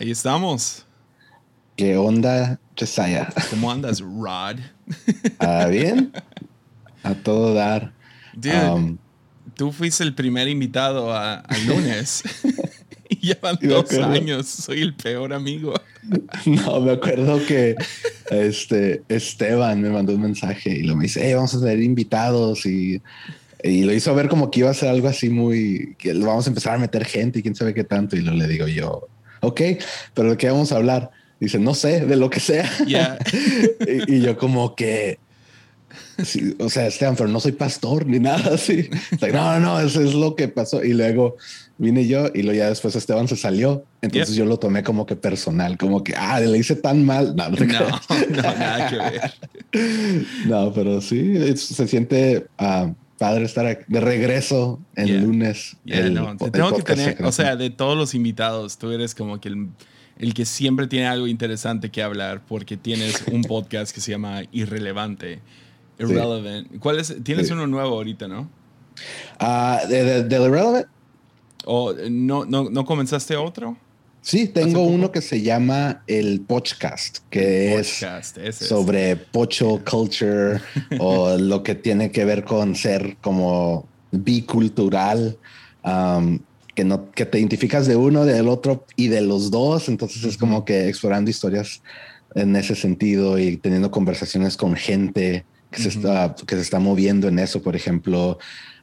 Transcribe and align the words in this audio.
Ahí 0.00 0.10
estamos. 0.10 0.86
¿Qué 1.76 1.94
onda, 1.98 2.58
Chesaya? 2.74 3.28
¿Cómo 3.50 3.70
andas, 3.70 4.00
Rod? 4.00 4.56
¿Ah, 5.38 5.66
bien? 5.66 6.10
A 7.02 7.12
todo 7.12 7.52
dar. 7.52 7.92
Dude, 8.32 8.70
um, 8.70 8.96
tú 9.54 9.72
fuiste 9.72 10.02
el 10.02 10.14
primer 10.14 10.48
invitado 10.48 11.12
a, 11.12 11.42
lunes. 11.66 12.22
y 13.10 13.26
llevan 13.26 13.58
dos 13.60 13.92
años. 13.92 14.46
Soy 14.46 14.80
el 14.80 14.94
peor 14.94 15.34
amigo. 15.34 15.74
no, 16.46 16.80
me 16.80 16.92
acuerdo 16.92 17.38
que 17.44 17.76
este 18.30 19.02
Esteban 19.10 19.82
me 19.82 19.90
mandó 19.90 20.14
un 20.14 20.22
mensaje 20.22 20.78
y 20.78 20.84
lo 20.84 20.96
me 20.96 21.02
dice, 21.02 21.20
hey, 21.22 21.34
vamos 21.34 21.54
a 21.54 21.60
tener 21.60 21.82
invitados 21.82 22.64
y, 22.64 23.02
y 23.62 23.82
lo 23.82 23.92
hizo 23.92 24.14
ver 24.14 24.30
como 24.30 24.50
que 24.50 24.60
iba 24.60 24.70
a 24.70 24.74
ser 24.74 24.88
algo 24.88 25.08
así 25.08 25.28
muy, 25.28 25.94
que 25.98 26.14
vamos 26.14 26.46
a 26.46 26.48
empezar 26.48 26.76
a 26.76 26.78
meter 26.78 27.04
gente 27.04 27.40
y 27.40 27.42
quién 27.42 27.54
sabe 27.54 27.74
qué 27.74 27.84
tanto. 27.84 28.16
Y 28.16 28.22
lo 28.22 28.32
le 28.32 28.48
digo 28.48 28.66
yo, 28.66 29.09
ok, 29.40 29.60
pero 30.14 30.30
¿de 30.30 30.36
qué 30.36 30.50
vamos 30.50 30.72
a 30.72 30.76
hablar? 30.76 31.10
Dice, 31.40 31.58
no 31.58 31.74
sé, 31.74 32.04
de 32.04 32.16
lo 32.16 32.28
que 32.28 32.40
sea. 32.40 32.70
y, 34.06 34.20
yo 34.20 34.36
como 34.36 34.74
que, 34.74 35.18
o 36.58 36.68
sea, 36.68 36.86
Esteban, 36.86 37.16
pero 37.16 37.28
no 37.30 37.40
soy 37.40 37.52
pastor 37.52 38.06
ni 38.06 38.18
nada 38.18 38.54
así. 38.54 38.90
no, 39.32 39.58
no, 39.58 39.60
no, 39.60 39.80
eso 39.80 40.02
es 40.02 40.12
lo 40.14 40.36
que 40.36 40.48
pasó. 40.48 40.84
Y 40.84 40.92
luego 40.92 41.36
vine 41.78 42.06
yo 42.06 42.26
y 42.34 42.42
luego 42.42 42.58
ya 42.58 42.68
después 42.68 42.94
Esteban 42.94 43.26
se 43.26 43.36
salió. 43.36 43.84
Entonces 44.02 44.34
yo 44.34 44.44
lo 44.44 44.58
tomé 44.58 44.82
como 44.82 45.06
que 45.06 45.16
personal, 45.16 45.78
como 45.78 46.04
que, 46.04 46.14
ah, 46.14 46.40
le 46.40 46.58
hice 46.58 46.76
tan 46.76 47.06
mal. 47.06 47.34
No, 47.34 47.48
no, 47.48 47.56
nada 48.42 48.90
que 48.90 48.96
ver. 48.96 50.26
no, 50.46 50.72
pero 50.74 51.00
sí, 51.00 51.56
se 51.56 51.88
siente... 51.88 52.46
Uh, 52.58 52.92
padre 53.20 53.44
estar 53.44 53.84
de 53.86 54.00
regreso 54.00 54.80
el 54.94 55.20
lunes. 55.20 55.76
tengo 55.84 56.74
que 56.74 56.82
tener, 56.82 57.22
o 57.22 57.30
sea, 57.32 57.54
de 57.54 57.68
todos 57.68 57.94
los 57.94 58.14
invitados, 58.14 58.78
tú 58.78 58.90
eres 58.92 59.14
como 59.14 59.38
que 59.38 59.50
el, 59.50 59.68
el, 60.16 60.32
que 60.32 60.46
siempre 60.46 60.86
tiene 60.86 61.06
algo 61.06 61.26
interesante 61.26 61.90
que 61.90 62.02
hablar 62.02 62.40
porque 62.46 62.78
tienes 62.78 63.22
un 63.30 63.42
podcast 63.48 63.94
que 63.94 64.00
se 64.00 64.12
llama 64.12 64.44
Irrelevante. 64.52 65.42
Irrelevant. 65.98 66.78
¿Cuál 66.78 66.98
es? 66.98 67.14
Tienes 67.22 67.50
uno 67.50 67.66
nuevo 67.66 67.90
ahorita, 67.96 68.26
¿no? 68.26 68.48
Ah, 69.38 69.82
de, 69.86 70.24
de, 70.24 70.36
Irrelevant. 70.36 70.86
¿O 71.66 71.92
no, 71.92 72.46
no, 72.46 72.70
no 72.70 72.86
comenzaste 72.86 73.36
otro? 73.36 73.76
Sí, 74.22 74.48
tengo 74.48 74.82
uno 74.82 75.10
que 75.12 75.22
se 75.22 75.40
llama 75.40 76.02
el 76.06 76.42
Podcast, 76.42 77.18
que 77.30 77.76
es 77.76 78.04
sobre 78.54 79.16
pocho 79.16 79.80
culture 79.88 80.60
o 80.98 81.36
lo 81.38 81.62
que 81.62 81.74
tiene 81.74 82.10
que 82.10 82.24
ver 82.26 82.44
con 82.44 82.76
ser 82.76 83.16
como 83.22 83.88
bicultural, 84.10 85.38
um, 85.84 86.38
que 86.74 86.84
no 86.84 87.10
que 87.12 87.24
te 87.24 87.38
identificas 87.38 87.86
de 87.86 87.96
uno, 87.96 88.26
del 88.26 88.48
otro 88.48 88.84
y 88.94 89.08
de 89.08 89.22
los 89.22 89.50
dos. 89.50 89.88
Entonces 89.88 90.22
es 90.24 90.36
como 90.36 90.66
que 90.66 90.88
explorando 90.88 91.30
historias 91.30 91.82
en 92.34 92.54
ese 92.56 92.74
sentido 92.74 93.38
y 93.38 93.56
teniendo 93.56 93.90
conversaciones 93.90 94.56
con 94.56 94.76
gente 94.76 95.46
que 95.70 95.82
se 95.82 95.88
está 95.88 96.34
que 96.46 96.56
se 96.56 96.62
está 96.62 96.78
moviendo 96.78 97.26
en 97.26 97.38
eso. 97.38 97.62
Por 97.62 97.74
ejemplo, 97.74 98.38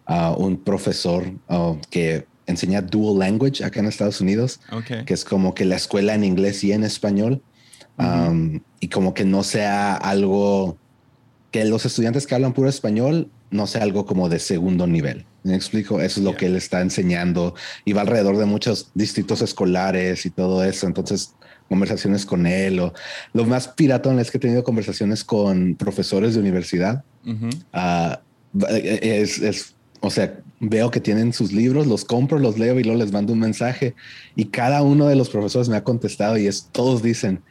uh, 0.07 0.33
un 0.35 0.57
profesor 0.63 1.31
uh, 1.47 1.77
que 1.91 2.25
enseña 2.47 2.81
dual 2.81 3.19
language 3.19 3.63
acá 3.63 3.79
en 3.79 3.85
Estados 3.85 4.19
Unidos, 4.21 4.59
que 5.05 5.13
es 5.13 5.23
como 5.23 5.53
que 5.53 5.65
la 5.65 5.75
escuela 5.75 6.15
en 6.15 6.23
inglés 6.23 6.63
y 6.63 6.71
en 6.71 6.83
español, 6.83 7.41
um, 7.97 8.59
y 8.79 8.87
como 8.87 9.13
que 9.13 9.25
no 9.25 9.43
sea 9.43 9.95
algo 9.95 10.77
que 11.51 11.65
los 11.65 11.85
estudiantes 11.85 12.25
que 12.25 12.35
hablan 12.35 12.53
puro 12.53 12.69
español 12.69 13.29
no 13.51 13.67
sea 13.67 13.83
algo 13.83 14.05
como 14.05 14.29
de 14.29 14.39
segundo 14.39 14.87
nivel. 14.87 15.25
Me 15.43 15.55
explico, 15.55 16.01
eso 16.01 16.19
es 16.19 16.25
lo 16.25 16.35
que 16.35 16.47
él 16.47 16.55
está 16.55 16.81
enseñando 16.81 17.55
y 17.85 17.93
va 17.93 18.01
alrededor 18.01 18.37
de 18.37 18.45
muchos 18.45 18.91
distritos 18.93 19.41
escolares 19.41 20.25
y 20.25 20.29
todo 20.29 20.63
eso. 20.63 20.87
Entonces, 20.87 21.33
conversaciones 21.69 22.25
con 22.25 22.45
él 22.45 22.79
o 22.79 22.93
lo 23.33 23.45
más 23.45 23.69
piratón 23.69 24.19
es 24.19 24.29
que 24.29 24.37
he 24.37 24.41
tenido 24.41 24.63
conversaciones 24.63 25.23
con 25.23 25.75
profesores 25.75 26.33
de 26.33 26.41
universidad. 26.41 27.03
Ah, 27.71 28.21
es, 28.69 29.39
es 29.39 29.76
o 29.99 30.09
sea, 30.09 30.39
veo 30.59 30.91
que 30.91 30.99
tienen 30.99 31.33
sus 31.33 31.51
libros, 31.51 31.87
los 31.87 32.05
compro, 32.05 32.39
los 32.39 32.57
leo 32.57 32.79
y 32.79 32.83
luego 32.83 32.99
les 32.99 33.11
mando 33.11 33.33
un 33.33 33.39
mensaje. 33.39 33.95
Y 34.35 34.45
cada 34.45 34.81
uno 34.81 35.07
de 35.07 35.15
los 35.15 35.29
profesores 35.29 35.69
me 35.69 35.77
ha 35.77 35.83
contestado 35.83 36.37
y 36.37 36.47
es, 36.47 36.69
todos 36.71 37.01
dicen, 37.01 37.41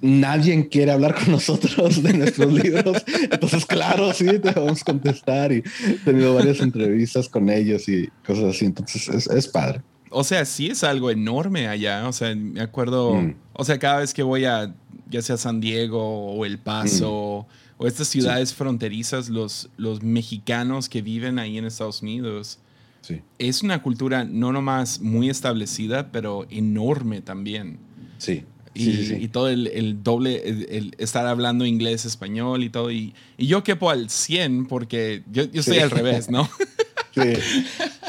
nadie 0.00 0.68
quiere 0.68 0.92
hablar 0.92 1.14
con 1.14 1.32
nosotros 1.32 2.02
de 2.02 2.12
nuestros 2.12 2.52
libros. 2.64 3.04
Entonces, 3.30 3.66
claro, 3.66 4.12
sí, 4.12 4.26
te 4.38 4.52
vamos 4.52 4.82
a 4.82 4.84
contestar 4.84 5.52
y 5.52 5.62
he 5.86 5.92
tenido 6.04 6.34
varias 6.34 6.60
entrevistas 6.60 7.28
con 7.28 7.48
ellos 7.48 7.88
y 7.88 8.08
cosas 8.26 8.44
así. 8.44 8.66
Entonces, 8.66 9.26
es, 9.26 9.48
padre. 9.48 9.82
O 10.10 10.24
sea, 10.24 10.44
sí 10.44 10.68
es 10.68 10.84
algo 10.84 11.10
enorme 11.10 11.68
allá. 11.68 12.08
O 12.08 12.12
sea, 12.12 12.34
me 12.34 12.60
acuerdo, 12.60 13.14
mm. 13.14 13.34
o 13.52 13.64
sea, 13.64 13.78
cada 13.78 14.00
vez 14.00 14.14
que 14.14 14.22
voy 14.22 14.44
a, 14.44 14.74
ya 15.08 15.22
sea 15.22 15.36
San 15.36 15.60
Diego 15.60 16.32
o 16.32 16.44
El 16.44 16.58
Paso, 16.58 17.46
mm 17.48 17.65
o 17.78 17.86
estas 17.86 18.08
ciudades 18.08 18.54
fronterizas, 18.54 19.28
los, 19.28 19.68
los 19.76 20.02
mexicanos 20.02 20.88
que 20.88 21.02
viven 21.02 21.38
ahí 21.38 21.58
en 21.58 21.66
Estados 21.66 22.02
Unidos, 22.02 22.58
sí. 23.02 23.20
es 23.38 23.62
una 23.62 23.82
cultura 23.82 24.24
no 24.24 24.52
nomás 24.52 25.00
muy 25.00 25.28
establecida, 25.28 26.10
pero 26.10 26.46
enorme 26.50 27.20
también. 27.20 27.78
Sí. 28.18 28.44
Y, 28.74 29.24
y 29.24 29.28
todo 29.28 29.48
el, 29.48 29.68
el 29.68 30.02
doble, 30.02 30.42
el, 30.46 30.94
estar 30.98 31.26
hablando 31.26 31.64
inglés, 31.64 32.04
español 32.04 32.62
y 32.62 32.68
todo. 32.68 32.90
Y, 32.90 33.14
y 33.38 33.46
yo 33.46 33.64
quepo 33.64 33.88
al 33.88 34.10
100 34.10 34.66
porque 34.66 35.22
yo, 35.30 35.44
yo 35.44 35.60
estoy 35.60 35.78
al 35.78 35.90
revés, 35.90 36.28
¿no? 36.28 36.48
sí, 37.14 37.32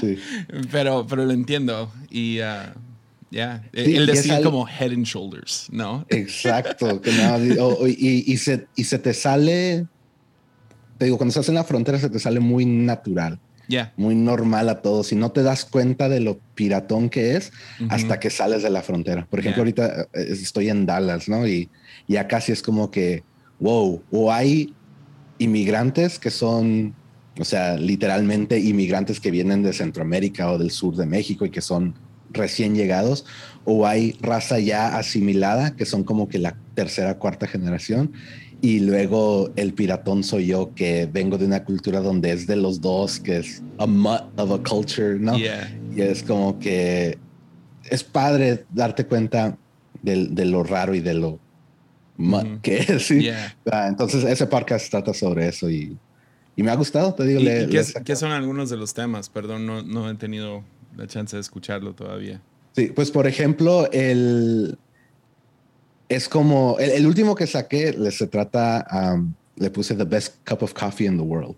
sí. 0.01 0.17
Pero, 0.72 1.07
pero 1.07 1.25
lo 1.25 1.31
entiendo. 1.31 1.91
Y, 2.09 2.39
uh, 2.41 2.73
ya, 3.30 3.64
el 3.74 4.06
decir 4.06 4.42
como 4.44 4.68
head 4.68 4.92
and 4.92 5.06
shoulders, 5.06 5.68
¿no? 5.72 6.06
Exacto. 6.10 7.02
y, 7.88 8.38
se, 8.38 8.68
y 8.76 8.84
se 8.86 9.00
te 9.00 9.14
sale, 9.14 9.86
te 10.98 11.06
digo, 11.06 11.18
cuando 11.18 11.32
estás 11.32 11.50
en 11.50 11.56
la 11.56 11.64
frontera 11.64 12.00
se 12.00 12.10
te 12.10 12.20
sale 12.20 12.40
muy 12.40 12.66
natural. 12.66 13.40
ya 13.68 13.94
Muy 13.98 14.16
normal 14.16 14.70
a 14.70 14.82
todos. 14.82 15.12
Y 15.12 15.16
no 15.16 15.32
te 15.32 15.44
das 15.44 15.66
cuenta 15.66 16.08
de 16.08 16.22
lo 16.22 16.40
piratón 16.56 17.10
que 17.10 17.36
es 17.36 17.52
hasta 17.90 18.20
que 18.20 18.30
sales 18.30 18.64
de 18.64 18.70
la 18.70 18.82
frontera. 18.82 19.28
Por 19.30 19.40
ejemplo, 19.42 19.62
ahorita 19.62 20.08
eh, 20.14 20.28
estoy 20.30 20.70
en 20.70 20.86
Dallas, 20.86 21.28
¿no? 21.28 21.46
Y, 21.46 21.70
y 22.08 22.16
acá 22.16 22.40
sí 22.40 22.54
es 22.54 22.62
como 22.62 22.90
que, 22.92 23.24
wow, 23.59 24.02
o 24.09 24.32
hay 24.32 24.74
inmigrantes 25.38 26.18
que 26.18 26.32
son, 26.32 26.96
o 27.38 27.44
sea, 27.44 27.76
literalmente 27.76 28.58
inmigrantes 28.58 29.20
que 29.20 29.32
vienen 29.32 29.64
de 29.64 29.74
Centroamérica 29.74 30.50
o 30.50 30.58
del 30.58 30.72
sur 30.72 30.96
de 30.96 31.06
México 31.06 31.46
y 31.46 31.50
que 31.50 31.62
son 31.62 31.94
recién 32.38 32.75
llegados 32.75 33.25
o 33.66 33.86
hay 33.86 34.18
raza 34.22 34.59
ya 34.59 34.98
asimilada 34.98 35.75
que 35.75 35.86
son 35.86 36.03
como 36.03 36.30
que 36.30 36.40
la 36.40 36.56
tercera, 36.75 37.18
cuarta 37.18 37.48
generación 37.48 38.14
y 38.62 38.80
luego 38.80 39.52
el 39.56 39.74
piratón 39.74 40.24
soy 40.24 40.47
yo 40.47 40.74
que 40.74 41.08
vengo 41.12 41.38
de 41.38 41.46
una 41.46 41.64
cultura 41.64 42.00
donde 42.00 42.31
es 42.31 42.47
de 42.47 42.56
los 42.56 42.81
dos, 42.81 43.20
que 43.20 43.38
es 43.38 43.62
a 43.78 43.86
mutt 43.86 44.24
of 44.38 44.52
a 44.52 44.64
culture, 44.64 45.20
¿no? 45.20 45.38
Y 45.38 46.02
es 46.02 46.24
como 46.24 46.58
que 46.58 47.18
es 47.90 48.03
padre 48.03 48.66
darte 48.74 49.06
cuenta 49.06 49.58
de, 50.02 50.46
lo 50.46 50.64
raro 50.64 50.96
y 50.96 51.02
de 51.02 51.14
lo 51.14 51.40
que 52.62 52.80
es. 52.80 53.08
¿sí? 53.08 53.30
Ah, 53.72 53.88
entonces 53.88 54.24
ese 54.24 54.47
podcast 54.47 54.90
trata 54.90 55.14
sobre 55.14 55.47
eso 55.47 55.70
y, 55.70 55.96
y 56.56 56.64
me 56.64 56.72
ha 56.72 56.76
gustado, 56.76 57.14
te 57.14 57.26
digo. 57.26 57.42
qué, 58.03 58.16
son 58.16 58.31
algunos 58.31 58.70
de 58.72 58.78
los 58.78 58.94
temas? 58.94 59.30
Perdón, 59.30 59.68
no, 59.68 59.84
no 59.84 60.09
he 60.09 60.16
tenido 60.16 60.64
la 60.97 61.08
chance 61.08 61.35
de 61.35 61.41
escucharlo 61.41 61.94
todavía. 61.94 62.41
Sí, 62.75 62.88
pues 62.88 63.12
por 63.12 63.28
ejemplo, 63.28 63.90
el 63.91 64.78
es 66.09 66.30
como 66.30 66.78
el, 66.80 67.06
último 67.06 67.35
que 67.35 67.47
saqué 67.47 67.94
se 68.12 68.28
trata, 68.28 68.85
um, 68.91 69.34
le 69.58 69.69
puse 69.69 69.96
the 69.96 70.06
best 70.06 70.35
cup 70.47 70.63
of 70.63 70.74
coffee 70.74 71.06
in 71.06 71.18
the 71.18 71.24
world. 71.24 71.58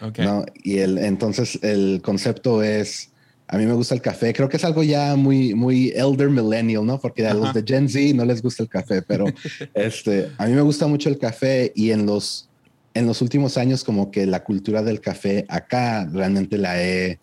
Okay. 0.00 0.26
Y 0.62 0.78
el, 0.78 0.96
entonces 0.98 1.58
el 1.62 2.00
concepto 2.02 2.62
es, 2.62 3.10
a 3.48 3.58
mí 3.58 3.66
me 3.66 3.74
gusta 3.74 3.94
el 3.94 4.00
café, 4.00 4.32
creo 4.32 4.48
que 4.48 4.56
es 4.56 4.64
algo 4.64 4.82
ya 4.82 5.14
muy, 5.16 5.54
muy 5.54 5.90
elder 5.90 6.30
millennial, 6.30 6.86
¿no? 6.86 6.98
Porque 6.98 7.26
a 7.26 7.34
los 7.34 7.52
de 7.52 7.62
Gen 7.66 7.88
Z 7.88 8.14
no 8.14 8.24
les 8.24 8.40
gusta 8.40 8.62
el 8.62 8.70
café, 8.70 9.02
pero 9.02 9.26
este, 9.74 10.30
a 10.38 10.46
mí 10.46 10.52
me 10.54 10.62
gusta 10.62 10.86
mucho 10.86 11.10
el 11.10 11.18
café 11.18 11.70
y 11.74 11.90
en 11.90 12.06
los, 12.06 12.48
en 12.94 13.06
los 13.06 13.20
últimos 13.20 13.58
años 13.58 13.84
como 13.84 14.10
que 14.10 14.24
la 14.24 14.42
cultura 14.42 14.82
del 14.82 15.00
café 15.00 15.44
acá 15.48 16.08
realmente 16.10 16.56
la 16.56 16.82
he 16.82 17.18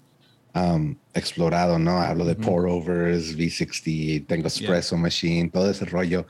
Um, 0.57 0.95
explorado, 1.13 1.77
¿no? 1.77 2.01
Hablo 2.01 2.25
de 2.25 2.35
pour 2.35 2.67
overs, 2.67 3.35
V60, 3.35 4.25
tengo 4.27 4.47
espresso 4.47 4.97
machine, 4.97 5.49
todo 5.49 5.69
ese 5.69 5.85
rollo. 5.85 6.25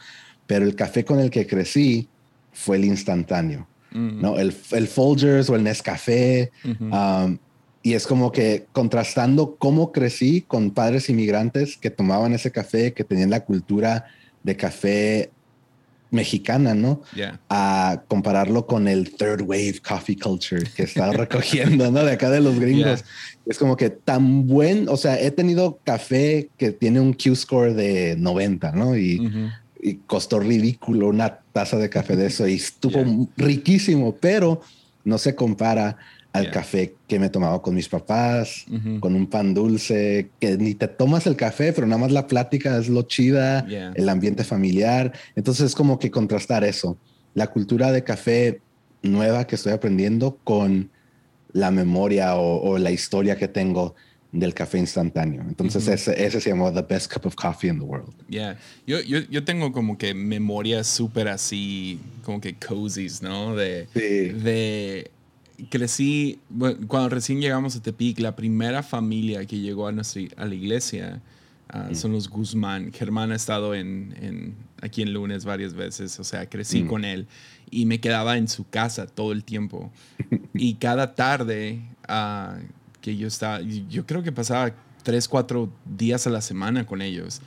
Pero 0.45 0.65
el 0.65 0.75
café 0.75 1.05
con 1.05 1.19
el 1.19 1.29
que 1.29 1.45
crecí 1.45 2.07
fue 2.51 2.77
el 2.77 2.85
instantáneo, 2.85 3.67
¿no? 3.91 4.37
El, 4.37 4.55
el, 4.71 4.87
Folgers 4.87 5.49
o 5.49 5.55
el 5.55 5.63
Nescafé. 5.63 6.51
Um, 6.63 7.37
y 7.83 7.93
es 7.93 8.07
como 8.07 8.31
que 8.31 8.65
contrastando 8.71 9.55
cómo 9.57 9.91
crecí 9.91 10.41
con 10.41 10.71
padres 10.71 11.09
inmigrantes 11.09 11.77
que 11.77 11.89
tomaban 11.89 12.33
ese 12.33 12.51
café, 12.51 12.93
que 12.93 13.03
tenían 13.03 13.29
la 13.29 13.45
cultura 13.45 14.05
de 14.43 14.55
café 14.55 15.31
mexicana, 16.11 16.73
¿no? 16.73 17.01
A 17.49 18.03
compararlo 18.07 18.65
con 18.65 18.87
el 18.87 19.11
third 19.11 19.41
wave 19.41 19.79
coffee 19.87 20.17
culture 20.17 20.63
que 20.75 20.83
está 20.83 21.11
recogiendo, 21.13 21.91
¿no? 21.91 22.03
De 22.03 22.11
acá 22.11 22.29
de 22.29 22.41
los 22.41 22.59
gringos. 22.59 23.03
Es 23.45 23.57
como 23.57 23.77
que 23.77 23.89
tan 23.89 24.47
buen, 24.47 24.89
o 24.89 24.97
sea, 24.97 25.19
he 25.19 25.31
tenido 25.31 25.79
café 25.83 26.49
que 26.57 26.71
tiene 26.71 26.99
un 26.99 27.13
Q-score 27.13 27.73
de 27.73 28.15
90, 28.17 28.71
¿no? 28.73 28.97
Y, 28.97 29.21
costó 30.05 30.39
ridículo 30.39 31.07
una 31.07 31.39
taza 31.53 31.77
de 31.77 31.89
café 31.89 32.17
de 32.17 32.25
eso 32.25 32.45
y 32.45 32.55
estuvo 32.55 33.29
riquísimo, 33.37 34.17
pero 34.19 34.59
no 35.05 35.17
se 35.17 35.33
compara 35.35 35.97
al 36.37 36.51
café 36.51 36.95
que 37.07 37.19
me 37.19 37.29
tomaba 37.29 37.61
con 37.61 37.75
mis 37.75 37.89
papás, 37.89 38.65
con 38.99 39.15
un 39.15 39.27
pan 39.27 39.53
dulce, 39.53 40.29
que 40.39 40.57
ni 40.57 40.75
te 40.75 40.87
tomas 40.87 41.27
el 41.27 41.35
café, 41.35 41.73
pero 41.73 41.87
nada 41.87 42.01
más 42.01 42.11
la 42.11 42.27
plática 42.27 42.77
es 42.77 42.89
lo 42.89 43.03
chida, 43.03 43.65
el 43.95 44.09
ambiente 44.09 44.43
familiar. 44.43 45.13
Entonces 45.35 45.67
es 45.67 45.75
como 45.75 45.99
que 45.99 46.11
contrastar 46.11 46.63
eso, 46.63 46.97
la 47.33 47.47
cultura 47.47 47.91
de 47.91 48.03
café 48.03 48.61
nueva 49.01 49.45
que 49.45 49.55
estoy 49.55 49.73
aprendiendo 49.73 50.37
con 50.43 50.89
la 51.53 51.71
memoria 51.71 52.35
o, 52.35 52.77
la 52.77 52.91
historia 52.91 53.37
que 53.37 53.47
tengo 53.47 53.95
del 54.31 54.53
café 54.53 54.77
instantáneo. 54.77 55.41
Entonces 55.47 55.87
ese, 55.87 56.41
se 56.41 56.49
llama 56.49 56.71
The 56.71 56.81
Best 56.81 57.11
Cup 57.11 57.25
of 57.25 57.35
Coffee 57.35 57.69
in 57.69 57.79
the 57.79 57.85
World. 57.85 58.13
Yeah, 58.27 58.57
yo, 58.85 58.99
yo, 58.99 59.19
yo 59.29 59.43
tengo 59.43 59.71
como 59.71 59.97
que 59.97 60.13
memorias 60.13 60.87
súper 60.87 61.29
así, 61.29 61.99
como 62.23 62.41
que 62.41 62.55
cozies, 62.55 63.21
¿no? 63.21 63.55
De, 63.55 63.87
de 63.95 65.09
crecí, 65.69 66.39
cuando 66.87 67.09
recién 67.09 67.41
llegamos 67.41 67.75
a 67.75 67.81
Tepic, 67.81 68.19
la 68.19 68.35
primera 68.35 68.83
familia 68.83 69.45
que 69.45 69.59
llegó 69.59 69.87
a, 69.87 69.91
nuestra, 69.91 70.21
a 70.37 70.45
la 70.45 70.55
iglesia 70.55 71.21
ah, 71.69 71.89
mm. 71.91 71.95
son 71.95 72.11
los 72.11 72.29
Guzmán. 72.29 72.91
Germán 72.93 73.31
ha 73.31 73.35
estado 73.35 73.73
en, 73.73 74.55
aquí 74.81 75.01
en 75.01 75.13
lunes 75.13 75.45
varias 75.45 75.73
veces, 75.73 76.19
o 76.19 76.23
sea, 76.23 76.47
crecí 76.47 76.83
mm. 76.83 76.87
con 76.87 77.05
él 77.05 77.27
y 77.69 77.85
me 77.85 77.99
quedaba 77.99 78.37
en 78.37 78.47
su 78.47 78.67
casa 78.67 79.07
todo 79.07 79.31
el 79.31 79.43
tiempo. 79.43 79.91
y 80.53 80.75
cada 80.75 81.15
tarde 81.15 81.81
uh, 82.07 82.59
que 83.01 83.17
yo 83.17 83.27
estaba, 83.27 83.61
yo 83.61 84.05
creo 84.05 84.23
que 84.23 84.31
pasaba 84.31 84.73
tres, 85.03 85.27
cuatro 85.27 85.71
días 85.85 86.27
a 86.27 86.29
la 86.29 86.41
semana 86.41 86.85
con 86.85 87.01
ellos, 87.01 87.41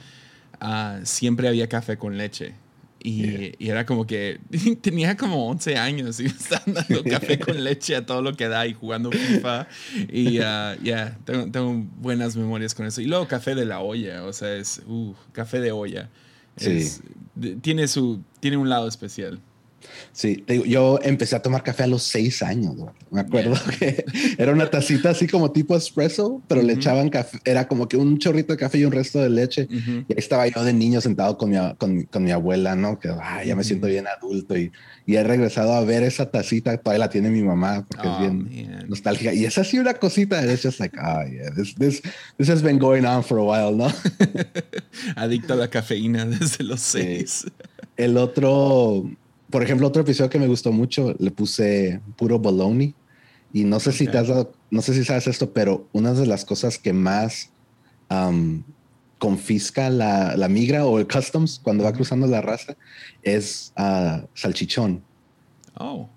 uh, 0.61 1.05
siempre 1.05 1.49
había 1.49 1.69
café 1.69 1.97
con 1.97 2.17
leche. 2.17 2.55
Y, 3.03 3.53
era 3.59 3.87
como 3.87 4.07
que 4.07 4.41
tenía 4.83 5.17
como 5.17 5.49
11 5.49 5.77
años 5.77 6.21
y 6.21 6.25
me 6.25 6.29
estaban 6.31 6.75
dando 6.75 7.03
café 7.11 7.39
con 7.39 7.63
leche 7.63 7.97
a 7.97 8.05
todo 8.05 8.21
lo 8.23 8.35
que 8.37 8.49
da 8.49 8.67
y 8.67 8.75
jugando 8.75 9.11
FIFA. 9.11 9.69
Y 10.11 10.39
uh, 10.39 10.83
ya, 10.83 11.19
tengo, 11.25 11.87
buenas 11.99 12.37
memorias 12.37 12.75
con 12.75 12.87
eso. 12.87 13.01
Y 13.01 13.07
luego 13.07 13.27
café 13.27 13.55
de 13.55 13.65
la 13.65 13.81
olla, 13.81 14.25
o 14.25 14.33
sea, 14.33 14.55
es 14.55 14.83
uh, 14.87 15.15
café 15.33 15.61
de 15.61 15.73
olla. 15.73 16.11
tiene, 17.63 17.89
su, 17.89 18.23
tiene 18.41 18.57
un 18.57 18.69
lado 18.69 18.87
especial. 18.87 19.41
Sí, 20.13 20.45
yo 20.67 20.99
empecé 21.03 21.37
a 21.37 21.43
tomar 21.43 21.63
café 21.63 21.85
a 21.85 21.87
los 21.87 22.03
seis 22.03 22.43
años. 22.43 22.75
Me 23.11 23.21
acuerdo 23.21 23.55
que 23.79 24.05
era 24.39 24.53
una 24.53 24.69
tacita 24.69 25.11
así 25.11 25.27
como 25.27 25.51
tipo 25.53 25.77
espresso, 25.77 26.43
pero 26.49 26.63
le 26.63 26.75
echaban 26.75 27.09
café, 27.09 27.39
era 27.45 27.67
como 27.69 27.89
que 27.89 27.97
un 27.97 28.19
chorrito 28.19 28.53
de 28.53 28.59
café 28.59 28.79
y 28.79 28.85
un 28.85 28.93
resto 28.93 29.21
de 29.21 29.31
leche. 29.31 29.69
Y 29.71 30.13
ahí 30.13 30.19
estaba 30.19 30.47
yo 30.49 30.63
de 30.65 30.73
niño 30.73 31.01
sentado 31.01 31.39
con 31.39 31.51
mi, 31.51 31.57
con, 31.79 32.03
con 32.05 32.25
mi 32.25 32.31
abuela, 32.31 32.75
¿no? 32.75 32.99
Que 32.99 33.15
ya 33.47 33.57
me 33.57 33.65
siento 33.65 33.87
bien 33.87 34.07
adulto 34.07 34.57
y, 34.57 34.73
y, 35.07 35.17
he 35.17 35.25
regresado 35.25 35.73
a 35.73 35.85
ver 35.85 36.03
esa 36.03 36.31
tacita, 36.31 36.77
todavía 36.77 37.07
la 37.07 37.11
tiene 37.11 37.31
mi 37.31 37.43
mamá 37.43 37.87
porque 37.89 38.07
es 38.07 38.15
oh, 38.15 38.21
bien 38.21 38.85
nostálgica. 38.89 39.33
Y 39.33 39.45
es 39.45 39.59
así 39.59 39.79
una 39.79 39.95
cosita, 39.95 40.41
de 40.43 40.55
hecho, 40.55 40.71
like, 40.79 40.97
oh, 40.99 41.25
yeah, 41.27 41.51
this, 41.55 41.75
this, 41.77 42.03
this, 42.37 42.49
has 42.49 42.63
been 42.63 42.79
going 42.79 43.05
on 43.05 43.23
for 43.23 43.39
a 43.39 43.43
while, 43.43 43.77
¿no? 43.77 43.89
Adicto 45.17 45.55
a 45.55 45.57
la 45.57 45.69
cafeína 45.69 46.27
desde 46.27 46.65
los 46.65 46.81
seis. 46.81 47.47
El 47.97 48.17
otro 48.17 49.11
por 49.51 49.63
ejemplo, 49.63 49.87
otro 49.87 50.03
episodio 50.03 50.31
que 50.31 50.39
me 50.39 50.47
gustó 50.47 50.73
mucho, 50.73 51.15
le 51.19 51.31
puse 51.31 52.01
puro 52.17 52.39
baloney. 52.39 52.95
Y 53.53 53.65
no 53.65 53.81
sé 53.81 53.93
si 53.93 54.07
te 54.07 54.17
has 54.17 54.29
dado, 54.29 54.53
no 54.71 54.81
sé 54.81 54.95
si 54.95 55.05
sabes 55.05 55.27
esto, 55.27 55.53
pero 55.53 55.89
una 55.93 56.15
de 56.15 56.27
las 56.27 56.45
cosas 56.45 56.79
que 56.79 56.93
más 56.93 57.51
confisca 59.19 59.91
la, 59.91 60.37
la, 60.37 60.49
migra 60.49 60.87
o 60.87 60.99
el 60.99 61.07
customs 61.07 61.61
cuando 61.63 61.85
va 61.85 61.93
cruzando 61.93 62.27
la 62.27 62.41
raza 62.41 62.77
es 63.23 63.73
uh, 63.79 64.27
salchichón. 64.35 65.03
Oh. 65.79 66.09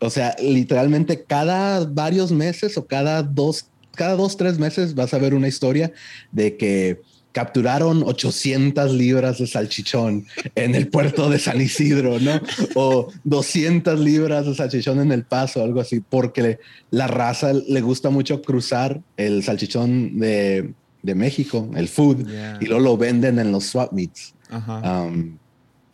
O 0.00 0.10
sea, 0.10 0.36
literalmente 0.38 1.24
cada 1.24 1.84
varios 1.86 2.30
meses 2.30 2.76
o 2.76 2.86
cada 2.86 3.22
dos, 3.22 3.70
cada 3.92 4.16
dos, 4.16 4.36
tres 4.36 4.58
meses 4.58 4.94
vas 4.94 5.14
a 5.14 5.18
ver 5.18 5.34
una 5.34 5.48
historia 5.48 5.92
de 6.30 6.56
que 6.56 7.00
capturaron 7.34 8.04
800 8.04 8.92
libras 8.92 9.38
de 9.38 9.48
salchichón 9.48 10.24
en 10.54 10.76
el 10.76 10.86
puerto 10.86 11.28
de 11.28 11.40
San 11.40 11.60
Isidro, 11.60 12.20
¿no? 12.20 12.40
O 12.76 13.08
200 13.24 13.98
libras 13.98 14.46
de 14.46 14.54
salchichón 14.54 15.00
en 15.00 15.10
El 15.10 15.24
Paso, 15.24 15.62
algo 15.62 15.80
así, 15.80 15.98
porque 15.98 16.60
la 16.92 17.08
raza 17.08 17.52
le 17.52 17.80
gusta 17.80 18.08
mucho 18.08 18.40
cruzar 18.40 19.00
el 19.16 19.42
salchichón 19.42 20.20
de, 20.20 20.72
México, 21.02 21.68
el 21.74 21.88
food, 21.88 22.24
y 22.60 22.66
luego 22.66 22.80
lo 22.80 22.96
venden 22.96 23.40
en 23.40 23.50
los 23.50 23.64
swap 23.64 23.92
meets. 23.92 24.32
Um, 24.52 25.36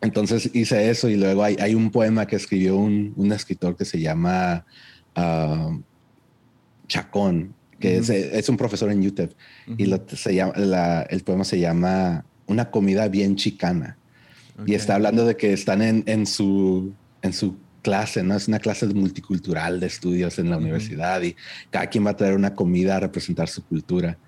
entonces 0.03 0.51
hice 0.53 0.91
eso 0.91 1.09
y 1.09 1.17
luego 1.17 1.43
hay, 1.43 1.75
un 1.75 1.91
poema 1.91 2.27
que 2.27 2.37
escribió 2.37 2.77
un, 2.77 3.33
escritor 3.33 3.77
que 3.77 3.87
se 3.87 3.99
llama 3.99 4.67
um, 5.17 5.83
Chacón, 6.87 7.55
que 7.81 7.97
es, 7.99 8.49
un 8.49 8.57
profesor 8.57 8.91
en 8.91 9.05
UTEP, 9.07 9.33
y 9.79 9.87
lo, 9.87 10.05
se 10.07 10.35
llama, 10.35 10.53
el 11.09 11.23
poema 11.23 11.45
se 11.45 11.59
llama 11.59 12.25
Una 12.47 12.71
comida 12.71 13.09
bien 13.09 13.37
chicana. 13.37 13.97
Y 14.67 14.75
está 14.75 14.97
hablando 14.97 15.25
de 15.25 15.37
que 15.37 15.55
están 15.55 15.81
en, 15.81 16.05
en, 16.07 16.27
su, 16.27 16.93
en 17.23 17.33
su 17.33 17.57
clase, 17.81 18.23
¿no? 18.23 18.37
Es 18.37 18.47
una 18.47 18.59
clase 18.59 18.87
multicultural 18.89 19.81
de 19.81 19.87
estudios 19.87 20.39
en 20.39 20.51
la 20.51 20.59
universidad 20.59 21.23
y 21.23 21.35
cada 21.71 21.87
quien 21.87 22.05
va 22.05 22.11
a 22.11 22.17
traer 22.17 22.35
una 22.35 22.55
comida 22.55 22.97
a 22.97 23.01
representar 23.01 23.49
su 23.49 23.65
cultura. 23.65 24.19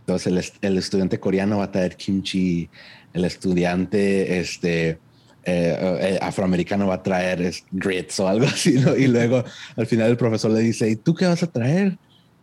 Entonces 0.00 0.26
el, 0.62 0.68
el 0.70 0.78
estudiante 0.78 1.20
coreano 1.20 1.58
va 1.58 1.64
a 1.64 1.70
traer 1.70 1.96
kimchi, 1.96 2.70
el 3.12 3.26
estudiante 3.26 4.40
este, 4.40 4.98
eh, 5.44 5.98
eh, 6.00 6.18
afroamericano 6.22 6.86
va 6.86 6.94
a 6.94 7.02
traer 7.02 7.52
grits 7.72 8.20
o 8.20 8.28
algo 8.28 8.46
así, 8.46 8.74
¿no? 8.74 8.96
Y 8.96 9.08
luego 9.08 9.44
al 9.76 9.86
final 9.86 10.10
el 10.10 10.16
profesor 10.16 10.52
le 10.52 10.60
dice, 10.60 10.88
¿y 10.88 10.96
tú 10.96 11.14
qué 11.14 11.26
vas 11.26 11.42
a 11.42 11.48
traer? 11.48 11.98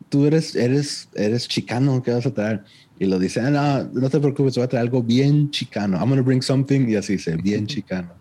Tú 0.10 0.26
eres, 0.26 0.56
eres, 0.56 1.10
eres 1.16 1.48
chicano, 1.48 2.02
¿qué 2.04 2.12
vas 2.12 2.26
a 2.26 2.34
traer? 2.34 2.64
Y 3.00 3.06
lo 3.06 3.18
dice, 3.18 3.40
ah, 3.40 3.50
no, 3.50 3.84
no 4.02 4.10
te 4.10 4.20
preocupes, 4.20 4.56
voy 4.56 4.66
a 4.66 4.68
traer 4.68 4.82
algo 4.86 5.02
bien 5.02 5.50
chicano. 5.52 5.98
I'm 5.98 6.10
going 6.10 6.18
to 6.18 6.24
bring 6.24 6.42
something. 6.42 6.90
Y 6.90 6.96
así 6.96 7.14
dice, 7.14 7.38
bien 7.38 7.66
chicano. 7.66 8.14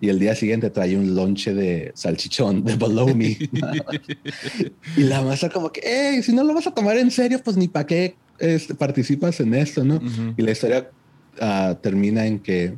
Y 0.00 0.10
el 0.10 0.18
día 0.18 0.34
siguiente 0.34 0.68
trae 0.70 0.96
un 0.96 1.14
lonche 1.14 1.54
de 1.54 1.92
salchichón, 1.94 2.62
de 2.62 2.76
bologna. 2.76 3.24
y 4.96 5.02
la 5.02 5.22
masa 5.22 5.48
como 5.48 5.72
que, 5.72 5.80
hey, 5.82 6.22
si 6.22 6.32
no 6.32 6.44
lo 6.44 6.52
vas 6.54 6.66
a 6.66 6.74
tomar 6.74 6.98
en 6.98 7.10
serio, 7.10 7.40
pues 7.42 7.56
ni 7.56 7.68
para 7.68 7.86
qué 7.86 8.16
este, 8.38 8.74
participas 8.74 9.40
en 9.40 9.54
esto, 9.54 9.82
¿no? 9.82 10.00
Y 10.36 10.42
la 10.42 10.52
historia 10.52 10.90
ah, 11.40 11.76
termina 11.80 12.26
en 12.26 12.38
que 12.38 12.76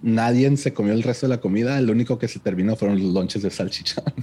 nadie 0.00 0.56
se 0.56 0.72
comió 0.72 0.92
el 0.92 1.02
resto 1.02 1.26
de 1.26 1.30
la 1.30 1.40
comida. 1.40 1.78
El 1.78 1.90
único 1.90 2.18
que 2.18 2.28
se 2.28 2.38
terminó 2.38 2.76
fueron 2.76 3.02
los 3.02 3.12
lonches 3.12 3.42
de 3.42 3.50
salchichón. 3.50 4.04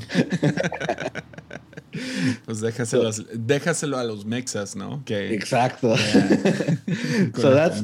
Pues 2.46 2.62
déjaselo, 2.62 3.12
déjaselo 3.34 3.98
a 3.98 4.04
los 4.04 4.26
mexas, 4.26 4.76
¿no? 4.76 5.04
Que, 5.06 5.34
Exacto. 5.34 5.96
so 7.36 7.54
that's, 7.54 7.82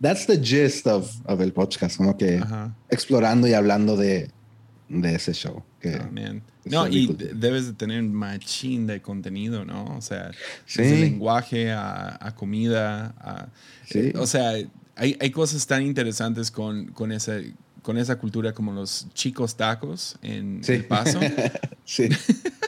that's 0.00 0.26
the 0.26 0.38
gist 0.40 0.86
of, 0.86 1.10
of 1.26 1.40
el 1.40 1.52
podcast, 1.52 1.96
como 1.96 2.16
que 2.16 2.42
explorando 2.90 3.46
y 3.46 3.54
hablando 3.54 3.96
de, 3.96 4.30
de 4.88 5.14
ese 5.14 5.32
show. 5.32 5.62
Que 5.80 5.96
oh, 5.96 6.10
no, 6.64 6.88
y 6.88 7.06
debes 7.06 7.66
de 7.66 7.72
tener 7.72 8.02
machín 8.02 8.86
de 8.86 9.00
contenido, 9.00 9.64
¿no? 9.64 9.84
O 9.96 10.00
sea, 10.00 10.32
sí. 10.66 10.82
lenguaje 10.82 11.70
a, 11.70 12.18
a 12.20 12.34
comida, 12.34 13.14
a, 13.18 13.48
sí. 13.86 14.12
o 14.16 14.26
sea, 14.26 14.50
hay, 14.96 15.16
hay, 15.20 15.30
cosas 15.30 15.66
tan 15.66 15.82
interesantes 15.82 16.50
con, 16.50 16.86
con 16.86 17.12
ese 17.12 17.54
con 17.82 17.98
esa 17.98 18.18
cultura 18.18 18.52
como 18.52 18.72
los 18.72 19.06
chicos 19.14 19.56
tacos 19.56 20.16
en 20.22 20.60
El 20.66 20.84
Paso. 20.84 21.20
sí. 21.84 22.08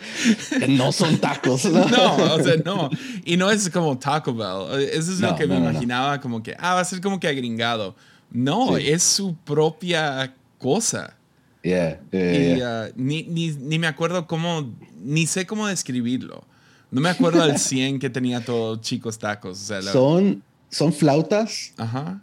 no 0.69 0.93
son 0.93 1.19
tacos. 1.19 1.65
¿no? 1.65 1.83
o 1.83 2.43
sea, 2.43 2.57
no. 2.65 2.91
Y 3.25 3.37
no 3.37 3.51
es 3.51 3.69
como 3.71 3.99
Taco 3.99 4.35
Bell. 4.35 4.83
Eso 4.93 5.13
es 5.13 5.21
lo 5.21 5.35
que 5.37 5.47
me 5.47 5.57
imaginaba 5.57 6.21
como 6.21 6.43
que, 6.43 6.55
ah, 6.59 6.75
va 6.75 6.81
a 6.81 6.85
ser 6.85 7.01
como 7.01 7.19
que 7.21 7.29
agringado. 7.29 7.95
No, 8.31 8.77
es 8.77 9.03
su 9.03 9.35
propia 9.37 10.35
cosa. 10.59 11.17
Yeah, 11.63 12.01
y, 12.11 12.63
uh, 12.63 12.91
ni, 12.97 13.25
ni, 13.25 13.51
ni, 13.51 13.79
me 13.79 13.87
acuerdo 13.87 14.27
cómo, 14.27 14.75
ni 15.03 15.27
sé 15.27 15.47
cómo 15.47 15.67
describirlo. 15.67 16.43
No 16.91 17.03
me 17.03 17.11
acuerdo 17.11 17.43
al 17.43 17.59
100 17.59 17.99
que 17.99 18.09
tenía 18.09 18.43
todos 18.43 18.81
chicos 18.81 19.19
tacos. 19.19 19.61
O 19.61 19.65
sea, 19.65 19.83
son, 19.83 20.43
son 20.71 20.93
flautas. 20.93 21.75
Ajá. 21.77 22.23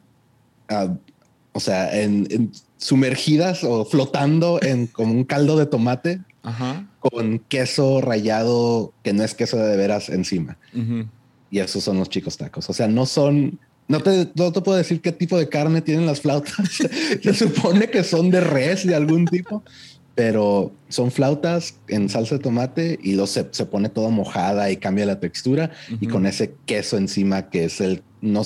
Uh, 0.69 0.97
o 1.57 1.59
sea, 1.59 1.99
en, 1.99 2.51
sumergidas 2.77 3.63
o 3.63 3.83
flotando 3.83 4.59
en 4.61 4.85
como 4.85 5.11
un 5.11 5.23
caldo 5.23 5.57
de 5.57 5.65
tomate 5.65 6.21
con 6.99 7.39
queso 7.39 7.99
rallado 7.99 8.93
que 9.03 9.11
no 9.11 9.23
es 9.23 9.33
queso 9.33 9.57
de 9.57 9.75
veras 9.75 10.09
encima. 10.09 10.59
Y 11.49 11.57
esos 11.57 11.83
son 11.83 11.97
los 11.97 12.09
chicos 12.09 12.37
tacos. 12.37 12.69
O 12.69 12.73
sea, 12.73 12.87
no 12.87 13.07
son 13.07 13.59
No 13.87 14.01
te, 14.01 14.29
no 14.35 14.51
te 14.51 14.61
puedo 14.61 14.77
decir 14.77 15.01
qué 15.01 15.11
tipo 15.11 15.35
de 15.35 15.49
carne 15.49 15.81
tienen 15.81 16.05
las 16.05 16.21
flautas. 16.21 16.53
Se 17.23 17.33
supone 17.33 17.89
que 17.89 18.03
son 18.03 18.29
de 18.29 18.41
res 18.41 18.85
de 18.85 18.93
algún 18.93 19.25
tipo, 19.25 19.63
pero 20.13 20.71
son 20.89 21.09
flautas 21.09 21.79
en 21.87 22.07
salsa 22.07 22.35
de 22.35 22.43
tomate 22.43 22.99
y 23.01 23.13
lo 23.13 23.25
se, 23.25 23.43
pone 23.43 23.89
todo 23.89 24.11
mojada 24.11 24.69
y 24.69 24.77
cambia 24.77 25.07
la 25.07 25.19
textura 25.19 25.71
y 25.99 26.05
con 26.05 26.27
ese 26.27 26.53
queso 26.67 26.97
encima 26.97 27.49
que 27.49 27.65
es 27.65 27.81
el 27.81 28.03
no 28.21 28.43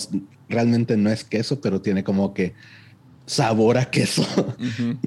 realmente 0.47 0.97
no 0.97 1.09
es 1.09 1.23
queso, 1.23 1.59
pero 1.61 1.81
tiene 1.81 2.03
como 2.03 2.33
que 2.33 2.53
sabor 3.31 3.77
a 3.77 3.89
queso. 3.89 4.25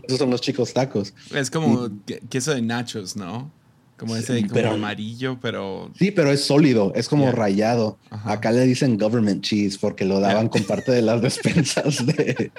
Esos 0.03 0.19
son 0.19 0.31
los 0.31 0.41
chicos 0.41 0.73
tacos. 0.73 1.13
Es 1.35 1.51
como 1.51 1.91
queso 2.29 2.55
de 2.55 2.63
nachos, 2.63 3.17
¿no? 3.17 3.51
Como 3.97 4.17
ese 4.17 4.47
como 4.49 4.73
amarillo, 4.73 5.39
pero. 5.41 5.91
Sí, 5.97 6.11
pero 6.11 6.33
es 6.33 6.45
sólido, 6.45 6.93
es 6.97 7.09
como 7.09 7.31
rayado. 7.31 7.97
Acá 8.11 8.51
le 8.51 8.67
dicen 8.67 8.99
government 8.99 9.43
cheese 9.43 9.79
porque 9.79 10.05
lo 10.05 10.19
daban 10.19 10.49
con 10.49 10.65
parte 10.65 10.91
de 10.91 11.03
las 11.03 11.23
despensas 11.23 12.05
de, 12.05 12.51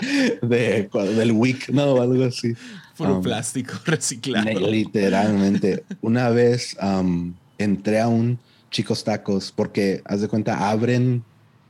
del 0.41 1.31
week, 1.33 1.69
no, 1.69 2.01
algo 2.01 2.23
así. 2.23 2.53
Puro 2.95 3.17
um, 3.17 3.21
plástico 3.21 3.73
reciclado. 3.85 4.59
Literalmente. 4.59 5.83
Una 6.01 6.29
vez 6.29 6.77
um, 6.81 7.33
entré 7.57 7.99
a 7.99 8.07
un 8.07 8.39
Chicos 8.71 9.03
Tacos 9.03 9.51
porque, 9.51 10.01
haz 10.05 10.21
de 10.21 10.27
cuenta, 10.27 10.69
abren. 10.69 11.23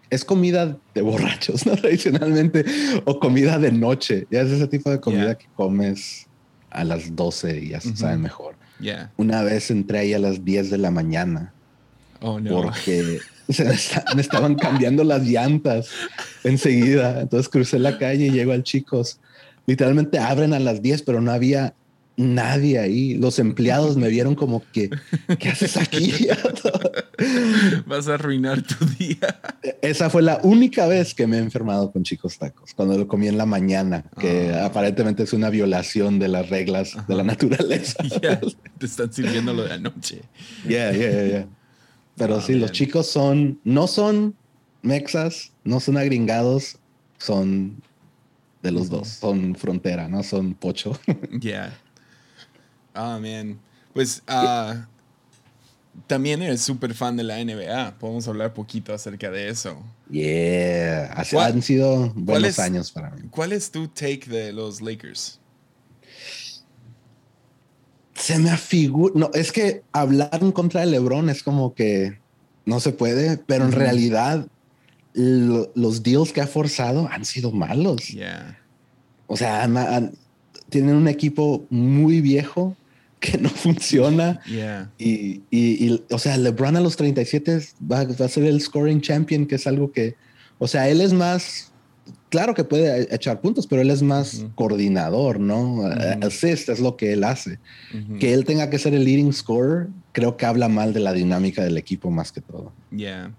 Es 0.09 0.23
comida 0.23 0.77
de 0.93 1.01
borrachos, 1.01 1.65
¿no? 1.65 1.75
Tradicionalmente, 1.77 2.65
o 3.05 3.19
comida 3.19 3.59
de 3.59 3.71
noche. 3.71 4.27
Ya 4.29 4.41
es 4.41 4.51
ese 4.51 4.67
tipo 4.67 4.89
de 4.89 4.99
comida 4.99 5.37
que 5.37 5.47
comes 5.55 6.27
a 6.69 6.83
las 6.83 7.15
12 7.15 7.59
y 7.59 7.69
ya 7.69 7.81
se 7.81 7.95
sabe 7.95 8.17
mejor. 8.17 8.55
Una 9.17 9.41
vez 9.43 9.71
entré 9.71 9.99
ahí 9.99 10.13
a 10.13 10.19
las 10.19 10.43
10 10.43 10.69
de 10.69 10.77
la 10.77 10.91
mañana. 10.91 11.53
Oh, 12.21 12.39
no. 12.39 12.61
Porque 12.61 13.19
me, 14.15 14.21
estaban 14.21 14.55
cambiando 14.55 15.03
las 15.03 15.23
llantas 15.23 15.89
enseguida. 16.43 17.21
Entonces 17.21 17.49
crucé 17.49 17.79
la 17.79 17.97
calle 17.97 18.27
y 18.27 18.31
llego 18.31 18.51
al 18.51 18.63
chicos. 18.63 19.19
Literalmente 19.65 20.19
abren 20.19 20.53
a 20.53 20.59
las 20.59 20.81
10, 20.81 21.01
pero 21.03 21.21
no 21.21 21.31
había 21.31 21.73
nadie 22.17 22.79
ahí. 22.79 23.15
Los 23.15 23.39
empleados 23.39 23.97
me 23.97 24.09
vieron 24.09 24.35
como 24.35 24.63
que, 24.71 24.89
¿qué 25.39 25.49
haces 25.49 25.77
aquí? 25.77 26.13
Vas 27.85 28.07
a 28.07 28.15
arruinar 28.15 28.61
tu 28.61 28.85
día. 28.97 29.41
Esa 29.81 30.09
fue 30.09 30.21
la 30.21 30.39
única 30.43 30.87
vez 30.87 31.13
que 31.13 31.27
me 31.27 31.37
he 31.37 31.39
enfermado 31.39 31.91
con 31.91 32.03
chicos 32.03 32.37
tacos, 32.37 32.73
cuando 32.73 32.97
lo 32.97 33.07
comí 33.07 33.27
en 33.27 33.37
la 33.37 33.45
mañana, 33.45 34.05
que 34.19 34.51
ah. 34.53 34.65
aparentemente 34.65 35.23
es 35.23 35.33
una 35.33 35.49
violación 35.49 36.19
de 36.19 36.27
las 36.27 36.49
reglas 36.49 36.95
de 37.07 37.15
la 37.15 37.23
naturaleza. 37.23 38.03
te 38.77 38.85
están 38.85 39.11
sirviendo 39.11 39.53
lo 39.53 39.63
de 39.63 39.73
anoche. 39.73 40.21
Yeah, 40.67 40.91
yeah, 40.91 41.25
yeah. 41.25 41.47
Pero 42.15 42.41
sí, 42.41 42.55
los 42.55 42.71
chicos 42.71 43.07
son, 43.07 43.59
no 43.63 43.87
son 43.87 44.35
mexas, 44.81 45.51
no 45.63 45.79
son 45.79 45.97
agringados, 45.97 46.77
son 47.17 47.81
de 48.63 48.71
los 48.71 48.89
dos, 48.89 49.07
son 49.07 49.55
frontera, 49.55 50.07
no 50.07 50.23
son 50.23 50.53
pocho. 50.53 50.97
Yeah. 51.39 51.77
Ah, 52.95 53.19
man. 53.21 53.59
Pues 53.93 54.21
uh, 54.27 54.75
también 56.07 56.41
eres 56.41 56.61
súper 56.61 56.93
fan 56.93 57.15
de 57.15 57.23
la 57.23 57.43
NBA. 57.43 57.97
Podemos 57.99 58.27
hablar 58.27 58.53
poquito 58.53 58.93
acerca 58.93 59.31
de 59.31 59.49
eso. 59.49 59.81
Yeah. 60.09 61.13
han 61.13 61.61
sido 61.61 62.11
buenos 62.15 62.59
años 62.59 62.91
para 62.91 63.11
mí. 63.11 63.27
¿Cuál 63.29 63.53
es 63.53 63.71
tu 63.71 63.87
take 63.87 64.25
de 64.27 64.53
los 64.53 64.81
Lakers? 64.81 65.39
Se 68.15 68.39
me 68.39 68.49
afigura. 68.49 69.13
No, 69.15 69.31
es 69.33 69.51
que 69.51 69.83
hablar 69.91 70.39
en 70.41 70.51
contra 70.51 70.81
de 70.81 70.87
LeBron 70.87 71.29
es 71.29 71.43
como 71.43 71.73
que 71.73 72.19
no 72.65 72.79
se 72.79 72.91
puede, 72.91 73.37
pero 73.37 73.65
en 73.65 73.71
realidad 73.71 74.47
los 75.13 76.03
deals 76.03 76.33
que 76.33 76.41
ha 76.41 76.47
forzado 76.47 77.07
han 77.09 77.25
sido 77.25 77.51
malos. 77.51 78.07
Yeah. 78.09 78.59
O 79.27 79.37
sea, 79.37 79.67
tienen 80.69 80.95
un 80.95 81.07
equipo 81.07 81.65
muy 81.69 82.21
viejo 82.21 82.75
que 83.19 83.37
no 83.37 83.49
funciona. 83.49 84.39
Y, 84.97 85.41
y, 85.49 86.01
o 86.11 86.19
sea, 86.19 86.37
LeBron 86.37 86.75
a 86.75 86.81
los 86.81 86.95
37 86.95 87.61
va, 87.91 88.03
va, 88.03 88.25
a 88.25 88.29
ser 88.29 88.43
el 88.43 88.61
scoring 88.61 89.01
champion, 89.01 89.45
que 89.45 89.55
es 89.55 89.67
algo 89.67 89.91
que, 89.91 90.15
o 90.59 90.67
sea, 90.67 90.89
él 90.89 91.01
es 91.01 91.13
más, 91.13 91.71
claro 92.29 92.53
que 92.53 92.63
puede 92.63 93.13
echar 93.13 93.41
puntos, 93.41 93.67
pero 93.67 93.81
él 93.81 93.89
es 93.89 94.01
más 94.01 94.45
coordinador, 94.55 95.39
¿no? 95.39 95.85
Assist 96.21 96.69
es 96.69 96.79
lo 96.79 96.97
que 96.97 97.13
él 97.13 97.23
hace. 97.23 97.59
Que 98.19 98.33
él 98.33 98.45
tenga 98.45 98.69
que 98.69 98.79
ser 98.79 98.93
el 98.93 99.03
leading 99.05 99.33
scorer, 99.33 99.87
creo 100.11 100.37
que 100.37 100.45
habla 100.45 100.69
mal 100.69 100.93
de 100.93 100.99
la 100.99 101.13
dinámica 101.13 101.63
del 101.63 101.77
equipo 101.77 102.11
más 102.11 102.31
que 102.31 102.41
todo. 102.41 102.71
Yeah. 102.95 103.33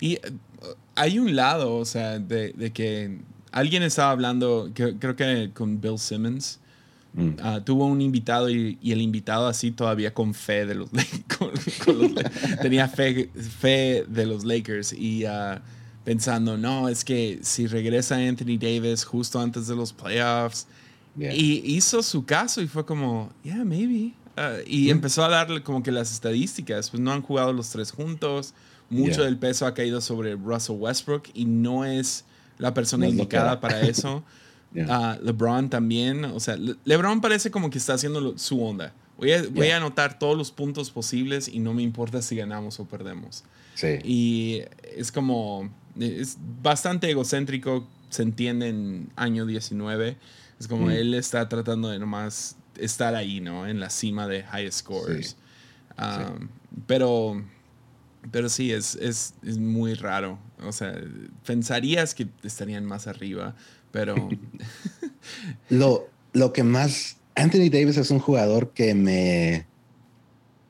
Y 0.00 0.16
uh, 0.16 0.74
hay 0.94 1.18
un 1.18 1.36
lado, 1.36 1.76
o 1.76 1.84
sea, 1.84 2.18
de, 2.18 2.52
de 2.52 2.72
que 2.72 3.18
alguien 3.52 3.82
estaba 3.82 4.10
hablando, 4.10 4.70
creo 4.74 5.16
que 5.16 5.50
con 5.54 5.80
Bill 5.80 5.98
Simmons, 5.98 6.58
Mm. 7.14 7.30
Ah, 7.42 7.60
tuvo 7.62 7.86
un 7.86 8.00
invitado 8.00 8.48
y, 8.48 8.78
el 8.82 9.02
invitado 9.02 9.46
así 9.46 9.70
todavía 9.70 10.14
con 10.14 10.32
fe 10.32 10.64
de 10.64 10.74
los, 10.74 10.88
tenía 12.62 12.88
fe, 12.88 13.30
fe 13.34 14.06
de 14.08 14.26
los 14.26 14.44
Lakers 14.44 14.94
y 14.94 15.26
uh, 15.26 15.60
pensando, 16.04 16.56
no, 16.56 16.88
es 16.88 17.04
que 17.04 17.40
si 17.42 17.66
regresa 17.66 18.16
Anthony 18.16 18.58
Davis 18.58 19.04
justo 19.04 19.40
antes 19.40 19.66
de 19.66 19.76
los 19.76 19.92
playoffs 19.92 20.66
y 21.18 21.60
hizo 21.76 22.02
su 22.02 22.24
caso 22.24 22.62
y 22.62 22.66
fue 22.66 22.86
como, 22.86 23.30
yeah, 23.44 23.62
maybe. 23.64 24.14
Uh, 24.38 24.62
y 24.66 24.86
mm. 24.86 24.90
empezó 24.90 25.22
a 25.22 25.28
darle 25.28 25.62
como 25.62 25.82
que 25.82 25.92
las 25.92 26.10
estadísticas, 26.10 26.88
pues 26.88 27.02
no 27.02 27.12
han 27.12 27.20
jugado 27.20 27.52
los 27.52 27.68
tres 27.68 27.92
juntos, 27.92 28.54
mucho 28.88 29.22
del 29.22 29.38
peso 29.38 29.66
ha 29.66 29.74
caído 29.74 30.00
sobre 30.00 30.34
Russell 30.34 30.76
Westbrook 30.76 31.24
y 31.34 31.44
no 31.44 31.84
es 31.84 32.24
la 32.58 32.72
persona 32.74 33.08
indicada 33.08 33.60
para 33.60 33.80
eso. 33.82 34.22
LeBron 34.74 35.68
también, 35.70 36.24
o 36.24 36.40
sea, 36.40 36.56
LeBron 36.84 37.20
parece 37.20 37.50
como 37.50 37.70
que 37.70 37.78
está 37.78 37.94
haciendo 37.94 38.36
su 38.38 38.62
onda. 38.64 38.92
Voy 39.18 39.32
a, 39.32 39.42
voy 39.50 39.68
a, 39.68 39.76
anotar 39.76 40.18
todos 40.18 40.36
los 40.36 40.50
puntos 40.50 40.90
posibles 40.90 41.46
y 41.46 41.60
no 41.60 41.74
me 41.74 41.82
importa 41.82 42.22
si 42.22 42.34
ganamos 42.36 42.80
o 42.80 42.86
perdemos. 42.86 43.44
Sí. 43.74 43.98
Y 44.04 44.62
es 44.96 45.12
como, 45.12 45.70
es 45.98 46.38
bastante 46.62 47.10
egocéntrico, 47.10 47.86
se 48.08 48.22
entiende 48.22 48.68
en 48.68 49.10
año 49.16 49.46
19. 49.46 50.16
Es 50.58 50.68
como 50.68 50.86
mm. 50.86 50.90
él 50.90 51.14
está 51.14 51.48
tratando 51.48 51.88
de 51.88 51.98
nomás 51.98 52.56
estar 52.78 53.14
ahí, 53.14 53.40
¿no? 53.40 53.66
En 53.66 53.80
la 53.80 53.90
cima 53.90 54.26
de 54.26 54.42
high 54.44 54.70
scores. 54.72 55.36
Ah, 55.96 56.34
pero, 56.86 57.42
pero 58.30 58.48
sí, 58.48 58.72
es, 58.72 58.94
es, 58.96 59.34
es 59.42 59.58
muy 59.58 59.94
raro. 59.94 60.38
O 60.62 60.72
sea, 60.72 60.94
pensarías 61.44 62.14
que 62.14 62.28
estarían 62.42 62.84
más 62.84 63.06
arriba, 63.06 63.54
pero. 63.92 64.28
lo, 65.68 66.08
lo 66.32 66.52
que 66.52 66.64
más. 66.64 67.16
Anthony 67.34 67.70
Davis 67.70 67.96
es 67.96 68.10
un 68.10 68.18
jugador 68.18 68.72
que 68.72 68.94
me. 68.94 69.66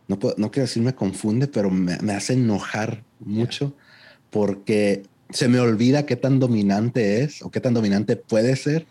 No, 0.09 0.19
no 0.37 0.51
quiero 0.51 0.67
decir 0.67 0.83
me 0.83 0.95
confunde, 0.95 1.47
pero 1.47 1.71
me, 1.71 1.95
hace 2.13 2.35
enojar 2.35 3.03
mucho 3.21 3.75
porque 4.31 5.05
se 5.31 5.49
me 5.49 5.59
olvida 5.59 6.05
qué 6.05 6.17
tan 6.17 6.39
dominante 6.39 7.23
es 7.23 7.41
o 7.43 7.51
qué 7.51 7.61
tan 7.61 7.73
dominante 7.73 8.17
puede 8.17 8.57
ser. 8.57 8.87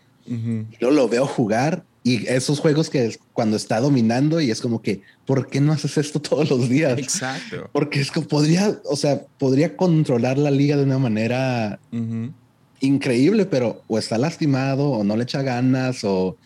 Yo 0.80 0.90
lo 0.90 1.08
veo 1.08 1.26
jugar 1.26 1.84
y 2.04 2.26
esos 2.26 2.58
juegos 2.58 2.90
que 2.90 3.16
cuando 3.32 3.56
está 3.56 3.80
dominando 3.80 4.40
y 4.40 4.50
es 4.50 4.60
como 4.60 4.82
que, 4.82 5.02
¿por 5.24 5.48
qué 5.48 5.60
no 5.60 5.72
haces 5.72 5.98
esto 5.98 6.20
todos 6.20 6.50
los 6.50 6.68
días? 6.68 6.98
Exacto. 6.98 7.68
Porque 7.72 8.00
es 8.00 8.10
que 8.10 8.22
podría, 8.22 8.80
o 8.84 8.96
sea, 8.96 9.22
podría 9.38 9.76
controlar 9.76 10.38
la 10.38 10.50
liga 10.50 10.76
de 10.76 10.82
una 10.82 10.98
manera 10.98 11.78
increíble, 12.82 13.46
pero 13.46 13.82
o 13.88 13.98
está 13.98 14.18
lastimado 14.18 14.90
o 14.90 15.04
no 15.04 15.16
le 15.16 15.22
echa 15.24 15.42
ganas 15.42 16.04
o 16.04 16.36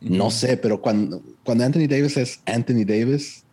no 0.00 0.30
sé, 0.30 0.56
pero 0.56 0.80
cuando, 0.80 1.22
cuando 1.44 1.64
Anthony 1.64 1.86
Davis 1.88 2.16
es 2.16 2.40
Anthony 2.46 2.84
Davis, 2.86 3.44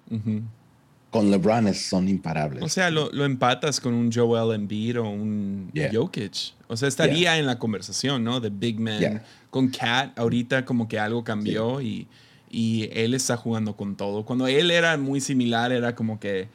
con 1.10 1.31
LeBron 1.31 1.74
son 1.74 2.07
imparables. 2.07 2.63
O 2.63 2.69
sea, 2.69 2.89
lo, 2.89 3.12
empatas 3.25 3.79
con 3.79 3.93
un 3.93 4.12
Joel 4.12 4.55
Embiid 4.55 5.00
o 5.00 5.10
un 5.10 5.72
Jokic. 5.91 6.53
O 6.67 6.77
sea, 6.77 6.88
estaría 6.88 7.38
en 7.38 7.46
la 7.46 7.60
conversación, 7.60 8.24
¿no? 8.24 8.39
De 8.39 8.50
Big 8.50 8.79
Man. 8.79 9.22
Con 9.50 9.69
Cat, 9.69 10.17
ahorita 10.19 10.65
como 10.65 10.88
que 10.88 11.00
algo 11.00 11.24
cambió 11.24 11.81
y, 11.81 12.07
y 12.50 12.89
él 12.93 13.13
está 13.13 13.38
jugando 13.38 13.75
con 13.75 13.96
todo. 13.96 14.25
Cuando 14.25 14.48
él 14.48 14.72
era 14.72 14.98
muy 14.98 15.22
similar, 15.22 15.72
era 15.72 15.96
como 15.96 16.19
que, 16.19 16.50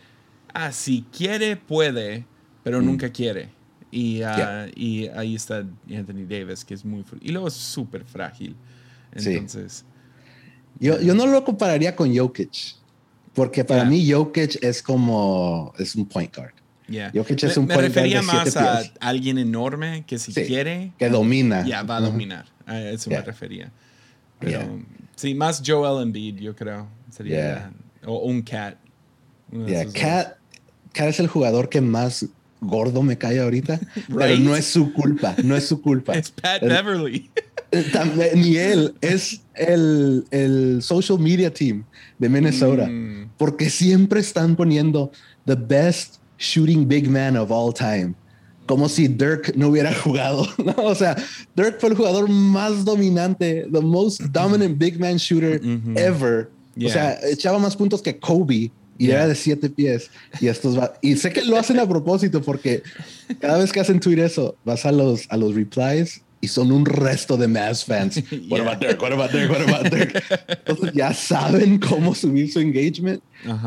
ah, 0.54 0.72
si 0.72 1.04
quiere, 1.16 1.56
puede, 1.56 2.24
pero 2.62 2.80
mm. 2.80 2.84
nunca 2.84 3.10
quiere. 3.10 3.48
Y, 3.94 4.22
ah, 4.22 4.68
y 4.74 5.06
ahí 5.08 5.34
está 5.34 5.58
Anthony 5.90 6.26
Davis, 6.26 6.64
que 6.64 6.72
es 6.72 6.82
muy... 6.82 7.04
Y 7.20 7.30
luego 7.30 7.48
es 7.48 7.54
súper 7.54 8.04
frágil. 8.06 8.56
Entonces... 9.12 9.84
Yo, 10.80 10.98
yo 10.98 11.14
no 11.14 11.26
lo 11.26 11.44
compararía 11.44 11.94
con 11.94 12.16
Jokic, 12.16 12.76
porque 13.34 13.62
para 13.64 13.84
mí 13.84 14.10
Jokic 14.10 14.64
es 14.64 14.82
como... 14.82 15.74
es 15.78 15.94
un 15.94 16.06
point 16.06 16.34
guard. 16.34 16.54
Jokic 17.14 17.44
es 17.44 17.56
un 17.58 17.66
me, 17.66 17.76
me 17.76 17.82
refería 17.82 18.22
más 18.22 18.56
a 18.56 18.82
alguien 18.98 19.36
enorme 19.36 20.04
que 20.06 20.18
si 20.18 20.32
quiere... 20.32 20.94
Que 20.98 21.10
domina. 21.10 21.62
Ya, 21.66 21.82
va 21.82 21.98
a 21.98 22.00
dominar. 22.00 22.46
A 22.64 22.80
eso 22.80 23.10
me 23.10 23.20
refería. 23.20 23.70
Pero 24.38 24.80
sí, 25.16 25.34
más 25.34 25.62
Joel 25.64 26.02
Embiid, 26.02 26.36
yo 26.36 26.56
creo. 26.56 26.88
Sería... 27.10 27.70
O 28.06 28.20
un 28.20 28.40
Cat. 28.40 28.78
Cat, 29.92 30.38
Cat 30.94 31.08
es 31.08 31.20
el 31.20 31.28
jugador 31.28 31.68
que 31.68 31.82
más 31.82 32.26
gordo 32.62 33.02
me 33.02 33.18
cae 33.18 33.40
ahorita, 33.40 33.78
pero 34.16 34.38
no 34.38 34.56
es 34.56 34.66
su 34.66 34.92
culpa, 34.92 35.34
no 35.44 35.56
es 35.56 35.66
su 35.66 35.82
culpa. 35.82 36.14
Es 36.14 36.30
Pat 36.30 36.62
Beverly. 36.62 37.30
ni 38.34 38.56
él, 38.56 38.94
es 39.00 39.40
el, 39.54 40.24
el, 40.30 40.82
social 40.82 41.18
media 41.18 41.52
team 41.52 41.84
de 42.18 42.28
Minnesota, 42.28 42.86
mm. 42.86 43.30
porque 43.36 43.70
siempre 43.70 44.20
están 44.20 44.56
poniendo 44.56 45.10
the 45.46 45.54
best 45.54 46.16
shooting 46.38 46.86
big 46.86 47.08
man 47.08 47.36
of 47.36 47.50
all 47.50 47.72
time. 47.72 48.14
Como 48.66 48.88
si 48.88 49.08
Dirk 49.08 49.54
no 49.56 49.68
hubiera 49.68 49.92
jugado. 50.04 50.46
¿no? 50.58 50.74
O 50.84 50.94
sea, 50.94 51.16
Dirk 51.56 51.80
fue 51.80 51.90
el 51.90 51.96
jugador 51.96 52.28
más 52.28 52.84
dominante, 52.84 53.66
the 53.72 53.80
most 53.80 54.20
dominant 54.30 54.78
big 54.78 55.00
man 55.00 55.16
shooter 55.16 55.60
ever. 55.96 56.50
O 56.84 56.88
sea, 56.88 57.18
echaba 57.24 57.58
más 57.58 57.76
puntos 57.76 58.00
que 58.00 58.18
Kobe 58.18 58.70
y 59.06 59.10
era 59.10 59.26
de 59.26 59.34
siete 59.34 59.68
pies. 59.68 60.10
Y 60.40 60.46
estos 60.46 60.78
y 61.00 61.16
sé 61.16 61.32
que 61.32 61.44
lo 61.44 61.56
hacen 61.56 61.78
a 61.80 61.88
propósito 61.88 62.40
porque 62.40 62.82
cada 63.40 63.58
vez 63.58 63.72
que 63.72 63.80
hacen 63.80 64.00
tweet 64.00 64.18
eso, 64.24 64.56
vas 64.64 64.86
a 64.86 64.92
los, 64.92 65.26
a 65.28 65.36
los 65.36 65.54
replies 65.54 66.22
y 66.40 66.48
son 66.48 66.72
un 66.72 66.84
resto 66.84 67.36
de 67.36 67.48
Mavs 67.48 67.84
fans. 67.84 68.22
What 68.48 68.60
about 68.60 68.80
Dirk? 68.80 69.00
What 69.00 69.12
about 69.12 69.32
Dirk? 69.32 69.50
What 69.50 69.62
about 69.62 69.92
Dirk? 69.92 70.22
Entonces 70.48 70.92
ya 70.92 71.12
saben 71.14 71.78
cómo 71.78 72.14
subir 72.14 72.52
su 72.52 72.60
engagement, 72.60 73.22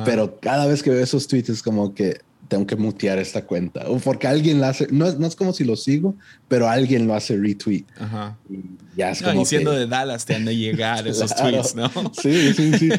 pero 0.05 0.39
cada 0.39 0.67
vez 0.67 0.81
que 0.81 0.89
veo 0.89 1.03
esos 1.03 1.27
tweets 1.27 1.49
es 1.49 1.63
como 1.63 1.93
que 1.93 2.19
tengo 2.47 2.67
que 2.67 2.75
mutear 2.75 3.17
esta 3.17 3.45
cuenta. 3.45 3.89
O 3.89 3.99
porque 3.99 4.27
alguien 4.27 4.61
la 4.61 4.69
hace, 4.69 4.87
no, 4.91 5.11
no 5.13 5.27
es 5.27 5.35
como 5.35 5.53
si 5.53 5.63
lo 5.63 5.75
sigo, 5.75 6.15
pero 6.47 6.69
alguien 6.69 7.07
lo 7.07 7.15
hace 7.15 7.37
retweet. 7.37 7.85
Ajá. 7.99 8.37
Y 8.49 8.61
ya 8.95 9.11
es 9.11 9.21
como 9.21 9.45
siendo 9.45 9.71
de 9.71 9.87
Dallas 9.87 10.25
te 10.25 10.35
han 10.35 10.45
de 10.45 10.55
llegar 10.55 11.07
esos 11.07 11.35
tweets, 11.35 11.75
¿no? 11.75 11.89
Sí, 12.13 12.53
sí, 12.53 12.73
sí. 12.77 12.89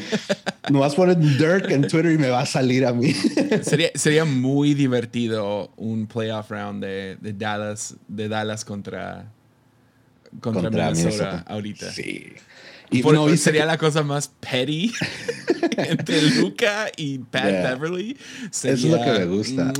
no 0.69 0.79
vas 0.79 0.93
a 0.93 0.95
poner 0.95 1.17
Dirk 1.17 1.71
en 1.71 1.87
Twitter 1.87 2.11
y 2.11 2.17
me 2.17 2.29
va 2.29 2.41
a 2.41 2.45
salir 2.45 2.85
a 2.85 2.93
mí. 2.93 3.13
sería, 3.61 3.89
sería 3.95 4.25
muy 4.25 4.73
divertido 4.73 5.71
un 5.77 6.07
playoff 6.07 6.51
round 6.51 6.83
de, 6.83 7.17
de 7.21 7.33
Dallas, 7.33 7.95
de 8.07 8.27
Dallas 8.27 8.65
contra, 8.65 9.31
contra, 10.41 10.69
Minnesota, 10.69 11.43
ahorita. 11.47 11.91
Sí. 11.91 12.33
Y 12.89 13.01
no, 13.01 13.35
sería 13.35 13.65
la 13.65 13.77
cosa 13.77 14.03
más 14.03 14.31
petty 14.39 14.93
entre 15.77 16.21
Luca 16.21 16.87
y 16.95 17.19
Pat 17.19 17.45
Beverly. 17.45 18.17
Eso 18.45 18.69
es 18.69 18.83
lo 18.83 19.03
que 19.03 19.11
me 19.11 19.25
gusta. 19.25 19.73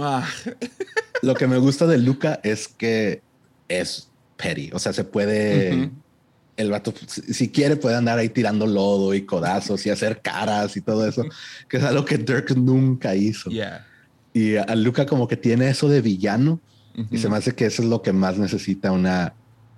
lo 1.21 1.33
que 1.35 1.47
me 1.47 1.57
gusta 1.57 1.87
de 1.87 1.97
Luca 1.97 2.39
es 2.43 2.67
que 2.67 3.21
es 3.67 4.09
petty. 4.35 4.71
O 4.73 4.79
sea, 4.79 4.93
se 4.93 5.03
puede. 5.03 5.89
El 6.57 6.71
vato, 6.71 6.91
si 7.07 7.49
quiere, 7.49 7.75
puede 7.75 7.95
andar 7.95 8.17
ahí 8.17 8.29
tirando 8.29 8.65
lodo 8.65 9.13
y 9.13 9.25
codazos 9.25 9.85
y 9.85 9.91
hacer 9.91 10.21
caras 10.21 10.75
y 10.75 10.81
todo 10.81 11.07
eso, 11.07 11.23
que 11.69 11.77
es 11.77 11.83
algo 11.83 12.03
que 12.03 12.17
Dirk 12.17 12.55
nunca 12.57 13.15
hizo. 13.15 13.51
Y 14.33 14.55
a 14.55 14.75
Luca, 14.75 15.05
como 15.05 15.27
que 15.27 15.37
tiene 15.37 15.69
eso 15.69 15.87
de 15.87 16.01
villano. 16.01 16.59
Y 17.11 17.19
se 17.19 17.29
me 17.29 17.37
hace 17.37 17.53
que 17.53 17.67
eso 17.67 17.83
es 17.83 17.87
lo 17.87 18.01
que 18.01 18.11
más 18.11 18.39
necesita 18.39 18.91
una. 18.91 19.33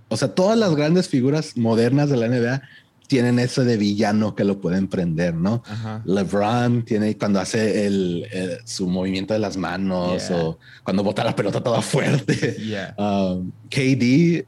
O 0.08 0.16
sea, 0.16 0.30
todas 0.30 0.58
las 0.58 0.74
grandes 0.74 1.10
figuras 1.10 1.58
modernas 1.58 2.10
de 2.10 2.16
la 2.16 2.30
NBA 2.30 2.62
tienen 3.10 3.39
eso 3.39 3.66
de 3.66 3.75
villano 3.75 4.36
que 4.36 4.44
lo 4.44 4.62
pueden 4.62 4.88
prender, 4.88 5.34
¿no? 5.34 5.63
LeBron 6.06 6.86
tiene 6.86 7.18
cuando 7.18 7.39
hace 7.39 7.88
el, 7.88 8.28
su 8.66 8.88
movimiento 8.88 9.34
de 9.34 9.39
las 9.39 9.58
manos 9.58 10.30
o 10.30 10.60
cuando 10.84 11.04
bota 11.04 11.24
la 11.24 11.36
pelota 11.36 11.62
toda 11.62 11.82
fuerte. 11.82 12.56
Um, 13.00 13.51
KD 13.68 14.46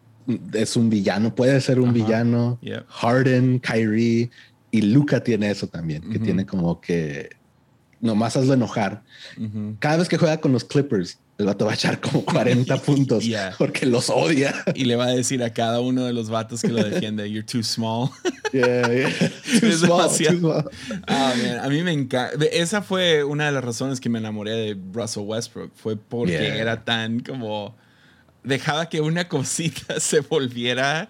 es 0.54 0.76
un 0.76 0.92
villano, 0.92 1.34
puede 1.34 1.60
ser 1.60 1.80
un 1.80 1.92
villano. 1.92 2.60
Harden, 2.88 3.60
Kyrie 3.60 4.30
y 4.70 4.82
Luca 4.82 5.24
tiene 5.24 5.50
eso 5.50 5.66
también, 5.66 6.08
que 6.12 6.20
tiene 6.20 6.46
como 6.46 6.80
que 6.80 7.41
nomás 8.02 8.36
hazlo 8.36 8.54
enojar. 8.54 9.04
Cada 9.80 9.98
vez 9.98 10.10
que 10.10 10.18
juega 10.18 10.40
con 10.40 10.52
los 10.52 10.64
Clippers, 10.64 11.20
el 11.38 11.46
vato 11.46 11.66
va 11.66 11.72
a 11.72 11.76
echar 11.76 12.00
como 12.00 12.24
40 12.26 12.78
puntos 12.78 13.24
porque 13.58 13.86
los 13.86 14.10
odia. 14.10 14.54
Y 14.76 14.86
le 14.86 14.96
va 14.96 15.06
a 15.06 15.12
decir 15.12 15.44
a 15.44 15.52
cada 15.52 15.80
uno 15.80 16.06
de 16.06 16.14
los 16.14 16.30
vatos 16.30 16.62
que 16.62 16.70
lo 16.70 16.84
defiende, 16.84 17.30
you're 17.30 17.46
too 17.46 17.64
small. 17.64 18.10
Yeah, 18.54 18.86
yeah. 18.92 19.10
Too, 19.62 19.72
small, 19.72 20.10
too 20.10 20.38
small. 20.38 20.70
Ah, 21.08 21.34
a 21.64 21.70
mí 21.70 21.84
me 21.84 21.94
encanta. 21.94 22.46
Esa 22.52 22.82
fue 22.82 23.24
una 23.24 23.46
de 23.46 23.54
las 23.54 23.64
razones 23.64 24.02
que 24.02 24.10
me 24.10 24.20
enamoré 24.20 24.52
de 24.52 24.78
Russell 24.92 25.24
Westbrook. 25.24 25.72
Fue 25.74 25.96
porque 25.96 26.60
era 26.60 26.84
tan 26.84 27.22
como 27.22 27.78
dejaba 28.44 28.90
que 28.90 29.00
una 29.02 29.28
cosita 29.28 30.00
se 30.00 30.20
volviera 30.20 31.08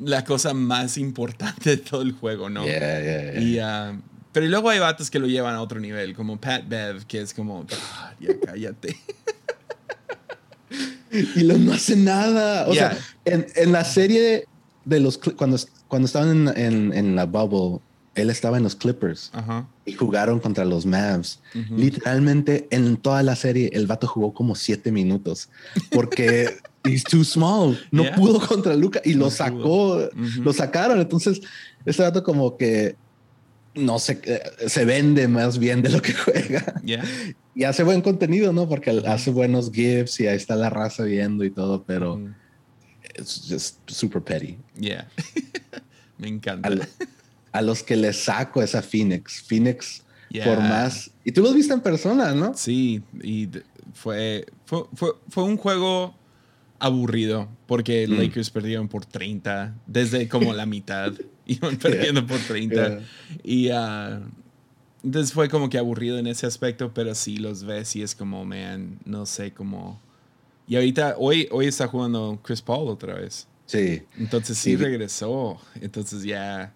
la 0.00 0.24
cosa 0.24 0.52
más 0.52 0.98
importante 0.98 1.70
de 1.70 1.76
todo 1.76 2.02
el 2.02 2.10
juego, 2.12 2.50
¿no? 2.50 2.64
Yeah, 2.64 3.00
yeah, 3.00 3.40
y, 3.40 3.60
uh, 3.60 4.00
pero 4.32 4.46
luego 4.46 4.70
hay 4.70 4.78
vatos 4.78 5.10
que 5.10 5.18
lo 5.18 5.26
llevan 5.26 5.54
a 5.54 5.62
otro 5.62 5.80
nivel, 5.80 6.14
como 6.14 6.40
Pat 6.40 6.68
Bev, 6.68 7.04
que 7.06 7.20
es 7.20 7.34
como, 7.34 7.66
ya 8.20 8.38
cállate. 8.44 8.96
y 11.10 11.40
lo 11.42 11.58
no 11.58 11.72
hace 11.72 11.96
nada. 11.96 12.68
O 12.68 12.74
sea, 12.74 12.96
en, 13.24 13.46
en, 13.56 13.72
la 13.72 13.84
serie 13.84 14.44
de 14.84 15.00
los 15.00 15.18
cuando, 15.18 15.58
cuando 15.88 16.06
estaban 16.06 16.48
en, 16.56 16.92
en, 16.92 17.16
la 17.16 17.26
bubble, 17.26 17.80
él 18.14 18.30
estaba 18.30 18.56
en 18.56 18.62
los 18.64 18.76
Clippers 18.76 19.32
y 19.84 19.92
jugaron 19.94 20.38
contra 20.38 20.64
los 20.64 20.86
Mavs. 20.86 21.40
Literalmente 21.70 22.68
en 22.70 22.96
toda 22.96 23.22
la 23.22 23.34
serie 23.36 23.70
el 23.72 23.86
vato 23.86 24.06
jugó 24.06 24.32
como 24.32 24.54
siete 24.54 24.92
minutos 24.92 25.48
porque 25.90 26.58
he's 26.84 27.02
too 27.04 27.24
small. 27.24 27.78
No 27.90 28.04
pudo 28.14 28.40
contra 28.46 28.74
Luca 28.76 29.00
y 29.04 29.14
lo 29.14 29.30
sacó, 29.30 30.08
lo 30.36 30.52
sacaron. 30.52 31.00
Entonces, 31.00 31.40
este 31.84 32.02
vato 32.02 32.22
como 32.22 32.56
que 32.56 32.96
no 33.74 33.98
se, 33.98 34.20
eh, 34.24 34.42
se 34.66 34.84
vende 34.84 35.28
más 35.28 35.58
bien 35.58 35.82
de 35.82 35.90
lo 35.90 36.02
que 36.02 36.12
juega. 36.14 36.80
Y 37.54 37.64
hace 37.64 37.82
buen 37.82 38.00
contenido, 38.00 38.52
¿no? 38.52 38.68
Porque 38.68 39.02
hace 39.06 39.30
buenos 39.30 39.70
GIFs 39.72 40.20
y 40.20 40.26
ahí 40.26 40.36
está 40.36 40.56
la 40.56 40.70
raza 40.70 41.04
viendo 41.04 41.44
y 41.44 41.50
todo, 41.50 41.84
pero 41.84 42.20
es 43.14 43.46
just 43.48 43.78
super 43.88 44.22
petty. 44.22 44.58
Yeah. 44.78 45.08
Me 46.18 46.28
encanta. 46.28 46.70
A, 47.52 47.62
los 47.62 47.82
que 47.82 47.96
le 47.96 48.12
saco 48.12 48.62
es 48.62 48.74
a 48.74 48.82
Phoenix. 48.82 49.42
Phoenix, 49.42 50.02
por 50.44 50.58
más. 50.58 51.10
Y 51.24 51.32
tú 51.32 51.42
los 51.42 51.54
viste 51.54 51.72
en 51.72 51.80
persona, 51.80 52.32
¿no? 52.34 52.54
Sí, 52.54 53.02
y 53.22 53.48
fue, 53.94 54.46
fue, 54.66 54.84
fue 55.28 55.44
un 55.44 55.56
juego 55.56 56.14
aburrido 56.80 57.48
porque 57.66 58.08
mm. 58.08 58.12
Lakers 58.12 58.50
perdieron 58.50 58.88
por 58.88 59.06
30 59.06 59.76
desde 59.86 60.28
como 60.28 60.52
la 60.52 60.66
mitad. 60.66 61.12
Iban 61.50 61.76
perdiendo 61.78 62.24
por 62.26 62.38
30. 62.38 63.00
Y 63.42 63.70
uh, 63.70 64.20
entonces 65.02 65.32
fue 65.32 65.48
como 65.48 65.68
que 65.68 65.78
aburrido 65.78 66.18
en 66.18 66.28
ese 66.28 66.46
aspecto, 66.46 66.92
pero 66.94 67.14
sí 67.14 67.38
los 67.38 67.64
ves 67.64 67.96
y 67.96 68.02
es 68.02 68.14
como, 68.14 68.44
man, 68.44 68.98
no 69.04 69.26
sé 69.26 69.52
cómo. 69.52 70.00
Y 70.68 70.76
ahorita, 70.76 71.16
hoy, 71.18 71.48
hoy 71.50 71.66
está 71.66 71.88
jugando 71.88 72.38
Chris 72.42 72.62
Paul 72.62 72.88
otra 72.88 73.14
vez. 73.14 73.48
Sí. 73.66 74.02
Entonces 74.16 74.58
sí, 74.58 74.76
regresó. 74.76 75.58
Entonces 75.80 76.22
ya. 76.22 76.72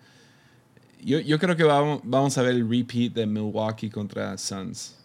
Yo, 1.00 1.20
yo 1.20 1.38
creo 1.38 1.54
que 1.54 1.64
vamos, 1.64 2.00
vamos 2.02 2.36
a 2.36 2.42
ver 2.42 2.56
el 2.56 2.68
repeat 2.68 3.12
de 3.12 3.26
Milwaukee 3.26 3.90
contra 3.90 4.36
Suns. 4.38 4.96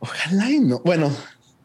Ojalá 0.00 0.50
y 0.50 0.60
no. 0.60 0.80
Bueno, 0.80 1.10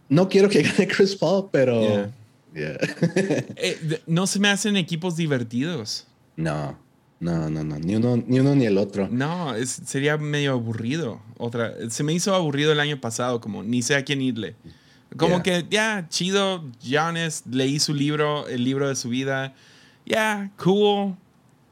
no 0.07 0.29
quiero 0.29 0.47
que 0.47 0.61
gane 0.61 0.87
Chris 0.87 1.15
Paul, 1.15 1.49
pero. 1.51 2.09
Eh, 2.57 4.01
no 4.07 4.25
se 4.27 4.39
me 4.39 4.47
hacen 4.47 4.77
equipos 4.77 5.17
divertidos. 5.17 6.07
No, 6.37 6.77
no, 7.19 7.49
no, 7.49 7.63
no. 7.63 7.79
Ni 7.79 7.95
uno 7.95 8.17
ni, 8.17 8.39
uno, 8.39 8.55
ni 8.55 8.65
el 8.65 8.77
otro. 8.77 9.07
No, 9.09 9.55
es, 9.55 9.69
sería 9.85 10.17
medio 10.17 10.53
aburrido. 10.53 11.21
Otra, 11.37 11.73
se 11.89 12.03
me 12.03 12.13
hizo 12.13 12.35
aburrido 12.35 12.71
el 12.71 12.79
año 12.79 12.99
pasado, 12.99 13.41
como 13.41 13.63
ni 13.63 13.81
sé 13.81 13.95
a 13.95 14.03
quién 14.03 14.21
irle. 14.21 14.55
Como 15.17 15.41
que, 15.43 15.65
ya, 15.69 16.07
chido, 16.09 16.65
Giannis, 16.81 17.43
leí 17.49 17.79
su 17.79 17.93
libro, 17.93 18.47
el 18.47 18.63
libro 18.63 18.89
de 18.89 18.95
su 18.95 19.09
vida. 19.09 19.53
Ya, 20.05 20.51
cool. 20.57 21.15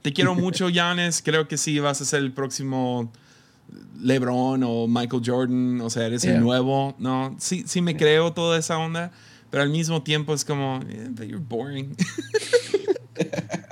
Te 0.01 0.13
quiero 0.13 0.33
mucho, 0.35 0.69
Giannis. 0.69 1.21
Creo 1.21 1.47
que 1.47 1.57
sí 1.57 1.79
vas 1.79 1.99
a 1.99 2.05
ser 2.05 2.21
el 2.21 2.31
próximo 2.31 3.11
LeBron 4.01 4.63
o 4.63 4.87
Michael 4.87 5.21
Jordan. 5.25 5.81
O 5.81 5.89
sea, 5.89 6.05
eres 6.05 6.23
el 6.23 6.39
nuevo. 6.39 6.95
No, 6.99 7.35
sí, 7.37 7.63
sí 7.67 7.81
me 7.81 7.97
creo 7.97 8.31
toda 8.31 8.57
esa 8.57 8.77
onda 8.77 9.11
pero 9.53 9.61
al 9.61 9.69
mismo 9.69 10.01
tiempo 10.01 10.33
es 10.33 10.43
como, 10.43 10.79
eh, 10.89 11.27
you're 11.27 11.37
boring. 11.37 11.95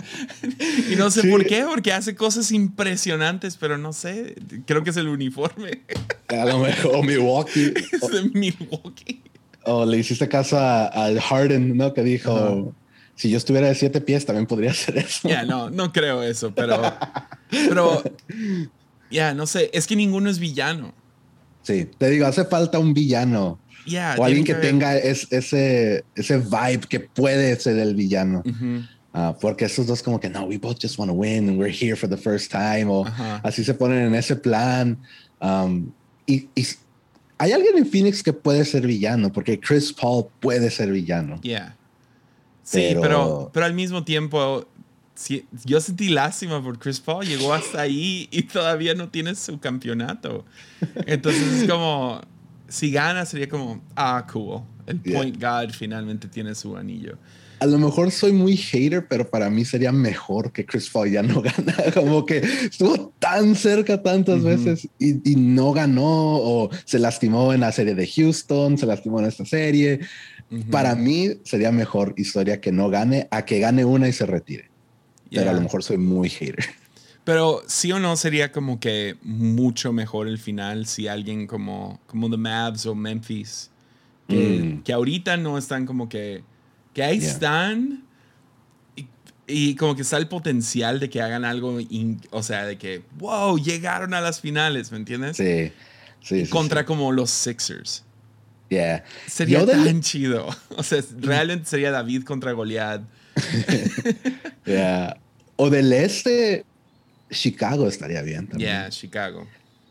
y 0.90 0.96
no 0.96 1.10
sé 1.12 1.28
por 1.30 1.46
qué, 1.46 1.66
porque 1.68 1.92
hace 1.94 2.16
cosas 2.16 2.52
impresionantes, 2.52 3.58
pero 3.58 3.78
no 3.78 3.94
sé, 3.94 4.36
creo 4.66 4.84
que 4.84 4.92
es 4.92 4.98
el 4.98 5.08
uniforme. 5.08 5.82
A 6.28 6.46
lo 6.46 6.60
mejor 6.60 7.06
Milwaukee. 7.06 7.74
es 7.92 8.08
de 8.10 8.30
Milwaukee. 8.34 9.22
O 9.64 9.86
le 9.86 9.98
hiciste 9.98 10.28
caso 10.28 10.58
al 10.60 11.20
Harden, 11.20 11.78
¿no? 11.78 11.94
Que 11.94 12.04
dijo, 12.04 12.74
si 13.16 13.30
yo 13.30 13.38
estuviera 13.38 13.68
de 13.68 13.76
siete 13.76 14.02
pies 14.02 14.26
también 14.26 14.48
podría 14.48 14.72
hacer 14.72 14.98
eso. 14.98 15.28
Ya, 15.30 15.44
no, 15.44 15.70
no 15.70 15.92
creo 15.92 16.24
eso, 16.24 16.54
pero, 16.54 16.82
pero, 17.50 18.04
ya, 19.12 19.34
no 19.34 19.46
sé, 19.46 19.70
es 19.74 19.88
que 19.88 19.96
ninguno 19.96 20.30
es 20.30 20.40
villano. 20.40 20.94
Sí, 21.62 21.88
te 21.98 22.10
digo, 22.10 22.26
hace 22.26 22.46
falta 22.46 22.80
un 22.80 22.94
villano 22.94 23.60
o 24.18 24.24
alguien 24.24 24.44
que, 24.44 24.56
tenga 24.56 24.98
ese, 24.98 26.04
ese 26.16 26.38
vibe 26.38 26.82
que 26.88 27.00
puede 27.00 27.60
ser 27.60 27.78
el 27.78 27.96
villano. 27.96 28.44
Ah, 29.14 29.36
porque 29.40 29.66
esos 29.66 29.88
dos 29.88 30.02
como 30.02 30.20
que 30.20 30.30
no, 30.30 30.46
we 30.46 30.58
both 30.58 30.80
just 30.80 30.98
want 30.98 31.10
to 31.10 31.14
win 31.14 31.50
and 31.50 31.60
we're 31.60 31.70
here 31.70 31.98
for 31.98 32.08
the 32.08 32.16
first 32.16 32.50
time 32.50 32.86
o 32.88 33.04
así 33.44 33.64
se 33.64 33.74
ponen 33.74 34.08
en 34.08 34.16
ese 34.16 34.36
plan. 34.38 34.98
Um, 35.42 35.92
y, 36.26 36.48
hay 37.38 37.52
alguien 37.52 37.78
en 37.78 37.86
Phoenix 37.86 38.24
que 38.24 38.32
puede 38.32 38.64
ser 38.64 38.88
villano, 38.88 39.32
porque 39.32 39.60
Chris 39.60 39.92
Paul 39.92 40.28
puede 40.40 40.70
ser 40.70 40.92
villano. 40.92 41.42
Yeah. 41.42 41.76
Sí, 42.64 42.96
pero, 43.02 43.50
pero, 43.52 43.66
al 43.66 43.74
mismo 43.74 44.04
tiempo, 44.04 44.66
yo 45.66 45.82
sentí 45.82 46.10
lástima 46.10 46.64
por 46.64 46.78
Chris 46.78 47.00
Paul. 47.00 47.26
Llegó 47.26 47.54
hasta 47.54 47.82
ahí 47.82 48.30
y 48.32 48.44
todavía 48.44 48.94
no 48.94 49.10
tiene 49.10 49.34
su 49.36 49.60
campeonato. 49.60 50.46
Entonces 51.08 51.64
es 51.64 51.70
como, 51.70 52.22
si 52.70 52.92
gana 52.92 53.26
sería 53.26 53.50
como, 53.50 53.82
ah, 53.96 54.26
cool. 54.32 54.62
El 54.86 55.02
point 55.02 55.42
guard 55.42 55.72
finalmente 55.72 56.28
tiene 56.28 56.54
su 56.56 56.78
anillo 56.78 57.18
a 57.62 57.68
lo 57.68 57.78
mejor 57.78 58.10
soy 58.10 58.32
muy 58.32 58.58
hater, 58.58 59.08
pero 59.08 59.30
para 59.30 59.52
mí 59.52 59.66
sería 59.66 59.92
mejor 59.92 60.52
que 60.52 60.66
Chris 60.66 60.90
Paul 60.90 61.12
ya 61.12 61.22
no 61.22 61.42
gana. 61.44 61.76
Como 61.94 62.26
que 62.26 62.38
estuvo 62.40 63.14
tan 63.20 63.56
cerca 63.56 64.02
tantas 64.02 64.42
veces 64.42 64.90
y, 64.98 65.36
no 65.36 65.72
ganó 65.72 66.04
o 66.04 66.72
se 66.86 66.98
lastimó 66.98 67.54
en 67.54 67.60
la 67.60 67.72
serie 67.72 67.94
de 67.94 68.08
Houston, 68.08 68.80
se 68.80 68.88
lastimó 68.88 69.20
en 69.20 69.28
esta 69.28 69.46
serie. 69.46 70.00
Para 70.72 70.96
mí 70.96 71.30
sería 71.44 71.72
mejor 71.72 72.16
historia 72.18 72.60
que 72.60 72.72
no 72.72 72.90
gane 72.90 73.28
a 73.30 73.46
que 73.46 73.60
gane 73.60 73.86
una 73.86 74.08
y 74.08 74.14
se 74.14 74.26
retire. 74.26 74.72
Pero 75.30 75.52
a 75.52 75.54
lo 75.54 75.62
mejor 75.62 75.84
soy 75.84 75.98
muy 75.98 76.30
hater. 76.30 76.66
Pero 77.24 77.62
sí 77.68 77.92
o 77.92 78.00
no 78.00 78.16
sería 78.16 78.52
como 78.52 78.80
que 78.80 79.18
mucho 79.22 79.94
mejor 79.94 80.28
el 80.28 80.40
final 80.40 80.88
si 80.88 81.08
alguien 81.08 81.46
como, 81.46 82.00
como 82.08 82.28
The 82.28 82.38
Mavs 82.38 82.88
o 82.88 82.96
Memphis, 82.96 83.70
que, 84.28 84.36
mm. 84.36 84.82
que 84.82 84.94
ahorita 84.94 85.38
no 85.38 85.60
están 85.60 85.86
como 85.86 86.10
que 86.10 86.44
que 86.94 87.04
ahí 87.04 87.18
están 87.18 88.04
y, 89.48 89.76
como 89.76 89.96
que 89.96 90.02
está 90.02 90.18
el 90.18 90.28
potencial 90.28 91.00
de 91.00 91.10
que 91.10 91.22
hagan 91.22 91.44
algo, 91.44 91.78
o 92.30 92.44
sea, 92.44 92.66
de 92.66 92.78
que, 92.78 93.04
wow, 93.18 93.58
llegaron 93.58 94.14
a 94.14 94.22
las 94.22 94.40
finales, 94.40 94.92
¿me 94.92 94.98
entiendes? 94.98 95.38
Sí, 95.38 95.72
sí. 96.22 96.48
contra 96.48 96.86
como 96.86 97.12
los 97.12 97.30
Sixers. 97.30 98.04
Yeah. 98.70 99.04
Sería 99.28 99.66
tan 99.66 100.02
chido. 100.02 100.48
O 100.78 100.84
sea, 100.84 101.04
realmente 101.20 101.66
sería 101.66 101.92
David 101.92 102.24
contra 102.24 102.54
Goliath. 102.54 103.02
yeah. 104.66 105.18
O 105.58 105.70
del 105.70 105.92
este, 105.92 106.64
Chicago 107.30 107.88
estaría 107.88 108.22
bien 108.22 108.48
también. 108.48 108.70
Yeah, 108.70 108.90
Chicago. 108.90 109.46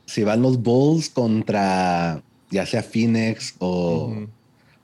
Si 0.07 0.25
van 0.25 0.41
los 0.41 0.63
Bulls 0.63 1.11
contra 1.11 2.23
ya 2.51 2.67
sea 2.67 2.83
Phoenix 2.83 3.55
o 3.59 4.27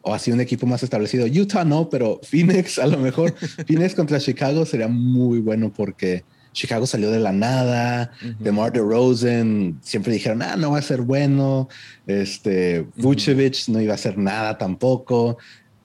o 0.07 0.15
así 0.15 0.31
un 0.31 0.41
equipo 0.41 0.67
más 0.67 0.85
establecido. 0.85 1.27
Utah 1.27 1.65
no, 1.65 1.91
pero 1.91 2.21
Phoenix 2.23 2.79
a 2.79 2.87
lo 2.87 2.97
mejor. 2.97 3.35
Phoenix 3.67 3.93
contra 3.93 4.21
Chicago 4.21 4.65
sería 4.65 4.87
muy 4.87 5.41
bueno 5.41 5.73
porque 5.77 6.23
Chicago 6.53 6.87
salió 6.87 7.11
de 7.11 7.19
la 7.19 7.33
nada. 7.33 8.13
De 8.39 8.53
-huh. 8.53 8.71
De 8.71 8.79
Rosen 8.79 9.79
siempre 9.83 10.13
dijeron, 10.13 10.43
ah, 10.43 10.55
no 10.55 10.71
va 10.71 10.79
a 10.79 10.83
ser 10.83 11.03
bueno. 11.03 11.69
Este 12.07 12.87
Vucevic 12.97 13.67
no 13.67 13.81
iba 13.81 13.93
a 13.93 13.97
hacer 13.97 14.17
nada 14.17 14.57
tampoco. 14.57 15.39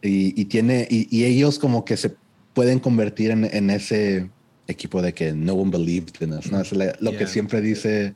Y, 0.03 0.45
tiene, 0.45 0.87
y, 0.89 1.23
ellos 1.25 1.57
como 1.57 1.83
que 1.83 1.97
se 1.97 2.15
pueden 2.53 2.79
convertir 2.79 3.31
en, 3.31 3.69
ese 3.69 4.29
equipo 4.67 5.01
de 5.01 5.13
que 5.13 5.33
no 5.33 5.53
one 5.53 5.71
believed 5.71 6.13
in 6.21 6.33
us. 6.33 6.51
¿no? 6.51 6.61
Es 6.61 6.71
lo 6.71 7.17
que 7.17 7.25
siempre 7.25 7.59
dice 7.59 8.13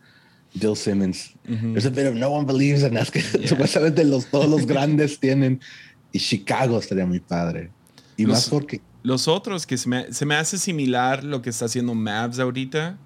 Bill 0.54 0.76
Simmons. 0.76 1.34
There's 1.46 1.86
a 1.86 1.90
bit 1.90 2.06
of 2.08 2.16
no 2.16 2.30
one 2.30 2.46
believes 2.46 2.84
in 2.84 2.96
us 2.96 3.10
que 3.10 3.22
supuestamente 3.48 4.04
los, 4.04 4.28
todos 4.28 4.50
los 4.50 4.66
grandes 4.66 5.20
tienen. 5.20 5.60
Y 6.16 6.20
Chicago 6.20 6.80
estaría 6.80 7.06
muy 7.06 7.20
padre. 7.20 7.72
Y 8.16 8.24
los, 8.24 8.38
más 8.38 8.50
porque... 8.50 8.80
Los 9.04 9.28
otros 9.28 9.68
que 9.68 9.78
se 9.78 9.90
me, 9.90 10.14
se 10.14 10.26
me, 10.26 10.36
hace 10.36 10.58
similar 10.58 11.26
lo 11.26 11.42
que 11.42 11.50
está 11.50 11.66
haciendo 11.66 11.94
Mavs 11.94 12.40
ahorita 12.40 12.98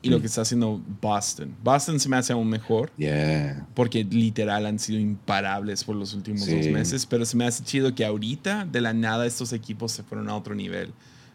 y 0.00 0.10
lo 0.10 0.18
mm. 0.18 0.20
que 0.20 0.26
está 0.28 0.42
haciendo 0.42 0.80
Boston. 1.00 1.56
Boston 1.64 1.98
se 1.98 2.08
me 2.08 2.16
hace 2.16 2.32
aún 2.32 2.48
mejor. 2.48 2.92
Yeah. 2.96 3.66
Porque 3.74 4.04
literal 4.04 4.64
han 4.66 4.78
sido 4.78 5.00
imparables 5.00 5.82
por 5.82 5.96
los 5.96 6.14
últimos 6.14 6.46
dos 6.46 6.66
meses. 6.68 7.04
Pero 7.04 7.24
se 7.24 7.36
me 7.36 7.46
hace 7.46 7.64
chido 7.64 7.96
que 7.96 8.04
ahorita, 8.04 8.64
de 8.64 8.80
la 8.80 8.92
nada, 8.92 9.26
estos 9.26 9.52
equipos 9.52 9.90
se 9.90 10.04
fueron 10.04 10.28
a 10.28 10.36
otro 10.36 10.54
nivel. 10.54 10.92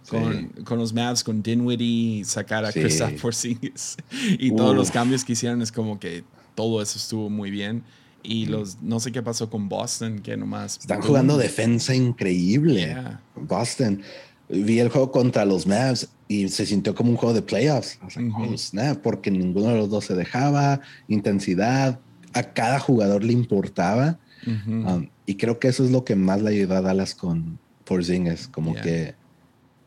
Con, 0.07 0.47
con, 0.63 0.79
los 0.79 0.93
Mavs, 0.93 1.25
con 1.25 1.43
Dinwiddie, 1.43 2.23
sacar 2.23 2.63
a 2.63 2.71
sí. 2.71 2.79
Kristaps 2.79 3.21
Porzingis 3.21 3.97
y 4.39 4.55
todos 4.55 4.73
los 4.73 4.91
cambios 4.91 5.25
que 5.25 5.33
hicieron 5.33 5.61
es 5.61 5.73
como 5.73 5.99
que 5.99 6.23
todo 6.55 6.81
eso 6.81 6.97
estuvo 6.97 7.29
muy 7.29 7.51
bien. 7.51 7.83
Y 8.29 8.45
los, 8.47 8.81
no 8.81 8.99
sé 8.99 9.13
qué 9.13 9.23
pasó 9.23 9.49
con 9.49 9.69
Boston, 9.69 10.19
que 10.19 10.35
nomás. 10.35 10.77
Están 10.81 11.01
jugando 11.01 11.37
defensa 11.37 11.95
increíble. 11.95 12.93
Boston. 13.35 14.01
Vi 14.49 14.79
el 14.79 14.89
juego 14.89 15.11
contra 15.11 15.45
los 15.45 15.65
Mavs 15.65 16.09
y 16.27 16.49
se 16.49 16.65
sintió 16.65 16.93
como 16.93 17.11
un 17.11 17.15
juego 17.15 17.33
de 17.33 17.41
playoffs. 17.41 17.97
Oh, 18.03 18.95
porque 19.01 19.31
ninguno 19.31 19.69
de 19.69 19.77
los 19.77 19.89
dos 19.89 20.05
se 20.05 20.13
dejaba, 20.13 20.81
intensidad, 21.07 21.99
a 22.33 22.43
cada 22.43 22.79
jugador 22.79 23.23
le 23.23 23.31
importaba. 23.31 24.19
Um, 24.45 25.07
y 25.25 25.35
creo 25.35 25.59
que 25.59 25.69
eso 25.69 25.85
es 25.85 25.91
lo 25.91 26.03
que 26.03 26.15
más 26.15 26.41
le 26.41 26.49
ayudó 26.49 26.75
a 26.75 26.81
Dallas 26.81 27.15
con 27.15 27.57
Porzingis, 27.85 28.49
como 28.49 28.73
que 28.75 29.15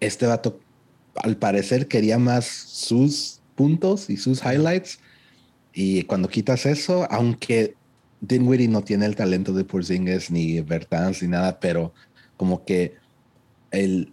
este 0.01 0.27
vato 0.27 0.61
al 1.17 1.37
parecer 1.37 1.89
quería 1.89 2.19
más 2.19 2.47
sus 2.47 3.41
puntos 3.55 4.09
y 4.09 4.17
sus 4.17 4.43
highlights. 4.43 4.99
Y 5.75 6.05
cuando 6.05 6.29
quitas 6.29 6.65
eso, 6.65 7.07
aunque 7.11 7.75
Dinwiddie 8.21 8.69
no 8.69 8.83
tiene 8.83 9.07
el 9.07 9.17
talento 9.17 9.53
de 9.53 9.65
Porzingis 9.65 10.31
ni 10.31 10.61
Bertans 10.61 11.23
ni 11.23 11.29
nada, 11.29 11.59
pero 11.59 11.93
como 12.37 12.65
que 12.65 12.95
el 13.71 14.13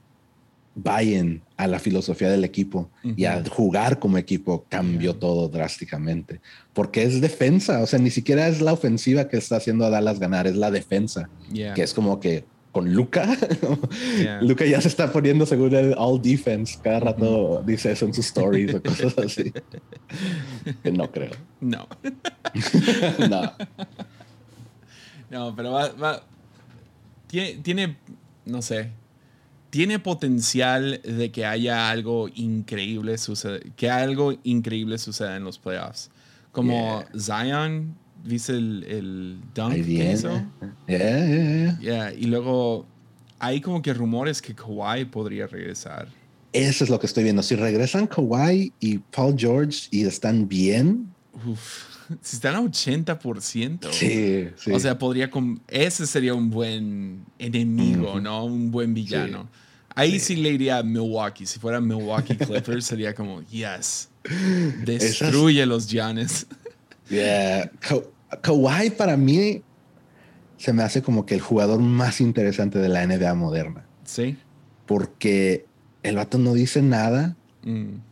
buy 0.75 1.41
a 1.57 1.67
la 1.67 1.79
filosofía 1.79 2.29
del 2.29 2.43
equipo 2.43 2.89
y 3.03 3.25
a 3.25 3.43
jugar 3.49 3.97
como 3.97 4.17
equipo 4.17 4.65
cambió 4.69 5.15
todo 5.15 5.49
drásticamente. 5.49 6.39
Porque 6.73 7.03
es 7.03 7.19
defensa, 7.19 7.81
o 7.81 7.87
sea, 7.87 7.97
ni 7.97 8.11
siquiera 8.11 8.47
es 8.47 8.61
la 8.61 8.73
ofensiva 8.73 9.27
que 9.27 9.37
está 9.37 9.55
haciendo 9.57 9.85
a 9.85 9.89
Dallas 9.89 10.19
ganar, 10.19 10.45
es 10.45 10.55
la 10.55 10.69
defensa, 10.69 11.29
que 11.51 11.81
es 11.81 11.93
como 11.93 12.19
que 12.19 12.45
con 12.77 12.93
Luca, 12.93 13.27
Luca 14.41 14.63
ya 14.63 14.79
se 14.79 14.87
está 14.87 15.11
poniendo 15.11 15.47
según 15.47 15.73
el 15.73 15.95
all 15.97 16.21
defense, 16.21 16.77
cada 16.79 16.99
rato 16.99 17.63
dice 17.65 17.91
eso 17.91 18.05
en 18.05 18.13
sus 18.13 18.27
stories 18.27 18.75
o 18.75 18.83
cosas 18.83 19.17
así. 19.25 19.51
no 20.83 21.11
creo. 21.11 21.31
No. 21.59 21.87
no. 23.31 23.53
No, 25.31 25.55
pero 25.55 25.71
va, 25.71 26.23
tiene, 27.25 27.55
tiene, 27.63 27.97
no 28.45 28.61
sé, 28.61 28.91
tiene 29.71 29.97
potencial 29.97 31.01
de 31.01 31.31
que 31.31 31.47
haya 31.47 31.89
algo 31.89 32.29
increíble 32.35 33.17
suceda, 33.17 33.57
que 33.75 33.89
algo 33.89 34.35
increíble 34.43 34.99
suceda 34.99 35.35
en 35.35 35.45
los 35.45 35.57
playoffs. 35.57 36.11
Como 36.51 37.03
Zion, 37.17 37.97
¿viste 38.23 38.53
el, 38.53 38.83
el 38.83 39.39
dunk 39.53 39.73
que 39.73 40.11
hizo? 40.13 40.31
Yeah, 40.87 41.27
yeah, 41.27 41.79
yeah. 41.79 42.13
Y 42.13 42.25
luego 42.25 42.85
hay 43.39 43.61
como 43.61 43.81
que 43.81 43.93
rumores 43.93 44.41
que 44.41 44.53
Kawhi 44.53 45.05
podría 45.05 45.47
regresar. 45.47 46.07
Eso 46.53 46.83
es 46.83 46.89
lo 46.89 46.99
que 46.99 47.05
estoy 47.05 47.23
viendo. 47.23 47.43
Si 47.43 47.55
regresan 47.55 48.07
Kawhi 48.07 48.73
y 48.79 48.97
Paul 48.97 49.35
George 49.37 49.87
y 49.91 50.05
están 50.05 50.47
bien. 50.47 51.11
Uf 51.45 51.97
si 52.21 52.35
están 52.35 52.55
a 52.55 52.61
80%. 52.61 53.91
Sí, 53.91 54.49
sí. 54.55 54.71
O 54.71 54.79
sea, 54.79 54.97
podría. 54.97 55.29
Ese 55.67 56.07
sería 56.07 56.33
un 56.33 56.49
buen 56.49 57.25
enemigo, 57.39 58.19
¿no? 58.19 58.45
Un 58.45 58.71
buen 58.71 58.93
villano. 58.93 59.49
Ahí 59.95 60.19
sí. 60.19 60.35
le 60.35 60.51
iría 60.51 60.77
a 60.77 60.83
Milwaukee. 60.83 61.45
Si 61.45 61.59
fuera 61.59 61.81
Milwaukee 61.81 62.35
Clippers, 62.37 62.85
sería 62.85 63.13
como, 63.15 63.41
yes. 63.43 64.09
Destruye 64.85 65.65
los 65.65 65.87
Giannis. 65.87 66.45
Yeah. 67.09 67.71
Kawhi 68.41 68.89
para 68.91 69.17
mí 69.17 69.61
se 70.57 70.73
me 70.73 70.83
hace 70.83 71.01
como 71.01 71.25
que 71.25 71.35
el 71.35 71.41
jugador 71.41 71.79
más 71.79 72.19
interesante 72.19 72.79
de 72.79 72.89
la 72.89 73.05
NBA 73.05 73.33
moderna. 73.35 73.85
Sí. 74.03 74.37
Porque 74.85 75.65
el 76.03 76.15
vato 76.15 76.37
no 76.37 76.53
dice 76.53 76.81
nada. 76.81 77.35
Mm 77.63 78.07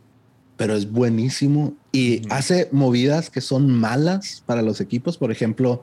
pero 0.56 0.74
es 0.74 0.90
buenísimo 0.90 1.74
y 1.92 2.22
hace 2.30 2.68
movidas 2.72 3.30
que 3.30 3.40
son 3.40 3.70
malas 3.70 4.42
para 4.46 4.62
los 4.62 4.80
equipos. 4.80 5.18
Por 5.18 5.30
ejemplo, 5.30 5.82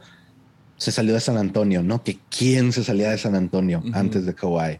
se 0.78 0.92
salió 0.92 1.14
de 1.14 1.20
San 1.20 1.38
Antonio, 1.38 1.84
¿no? 1.84 2.04
Que 2.04 2.20
quién 2.36 2.74
se 2.74 2.84
salía 2.84 3.12
de 3.12 3.18
San 3.18 3.36
Antonio 3.36 3.84
antes 3.94 4.26
de 4.26 4.34
Kawhi 4.34 4.80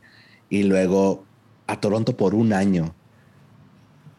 y 0.50 0.64
luego 0.64 1.26
a 1.68 1.80
Toronto 1.80 2.18
por 2.18 2.34
un 2.34 2.54
año 2.54 2.96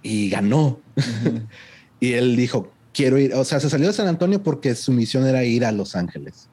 y 0.02 0.30
ganó. 0.30 0.80
y 2.00 2.12
él 2.12 2.36
dijo, 2.36 2.72
quiero 2.94 3.18
ir, 3.18 3.34
o 3.34 3.44
sea, 3.44 3.60
se 3.60 3.68
salió 3.68 3.88
de 3.88 3.92
San 3.92 4.06
Antonio 4.08 4.42
porque 4.42 4.74
su 4.74 4.92
misión 4.92 5.26
era 5.26 5.44
ir 5.44 5.66
a 5.66 5.72
Los 5.72 5.96
Ángeles. 5.96 6.48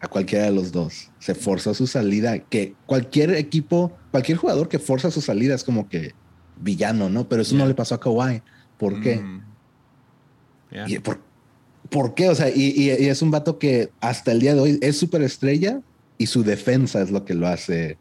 A 0.00 0.08
cualquiera 0.08 0.46
de 0.46 0.52
los 0.52 0.72
dos. 0.72 1.10
Se 1.18 1.34
forzó 1.34 1.74
su 1.74 1.86
salida, 1.86 2.38
que 2.38 2.74
cualquier 2.86 3.34
equipo, 3.34 3.92
cualquier 4.10 4.38
jugador 4.38 4.70
que 4.70 4.78
forza 4.78 5.10
su 5.10 5.20
salida 5.20 5.54
es 5.54 5.62
como 5.62 5.90
que 5.90 6.14
villano, 6.58 7.10
¿no? 7.10 7.28
Pero 7.28 7.42
eso 7.42 7.54
no 7.54 7.66
le 7.66 7.74
pasó 7.74 7.96
a 7.96 8.00
Kawhi. 8.00 8.40
¿Por 8.78 9.02
qué? 9.02 9.16
Mm. 9.16 9.42
por, 11.90 12.14
qué? 12.14 12.30
O 12.30 12.34
sea, 12.34 12.48
y, 12.48 12.88
es 12.88 13.20
un 13.20 13.30
vato 13.30 13.58
que 13.58 13.90
hasta 14.00 14.32
el 14.32 14.40
día 14.40 14.54
de 14.54 14.60
hoy 14.60 14.78
es 14.80 14.96
súper 14.96 15.20
estrella 15.20 15.82
y 16.16 16.26
su 16.26 16.44
defensa 16.44 17.02
es 17.02 17.10
lo 17.10 17.26
que 17.26 17.34
lo 17.34 17.46
hace, 17.46 17.98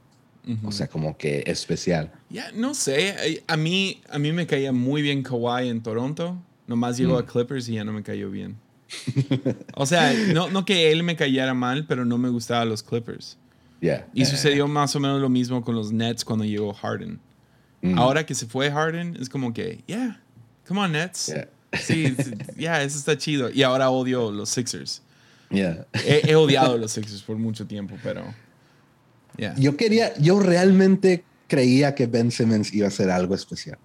o 0.64 0.72
sea, 0.72 0.88
como 0.88 1.18
que 1.18 1.44
especial. 1.48 2.14
Ya, 2.30 2.50
no 2.54 2.74
sé. 2.76 3.44
A 3.48 3.58
mí, 3.58 4.02
a 4.10 4.20
mí 4.20 4.32
me 4.32 4.48
caía 4.48 4.72
muy 4.72 5.02
bien 5.02 5.22
Kawhi 5.22 5.68
en 5.68 5.84
Toronto. 5.84 6.42
Nomás 6.70 6.98
llegó 6.98 7.18
a 7.18 7.24
mm. 7.24 7.26
Clippers 7.26 7.68
y 7.68 7.74
ya 7.74 7.84
no 7.84 7.92
me 7.92 8.04
cayó 8.04 8.30
bien. 8.30 8.56
o 9.76 9.88
sea, 9.88 10.14
no, 10.36 10.52
no 10.52 10.66
que 10.66 10.92
él 10.92 11.02
me 11.02 11.16
cayera 11.16 11.56
mal, 11.56 11.88
pero 11.88 12.06
no 12.06 12.20
me 12.20 12.30
gustaban 12.30 12.70
los 12.70 12.84
Clippers. 12.84 13.40
Y 14.14 14.26
sucedió 14.26 14.68
más 14.68 14.96
o 14.96 15.00
menos 15.00 15.20
lo 15.20 15.30
mismo 15.30 15.64
con 15.64 15.74
los 15.74 15.92
Nets 15.92 16.24
cuando 16.24 16.46
llegó 16.46 16.72
Harden. 16.72 17.20
Mm. 17.82 17.98
Ahora 17.98 18.24
que 18.24 18.36
se 18.36 18.46
fue 18.46 18.70
Harden, 18.70 19.18
es 19.20 19.30
como 19.30 19.52
que, 19.52 19.84
yeah, 19.88 20.22
come 20.68 20.82
on, 20.82 20.92
Nets. 20.92 21.34
Sí, 21.74 22.16
ya, 22.56 22.84
eso 22.84 23.00
está 23.00 23.18
chido. 23.18 23.50
Y 23.50 23.64
ahora 23.64 23.90
odio 23.90 24.30
los 24.30 24.50
Sixers. 24.50 25.02
Yeah. 25.50 25.88
He, 26.06 26.36
odiado 26.36 26.78
los 26.78 26.92
Sixers 26.92 27.24
por 27.24 27.38
mucho 27.38 27.66
tiempo, 27.66 27.96
pero. 28.04 28.24
Yo 29.58 29.76
quería, 29.76 30.16
yo 30.20 30.40
realmente 30.40 31.24
creía 31.48 31.96
que 31.96 32.06
Ben 32.06 32.30
Simmons 32.30 32.72
iba 32.76 32.88
a 32.88 32.92
ser 32.92 33.10
algo 33.10 33.34
especial. 33.34 33.80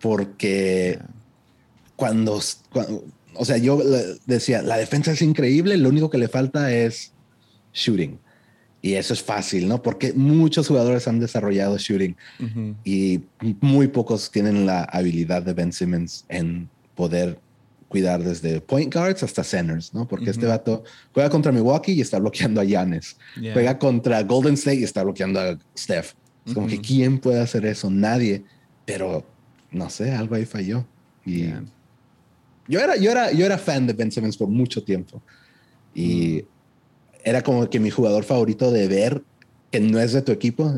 Porque 0.00 0.98
cuando, 1.96 2.40
o 3.34 3.44
sea, 3.44 3.56
yo 3.58 3.80
decía, 4.26 4.62
la 4.62 4.76
defensa 4.76 5.12
es 5.12 5.22
increíble, 5.22 5.76
lo 5.76 5.88
único 5.88 6.10
que 6.10 6.18
le 6.18 6.28
falta 6.28 6.72
es 6.72 7.12
shooting. 7.72 8.18
Y 8.82 8.94
eso 8.94 9.14
es 9.14 9.22
fácil, 9.22 9.66
¿no? 9.66 9.80
Porque 9.80 10.12
muchos 10.12 10.68
jugadores 10.68 11.08
han 11.08 11.18
desarrollado 11.18 11.78
shooting 11.78 12.16
y 12.84 13.22
muy 13.60 13.88
pocos 13.88 14.30
tienen 14.30 14.66
la 14.66 14.84
habilidad 14.84 15.42
de 15.42 15.54
Ben 15.54 15.72
Simmons 15.72 16.26
en 16.28 16.68
poder 16.94 17.38
cuidar 17.88 18.22
desde 18.22 18.60
point 18.60 18.92
guards 18.92 19.22
hasta 19.22 19.42
centers, 19.42 19.94
¿no? 19.94 20.06
Porque 20.06 20.28
este 20.28 20.44
vato 20.46 20.84
juega 21.14 21.30
contra 21.30 21.50
Milwaukee 21.50 21.92
y 21.92 22.02
está 22.02 22.18
bloqueando 22.18 22.60
a 22.60 22.64
Giannis. 22.64 23.16
Juega 23.54 23.78
contra 23.78 24.22
Golden 24.22 24.54
State 24.54 24.80
y 24.80 24.84
está 24.84 25.02
bloqueando 25.02 25.40
a 25.40 25.58
Steph. 25.78 26.12
Es 26.44 26.52
como 26.52 26.66
que 26.66 26.80
¿quién 26.80 27.18
puede 27.18 27.40
hacer 27.40 27.64
eso? 27.64 27.88
Nadie. 27.88 28.44
Pero 28.84 29.24
no 29.70 29.88
sé, 29.88 30.10
algo 30.10 30.34
ahí 30.34 30.44
falló. 30.44 30.84
Y 31.24 31.52
yo, 32.68 32.80
era, 32.80 32.96
yo, 32.96 33.10
era, 33.10 33.32
yo 33.32 33.44
era 33.44 33.58
fan 33.58 33.86
de 33.86 33.92
Ben 33.92 34.10
Simmons 34.10 34.36
por 34.36 34.48
mucho 34.48 34.82
tiempo. 34.82 35.22
Y 35.94 36.44
era 37.22 37.42
como 37.42 37.68
que 37.70 37.80
mi 37.80 37.90
jugador 37.90 38.24
favorito 38.24 38.70
de 38.70 38.88
ver 38.88 39.22
que 39.70 39.80
no 39.80 39.98
es 39.98 40.12
de 40.12 40.22
tu 40.22 40.32
equipo 40.32 40.72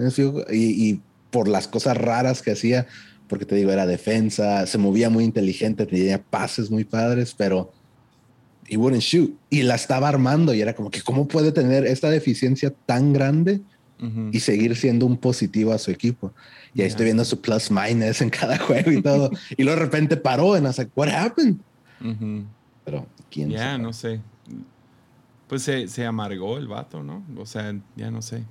y, 0.51 1.01
por 1.31 1.49
las 1.49 1.69
cosas 1.69 1.99
raras 1.99 2.41
que 2.41 2.53
hacía, 2.53 2.87
porque 3.29 3.45
te 3.45 3.57
digo, 3.57 3.71
era 3.71 3.85
defensa, 3.85 4.67
se 4.67 4.79
movía 4.79 5.11
muy 5.11 5.25
inteligente, 5.25 5.85
tenía 5.85 6.23
pases 6.23 6.71
muy 6.71 6.85
padres, 6.85 7.35
pero 7.37 7.73
y 8.69 8.77
wouldn't 8.77 9.03
shoot 9.03 9.37
y 9.51 9.63
la 9.63 9.75
estaba 9.75 10.09
armando 10.09 10.55
y 10.55 10.61
era 10.61 10.75
como 10.75 10.91
que 10.91 11.03
cómo 11.03 11.29
puede 11.29 11.53
tener 11.53 11.85
esta 11.85 12.09
deficiencia 12.09 12.73
tan 12.87 13.13
grande 13.13 13.61
y 14.31 14.41
seguir 14.41 14.77
siendo 14.77 15.07
un 15.07 15.17
positivo 15.17 15.73
a 15.73 15.79
su 15.79 15.91
equipo. 15.91 16.33
Y 16.75 16.83
ahí 16.83 16.89
estoy 16.89 17.05
viendo 17.07 17.25
su 17.25 17.41
plus 17.41 17.71
minus 17.71 18.21
en 18.21 18.31
cada 18.31 18.59
juego 18.59 18.91
y 18.93 19.03
todo. 19.03 19.31
y 19.57 19.63
luego 19.63 19.79
de 19.79 19.85
repente 19.87 20.17
paró 20.17 20.57
en 20.57 20.65
like, 20.65 20.91
what 20.95 21.09
happened? 21.09 21.59
Pero 22.85 23.07
quién 23.31 23.51
Ya, 23.51 23.79
no 23.79 23.93
sé. 23.93 24.21
Pues 25.49 25.63
se, 25.63 25.89
se, 25.89 26.05
amargó 26.05 26.59
el 26.59 26.67
vato, 26.67 27.03
¿no? 27.03 27.25
O 27.37 27.47
sea, 27.47 27.75
ya 27.95 28.11
no 28.11 28.21
sé. 28.23 28.45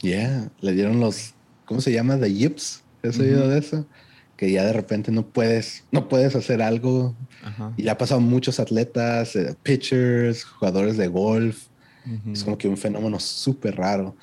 Yeah, 0.00 0.50
le 0.60 0.72
dieron 0.72 1.00
los, 1.00 1.34
¿cómo 1.64 1.80
se 1.80 1.92
llama? 1.92 2.18
The 2.18 2.32
yips. 2.32 2.84
¿Has 3.02 3.18
oído 3.18 3.48
de 3.48 3.58
eso? 3.58 3.86
Que 4.36 4.50
ya 4.50 4.64
de 4.64 4.72
repente 4.72 5.10
no 5.10 5.26
puedes, 5.26 5.84
no 5.90 6.08
puedes 6.08 6.36
hacer 6.36 6.62
algo. 6.62 7.14
Y 7.76 7.82
le 7.82 7.90
ha 7.90 7.98
pasado 7.98 8.20
a 8.20 8.22
muchos 8.22 8.60
atletas, 8.60 9.34
eh, 9.36 9.56
pitchers, 9.62 10.44
jugadores 10.44 10.96
de 10.96 11.08
golf. 11.08 11.66
Es 12.32 12.42
como 12.42 12.56
que 12.56 12.68
un 12.68 12.76
fenómeno 12.76 13.20
súper 13.20 13.76
raro. 13.76 14.16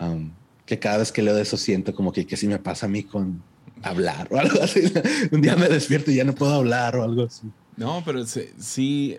Um, 0.00 0.32
que 0.66 0.78
cada 0.78 0.98
vez 0.98 1.12
que 1.12 1.22
leo 1.22 1.34
de 1.34 1.42
eso 1.42 1.56
siento 1.56 1.94
como 1.94 2.12
que, 2.12 2.26
que 2.26 2.36
sí 2.36 2.46
me 2.46 2.58
pasa 2.58 2.86
a 2.86 2.88
mí 2.88 3.02
con 3.02 3.42
hablar 3.82 4.28
o 4.30 4.38
algo 4.38 4.62
así. 4.62 4.82
un 5.32 5.40
día 5.40 5.56
me 5.56 5.68
despierto 5.68 6.10
y 6.10 6.16
ya 6.16 6.24
no 6.24 6.34
puedo 6.34 6.54
hablar 6.54 6.96
o 6.96 7.04
algo 7.04 7.24
así. 7.24 7.50
No, 7.78 8.02
pero 8.04 8.24
sí, 8.26 9.16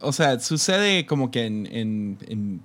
o 0.00 0.12
sea, 0.12 0.40
sucede 0.40 1.06
como 1.06 1.30
que 1.30 1.44
en, 1.46 2.60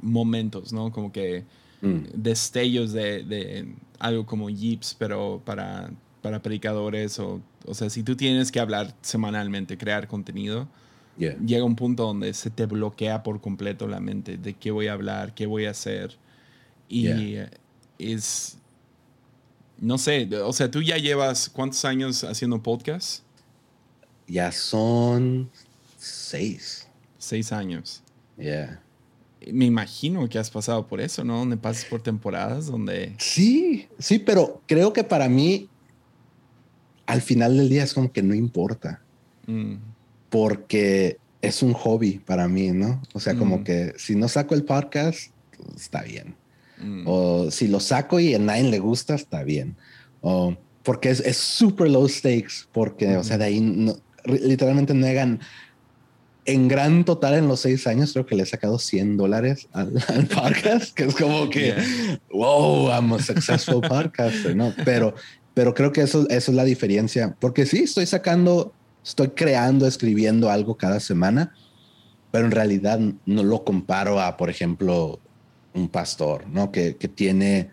momentos, 0.00 0.72
¿no? 0.72 0.92
Como 0.92 1.12
que 1.12 1.44
mm. 1.82 1.98
destellos 2.14 2.92
de, 2.92 3.74
algo 3.98 4.26
como 4.26 4.48
Jeeps, 4.48 4.94
pero 4.98 5.42
para, 5.44 5.90
para 6.22 6.40
predicadores 6.40 7.18
o, 7.18 7.40
o 7.66 7.74
sea, 7.74 7.90
si 7.90 8.02
tú 8.02 8.16
tienes 8.16 8.52
que 8.52 8.60
hablar 8.60 8.94
semanalmente, 9.00 9.76
crear 9.76 10.06
contenido, 10.06 10.68
llega 11.16 11.64
un 11.64 11.76
punto 11.76 12.04
donde 12.04 12.34
se 12.34 12.50
te 12.50 12.66
bloquea 12.66 13.22
por 13.22 13.40
completo 13.40 13.86
la 13.88 14.00
mente 14.00 14.36
de 14.36 14.54
qué 14.54 14.70
voy 14.70 14.88
a 14.88 14.92
hablar, 14.92 15.34
qué 15.34 15.46
voy 15.46 15.66
a 15.66 15.70
hacer. 15.70 16.16
Y 16.88 17.36
es, 17.98 18.58
no 19.78 19.98
sé, 19.98 20.28
o 20.42 20.52
sea, 20.52 20.70
tú 20.70 20.82
ya 20.82 20.98
llevas 20.98 21.48
cuántos 21.48 21.84
años 21.84 22.24
haciendo 22.24 22.62
podcast? 22.62 23.23
Ya 24.26 24.52
son 24.52 25.50
Seis. 26.04 26.86
Seis 27.16 27.50
años. 27.50 28.02
Yeah. 28.36 28.82
Me 29.50 29.64
imagino 29.64 30.28
que 30.28 30.38
has 30.38 30.50
pasado 30.50 30.86
por 30.86 31.00
eso, 31.00 31.24
¿no? 31.24 31.38
Donde 31.38 31.56
pasas 31.56 31.86
por 31.86 32.02
temporadas 32.02 32.66
donde... 32.66 33.14
Sí, 33.18 33.88
sí, 33.98 34.18
pero 34.18 34.62
creo 34.66 34.92
que 34.92 35.02
para 35.02 35.30
mí, 35.30 35.70
al 37.06 37.22
final 37.22 37.56
del 37.56 37.70
día 37.70 37.84
es 37.84 37.94
como 37.94 38.12
que 38.12 38.22
no 38.22 38.34
importa. 38.34 39.00
Mm. 39.46 39.76
Porque 40.28 41.16
es 41.40 41.62
un 41.62 41.72
hobby 41.72 42.18
para 42.18 42.48
mí, 42.48 42.70
¿no? 42.72 43.00
O 43.14 43.20
sea, 43.20 43.34
como 43.34 43.58
mm. 43.58 43.64
que 43.64 43.94
si 43.96 44.14
no 44.14 44.28
saco 44.28 44.54
el 44.54 44.64
podcast, 44.64 45.30
está 45.74 46.02
bien. 46.02 46.34
Mm. 46.78 47.04
O 47.06 47.50
si 47.50 47.68
lo 47.68 47.80
saco 47.80 48.20
y 48.20 48.34
a 48.34 48.38
nadie 48.38 48.64
le 48.64 48.78
gusta, 48.78 49.14
está 49.14 49.42
bien. 49.42 49.74
O 50.20 50.54
porque 50.82 51.08
es 51.08 51.36
súper 51.38 51.88
low 51.90 52.06
stakes, 52.06 52.66
porque, 52.70 53.16
o 53.16 53.24
sea, 53.24 53.38
de 53.38 53.44
ahí 53.44 53.60
no, 53.60 53.96
literalmente 54.24 54.94
no 54.94 55.06
hagan 55.06 55.40
en 56.46 56.68
gran 56.68 57.04
total 57.04 57.34
en 57.34 57.48
los 57.48 57.60
seis 57.60 57.86
años 57.86 58.12
creo 58.12 58.26
que 58.26 58.34
le 58.34 58.42
he 58.42 58.46
sacado 58.46 58.78
100 58.78 59.16
dólares 59.16 59.68
al, 59.72 59.92
podcast, 60.26 60.94
que 60.94 61.04
es 61.04 61.14
como 61.14 61.48
que, 61.48 61.74
wow, 62.30 62.88
I'm 62.90 63.12
a 63.12 63.18
successful 63.18 63.80
podcaster, 63.88 64.54
¿no? 64.54 64.74
Pero, 64.84 65.14
pero 65.54 65.74
creo 65.74 65.92
que 65.92 66.02
eso, 66.02 66.28
eso 66.28 66.50
es 66.50 66.56
la 66.56 66.64
diferencia, 66.64 67.36
porque 67.40 67.66
sí, 67.66 67.84
estoy 67.84 68.06
sacando, 68.06 68.72
estoy 69.04 69.28
creando, 69.28 69.86
escribiendo 69.86 70.50
algo 70.50 70.76
cada 70.76 71.00
semana, 71.00 71.54
pero 72.30 72.46
en 72.46 72.52
realidad 72.52 72.98
no 73.26 73.42
lo 73.42 73.64
comparo 73.64 74.20
a, 74.20 74.36
por 74.36 74.50
ejemplo, 74.50 75.20
un 75.72 75.88
pastor, 75.88 76.46
¿no? 76.48 76.70
Que, 76.72 76.96
que 76.96 77.08
tiene 77.08 77.70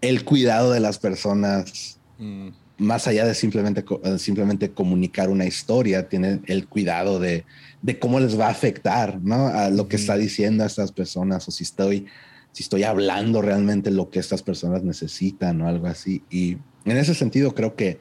el 0.00 0.24
cuidado 0.24 0.72
de 0.72 0.80
las 0.80 0.98
personas. 0.98 1.98
Mm. 2.18 2.48
Más 2.80 3.06
allá 3.06 3.24
de 3.26 3.34
simplemente, 3.34 3.84
simplemente 4.18 4.72
comunicar 4.72 5.30
una 5.30 5.44
historia, 5.44 6.08
tiene 6.08 6.40
el 6.46 6.66
cuidado 6.66 7.20
de, 7.20 7.44
de 7.82 7.98
cómo 7.98 8.18
les 8.18 8.38
va 8.38 8.46
a 8.46 8.50
afectar, 8.50 9.20
¿no? 9.22 9.46
A 9.46 9.70
lo 9.70 9.86
que 9.86 9.96
está 9.96 10.16
diciendo 10.16 10.64
a 10.64 10.66
estas 10.66 10.90
personas 10.90 11.46
o 11.46 11.50
si 11.50 11.62
estoy, 11.62 12.06
si 12.52 12.62
estoy 12.62 12.82
hablando 12.84 13.42
realmente 13.42 13.90
lo 13.90 14.10
que 14.10 14.18
estas 14.18 14.42
personas 14.42 14.82
necesitan 14.82 15.60
o 15.60 15.68
algo 15.68 15.86
así. 15.86 16.22
Y 16.30 16.56
en 16.84 16.96
ese 16.96 17.14
sentido 17.14 17.54
creo 17.54 17.76
que 17.76 18.00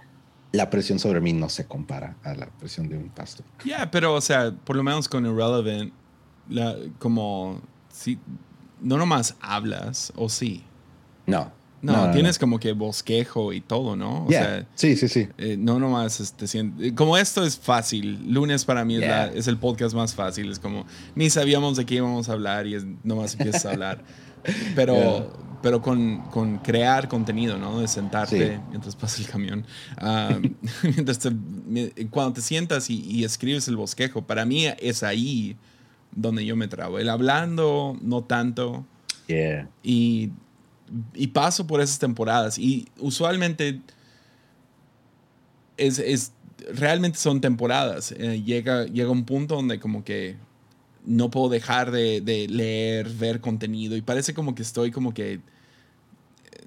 la 0.52 0.70
presión 0.70 0.98
sobre 0.98 1.22
mí 1.22 1.34
no 1.34 1.50
se 1.50 1.66
compara 1.66 2.16
a 2.24 2.34
la 2.34 2.48
presión 2.48 2.90
de 2.90 2.98
un 2.98 3.10
pastor. 3.10 3.46
Ya, 3.64 3.92
pero 3.92 4.16
o 4.16 4.22
sea, 4.22 4.52
por 4.52 4.76
lo 4.76 4.84
menos 4.84 5.08
con 5.08 5.26
Irrelevant, 5.26 5.94
la, 6.50 6.76
como 6.98 7.62
si 7.92 8.18
no 8.82 8.98
nomás 8.98 9.36
hablas 9.42 10.12
o 10.16 10.30
sí. 10.30 10.64
No, 11.28 11.52
no, 11.82 12.12
tienes 12.12 12.38
como 12.38 12.60
que 12.60 12.74
bosquejo 12.74 13.54
y 13.54 13.62
todo, 13.62 13.96
¿no? 13.96 14.26
O 14.26 14.30
sea, 14.30 14.66
sí, 14.76 14.96
sí, 14.96 15.08
sí. 15.08 15.28
Eh, 15.38 15.56
no 15.58 15.80
nomás, 15.80 16.20
este, 16.20 16.94
como 16.94 17.18
esto 17.18 17.46
es 17.46 17.58
fácil, 17.58 18.32
lunes 18.32 18.66
para 18.66 18.84
mí 18.86 19.00
es, 19.34 19.48
el 19.48 19.58
podcast 19.58 19.96
más 19.96 20.14
fácil, 20.14 20.52
es 20.52 20.60
como, 20.60 20.86
ni 21.16 21.30
sabíamos 21.30 21.78
de 21.78 21.86
qué 21.86 21.96
íbamos 21.96 22.30
a 22.30 22.34
hablar 22.34 22.68
y 22.68 22.76
es, 22.76 22.86
nomás 23.04 23.34
empiezas 23.34 23.66
a 23.66 23.72
hablar. 23.72 24.04
Pero, 24.74 25.34
pero 25.62 25.82
con, 25.82 26.20
con, 26.30 26.60
crear 26.60 27.10
contenido, 27.10 27.58
¿no? 27.58 27.82
De 27.82 27.90
sentarte 27.90 28.62
mientras 28.70 28.96
pasa 28.96 29.22
el 29.22 29.28
camión. 29.28 29.66
Mientras 30.82 31.20
cuando 32.10 32.34
te 32.36 32.42
sientas 32.42 32.90
y, 32.90 33.02
y, 33.02 33.26
escribes 33.26 33.68
el 33.68 33.76
bosquejo, 33.76 34.22
para 34.22 34.46
mí 34.46 34.66
es 34.80 35.04
ahí 35.04 35.58
donde 36.16 36.46
yo 36.46 36.56
me 36.56 36.70
trabo. 36.70 37.00
El 37.00 37.10
hablando, 37.10 37.98
no 38.02 38.24
tanto. 38.24 38.86
Yeah. 39.28 39.70
Y 39.84 40.32
y 41.14 41.28
paso 41.28 41.68
por 41.68 41.82
esas 41.82 42.00
temporadas 42.00 42.58
y 42.58 42.88
usualmente 42.98 43.82
es, 45.78 46.00
es 46.00 46.34
realmente 46.74 47.18
son 47.18 47.42
temporadas. 47.42 48.14
Eh, 48.18 48.42
llega, 48.44 48.86
llega 48.86 49.10
un 49.10 49.26
punto 49.26 49.56
donde 49.56 49.80
como 49.80 50.04
que 50.04 50.36
no 51.06 51.30
puedo 51.30 51.50
dejar 51.50 51.92
de, 51.92 52.22
de, 52.22 52.48
leer, 52.48 53.10
ver 53.10 53.42
contenido 53.42 53.96
y 53.96 54.02
parece 54.02 54.34
como 54.34 54.54
que 54.54 54.62
estoy 54.62 54.92
como 54.92 55.14
que, 55.14 55.40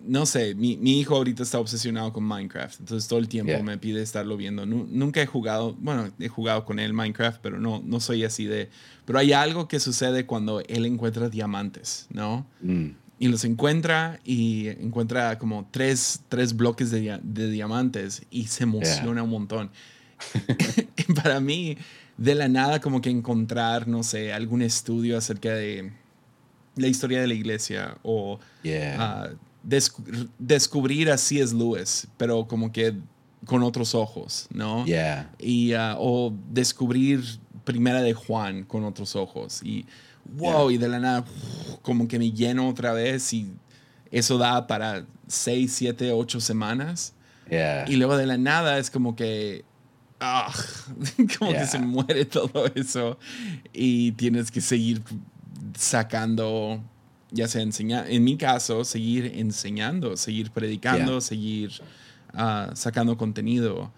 no 0.05 0.27
sé, 0.27 0.55
mi, 0.55 0.77
mi 0.79 0.99
hijo 0.99 1.15
ahorita 1.15 1.43
está 1.43 1.61
obsesionado 1.61 2.13
con 2.13 2.25
Minecraft, 2.25 2.81
entonces 2.81 3.09
todo 3.09 3.19
el 3.19 3.29
tiempo 3.29 3.63
me 3.63 3.79
pide 3.79 4.03
estarlo 4.03 4.37
viendo. 4.37 4.67
nunca 4.67 5.23
he 5.23 5.27
jugado, 5.27 5.77
bueno, 5.79 6.11
he 6.19 6.29
jugado 6.29 6.65
con 6.65 6.79
él 6.81 6.93
Minecraft, 6.93 7.41
pero 7.41 7.61
no, 7.61 7.83
no 7.85 8.01
soy 8.01 8.25
así 8.25 8.47
de... 8.47 8.71
Pero 9.05 9.19
hay 9.19 9.33
algo 9.33 9.69
que 9.69 9.79
sucede 9.79 10.27
cuando 10.27 10.61
él 10.61 10.87
encuentra 10.87 11.29
diamantes, 11.29 12.07
¿no? 12.11 12.47
Mm 12.63 13.02
y 13.23 13.29
los 13.29 13.45
encuentra 13.45 14.19
y 14.25 14.67
encuentra 14.67 15.39
como 15.39 15.69
tres, 15.71 16.23
tres 16.29 16.57
bloques 16.57 16.91
de, 16.91 17.21
de, 17.23 17.51
diamantes 17.51 18.23
y 18.33 18.49
se 18.49 18.65
emociona 18.65 19.23
un 19.23 19.31
montón. 19.31 19.71
para 21.23 21.39
mí, 21.39 21.79
de 22.17 22.35
la 22.35 22.49
nada, 22.49 22.81
como 22.81 23.01
que 23.01 23.11
encontrar, 23.11 23.87
no 23.87 24.03
sé, 24.03 24.33
algún 24.33 24.61
estudio 24.61 25.17
acerca 25.17 25.51
de 25.51 25.93
la 26.75 26.89
historia 26.89 27.21
de 27.21 27.29
la 27.29 27.35
iglesia 27.35 27.97
o 28.03 28.41
ah, 28.99 29.29
descubrir 30.41 31.09
a 31.09 31.17
C.S. 31.17 31.55
Lewis, 31.55 32.09
pero 32.17 32.49
como 32.49 32.73
que 32.73 32.93
con 33.47 33.63
otros 33.63 33.95
ojos, 33.95 34.49
¿no? 34.53 34.85
Y, 35.39 35.75
ah, 35.75 35.95
o 36.01 36.35
descubrir 36.51 37.23
Primera 37.63 38.03
de 38.03 38.15
Juan 38.15 38.65
con 38.65 38.83
otros 38.83 39.15
ojos. 39.15 39.63
Y 39.63 39.87
wow, 40.25 40.71
y 40.71 40.79
de 40.79 40.89
la 40.89 40.99
nada, 40.99 41.25
como 41.83 42.09
que 42.09 42.19
me 42.19 42.33
lleno 42.33 42.69
otra 42.69 42.93
vez 42.93 43.33
y 43.33 43.51
eso 44.11 44.39
da 44.39 44.67
para 44.67 45.05
seis, 45.27 45.73
siete, 45.73 46.13
ocho 46.13 46.41
semanas. 46.41 47.15
Y 47.87 47.97
luego 47.97 48.17
de 48.17 48.27
la 48.27 48.39
nada 48.39 48.79
es 48.79 48.91
como 48.91 49.15
que, 49.15 49.65
ah, 50.21 50.53
como 51.39 51.53
que 51.53 51.67
se 51.67 51.79
muere 51.79 52.25
todo 52.25 52.67
eso 52.75 53.19
y 53.73 54.13
tienes 54.13 54.51
que 54.51 54.61
seguir 54.61 55.03
sacando, 55.77 56.83
ya 57.31 57.49
sea 57.49 57.63
enseñar, 57.63 58.11
en 58.11 58.25
mi 58.25 58.37
caso, 58.37 58.85
seguir 58.85 59.33
enseñando, 59.35 60.17
seguir 60.17 60.51
predicando, 60.51 61.21
seguir 61.21 61.73
uh, 62.35 62.75
sacando 62.75 63.19
contenido. 63.19 63.93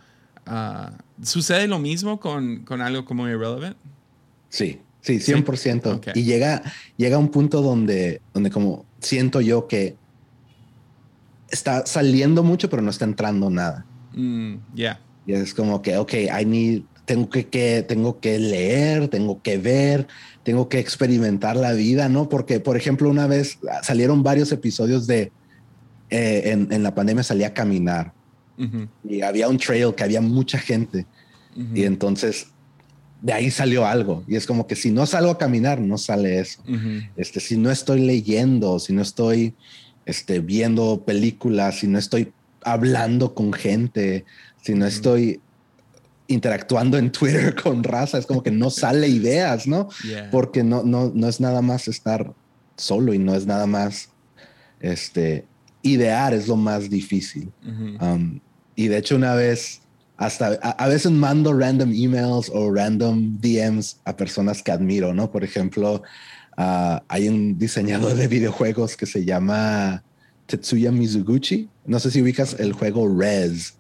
Uh, 0.47 0.91
¿Sucede 1.25 1.69
lo 1.69 1.79
mismo 1.79 2.19
con, 2.19 2.65
con, 2.65 2.81
algo 2.83 3.05
como 3.05 3.29
Irrelevant? 3.29 3.77
Sí, 4.49 4.81
sí, 5.05 5.19
100%. 5.19 6.13
Y 6.15 6.25
llega, 6.25 6.63
llega 6.97 7.19
un 7.19 7.29
punto 7.29 7.63
donde, 7.63 8.21
donde 8.33 8.51
como 8.51 8.85
siento 9.01 9.41
yo 9.41 9.69
que 9.69 9.97
está 11.51 11.87
saliendo 11.87 12.43
mucho, 12.43 12.69
pero 12.71 12.83
no 12.83 12.91
está 12.91 13.05
entrando 13.05 13.51
nada. 13.51 13.87
Mm, 14.15 14.57
ya. 14.75 15.01
Y 15.27 15.35
es 15.35 15.55
como 15.55 15.83
que, 15.83 15.97
ok, 15.97 16.13
I 16.15 16.45
need, 16.45 16.83
tengo 17.05 17.29
que, 17.29 17.47
que, 17.47 17.85
tengo 17.87 18.21
que 18.21 18.39
leer, 18.39 19.09
tengo 19.09 19.41
que 19.43 19.59
ver, 19.59 20.07
tengo 20.43 20.69
que 20.69 20.79
experimentar 20.79 21.57
la 21.57 21.73
vida, 21.73 22.09
¿no? 22.09 22.29
Porque, 22.29 22.61
por 22.61 22.77
ejemplo, 22.77 23.09
una 23.09 23.27
vez 23.27 23.59
salieron 23.83 24.23
varios 24.23 24.53
episodios 24.53 25.07
de, 25.07 25.33
eh, 26.11 26.43
en, 26.47 26.73
en, 26.73 26.83
la 26.83 26.95
pandemia 26.95 27.23
salía 27.23 27.49
a 27.49 27.55
caminar 27.55 28.13
y 29.03 29.23
había 29.23 29.49
un 29.49 29.59
trail 29.59 29.95
que 29.95 30.05
había 30.05 30.21
mucha 30.21 30.59
gente 30.59 31.07
y 31.75 31.85
entonces 31.85 32.49
de 33.25 33.33
ahí 33.33 33.51
salió 33.51 33.87
algo 33.87 34.23
y 34.29 34.37
es 34.37 34.47
como 34.47 34.67
que 34.67 34.77
si 34.77 34.91
no 34.91 35.07
salgo 35.07 35.31
a 35.31 35.39
caminar, 35.39 35.81
no 35.81 35.97
sale 35.97 36.41
eso. 36.41 36.63
Este, 37.17 37.41
si 37.41 37.57
no 37.57 37.71
estoy 37.71 38.01
leyendo, 38.01 38.79
si 38.79 38.93
no 38.93 39.01
estoy 39.01 39.55
este, 40.05 40.41
viendo 40.41 41.05
películas, 41.07 41.79
si 41.79 41.87
no 41.87 41.99
estoy 41.99 42.35
hablando 42.63 43.35
con 43.35 43.55
gente, 43.55 44.27
si 44.63 44.75
no 44.75 44.85
estoy 44.85 45.41
interactuando 46.29 46.99
en 46.99 47.11
Twitter 47.13 47.55
con 47.63 47.83
raza, 47.83 48.19
es 48.19 48.27
como 48.27 48.43
que 48.43 48.51
no 48.51 48.69
sale 48.69 49.09
ideas, 49.09 49.67
¿no? 49.67 49.89
Porque 50.31 50.63
no, 50.63 50.83
no, 50.83 51.11
no 51.15 51.27
es 51.27 51.41
nada 51.41 51.63
más 51.63 51.89
estar 51.89 52.31
solo 52.77 53.15
y 53.15 53.19
no 53.19 53.35
es 53.35 53.47
nada 53.47 53.67
más 53.67 54.11
este, 54.81 55.47
idear, 55.81 56.35
es 56.35 56.47
lo 56.47 56.57
más 56.57 56.91
difícil. 56.91 57.51
Um, 58.03 58.41
y 58.77 58.89
de 58.89 58.99
hecho 58.99 59.17
una 59.17 59.35
vez, 59.35 59.81
hasta 60.17 60.55
a, 60.63 60.89
veces 60.89 61.11
mando 61.11 61.53
random 61.53 61.93
emails 61.93 62.51
o 62.53 62.73
random 62.73 63.39
DMs 63.41 63.99
a 64.05 64.17
personas 64.17 64.63
que 64.63 64.71
admiro, 64.71 65.13
¿no? 65.13 65.31
Por 65.31 65.43
ejemplo, 65.43 66.03
uh, 66.57 66.99
hay 67.09 67.29
un 67.29 67.59
diseñador 67.59 68.15
de 68.15 68.29
videojuegos 68.29 68.97
que 68.97 69.07
se 69.07 69.25
llama 69.25 70.05
Tetsuya 70.47 70.93
Mizuguchi. 70.93 71.69
No 71.85 71.99
sé 71.99 72.11
si 72.13 72.23
ubicas 72.23 72.57
el 72.61 72.73
juego 72.73 73.09
Res. 73.19 73.75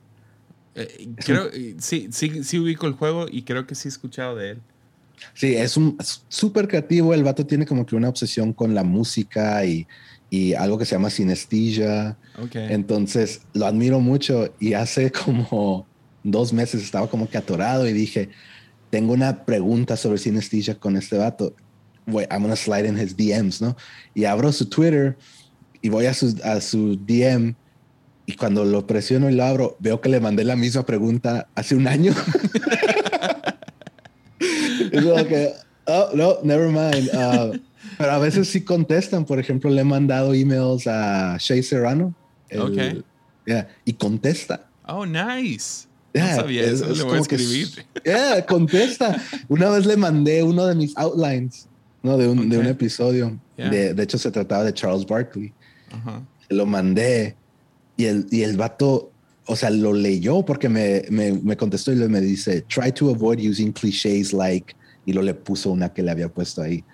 Eh, 0.75 1.09
creo, 1.25 1.51
sí, 1.79 2.09
sí, 2.11 2.43
sí 2.43 2.59
ubico 2.59 2.89
el 2.89 2.95
juego 2.95 3.27
y 3.31 3.43
creo 3.43 3.67
que 3.67 3.77
sí 3.77 3.87
he 3.87 3.91
escuchado 3.91 4.35
de 4.35 4.51
él. 4.51 4.63
Sí, 5.35 5.55
es 5.55 5.77
un 5.77 5.97
súper 6.29 6.67
creativo. 6.67 7.15
El 7.15 7.23
vato 7.23 7.47
tiene 7.47 7.65
como 7.65 7.87
que 7.87 7.95
una 7.95 8.09
obsesión 8.09 8.53
con 8.53 8.75
la 8.75 8.83
música 8.83 9.65
y, 9.65 9.87
y 10.31 10.55
algo 10.55 10.79
que 10.79 10.85
se 10.85 10.97
llama 10.97 11.11
sinestesia. 11.11 12.17
Okay. 12.47 12.73
Entonces 12.73 13.43
lo 13.53 13.67
admiro 13.67 14.01
mucho 14.01 14.53
y 14.59 14.73
hace 14.73 15.13
como 15.13 15.87
dos 16.25 16.53
meses 16.53 16.83
estaba 16.83 17.09
como 17.09 17.29
que 17.29 17.39
atorado 17.39 17.87
y 17.87 17.93
dije, 17.93 18.31
tengo 18.91 19.13
una 19.13 19.45
pregunta 19.45 19.97
sobre 19.97 20.19
sinestesia 20.19 20.75
con 20.75 20.97
este 20.97 21.19
vato. 21.19 21.55
Voy, 22.07 22.25
I'm 22.31 22.43
gonna 22.43 22.57
slide 22.57 22.87
in 22.87 22.99
his 22.99 23.17
DMs, 23.17 23.61
¿no? 23.61 23.77
Y 24.15 24.25
abro 24.25 24.51
su 24.51 24.69
Twitter 24.69 25.17
y 25.81 25.89
voy 25.89 26.07
a 26.07 26.15
su, 26.15 26.37
a 26.43 26.61
su 26.61 26.97
DM 26.97 27.55
y 28.27 28.37
cuando 28.37 28.65
lo 28.65 28.87
presiono 28.87 29.29
y 29.31 29.35
lo 29.35 29.45
abro, 29.45 29.77
veo 29.81 30.01
que 30.01 30.09
le 30.09 30.19
mandé 30.19 30.45
la 30.45 30.57
misma 30.57 30.85
pregunta 30.87 31.47
hace 31.55 31.77
un 31.77 31.87
año. 31.87 32.15
es 34.93 35.05
como 35.05 35.27
que, 35.27 35.53
oh, 35.87 36.11
no, 36.15 36.39
never 36.43 36.69
mind. 36.69 37.11
Uh, 37.13 37.59
pero 37.99 38.13
a 38.13 38.19
veces 38.19 38.49
sí 38.49 38.63
contestan. 38.63 39.27
Por 39.27 39.39
ejemplo, 39.39 39.71
le 39.71 39.83
he 39.83 39.85
mandado 39.85 40.33
emails 40.33 40.87
a 40.87 41.37
Shay 41.39 41.63
Serrano. 41.63 42.15
ok. 42.57 43.05
y 43.85 43.93
contesta. 43.95 44.69
Oh, 44.87 45.05
nice. 45.05 45.87
No 46.15 46.35
sabía 46.35 46.63
eso, 46.65 46.89
le 46.95 47.03
voy 47.03 47.19
a 47.19 47.21
escribir. 47.21 47.69
Yeah, 48.05 48.47
contesta. 48.47 49.21
Una 49.49 49.69
vez 49.71 49.85
le 49.85 49.97
mandé 49.97 50.43
uno 50.43 50.67
de 50.67 50.75
mis 50.75 50.97
outlines, 50.97 51.67
¿no? 52.03 52.17
De 52.17 52.29
un, 52.29 52.49
de 52.49 52.59
un 52.59 52.67
episodio. 52.67 53.39
De, 53.57 53.95
de, 53.95 54.03
hecho, 54.03 54.19
se 54.19 54.31
trataba 54.31 54.65
de 54.65 54.73
Charles 54.73 55.07
Barkley. 55.07 55.53
Lo 56.49 56.67
mandé 56.67 57.37
y 57.97 58.05
el, 58.05 58.27
y 58.31 58.43
el 58.43 58.57
vato, 58.57 59.11
o 59.47 59.57
sea, 59.57 59.71
lo 59.71 59.93
leyó 59.93 60.45
porque 60.45 60.69
me, 60.69 61.05
me, 61.11 61.33
me 61.33 61.57
contestó 61.57 61.93
y 61.93 61.97
me 61.97 62.21
dice, 62.21 62.63
try 62.63 62.93
to 62.93 63.11
avoid 63.11 63.39
using 63.39 63.73
clichés 63.73 64.33
like, 64.33 64.75
y 65.07 65.13
lo 65.13 65.23
le 65.23 65.35
puso 65.35 65.71
una 65.71 65.93
que 65.93 66.03
le 66.03 66.11
había 66.11 66.29
puesto 66.29 66.63
ahí. 66.63 66.85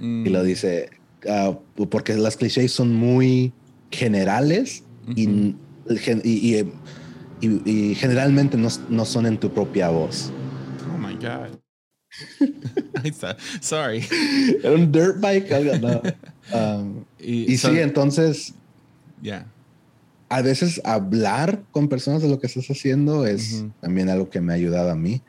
Y 0.00 0.30
lo 0.30 0.42
mm. 0.42 0.46
dice, 0.46 0.90
ah, 1.28 1.56
porque 1.90 2.14
las 2.14 2.36
clichés 2.36 2.72
son 2.72 2.94
muy 2.94 3.52
generales 3.90 4.82
y, 5.14 5.28
y, 5.28 5.56
y, 6.24 6.64
generalmente 7.40 8.56
no, 8.56 8.68
no, 8.88 9.04
son 9.04 9.26
en 9.26 9.38
tu 9.38 9.50
propia 9.50 9.88
voz. 9.88 10.30
Oh 10.92 10.98
my 10.98 11.14
God. 11.14 11.58
Sorry. 13.60 14.04
Era 14.62 14.74
un 14.74 14.90
dirt 14.90 15.20
bike. 15.20 15.80
No. 15.80 16.02
Um, 16.52 17.04
y, 17.20 17.56
sí, 17.58 17.78
entonces. 17.78 18.54
Ya. 19.22 19.46
A 20.28 20.42
veces 20.42 20.80
hablar 20.84 21.62
con 21.70 21.88
personas 21.88 22.22
de 22.22 22.28
lo 22.28 22.40
que 22.40 22.48
estás 22.48 22.68
haciendo 22.68 23.24
es 23.24 23.64
también 23.80 24.08
algo 24.08 24.30
que 24.30 24.40
me 24.40 24.52
ha 24.52 24.56
ayudado 24.56 24.90
a 24.90 24.96
mí. 24.96 25.22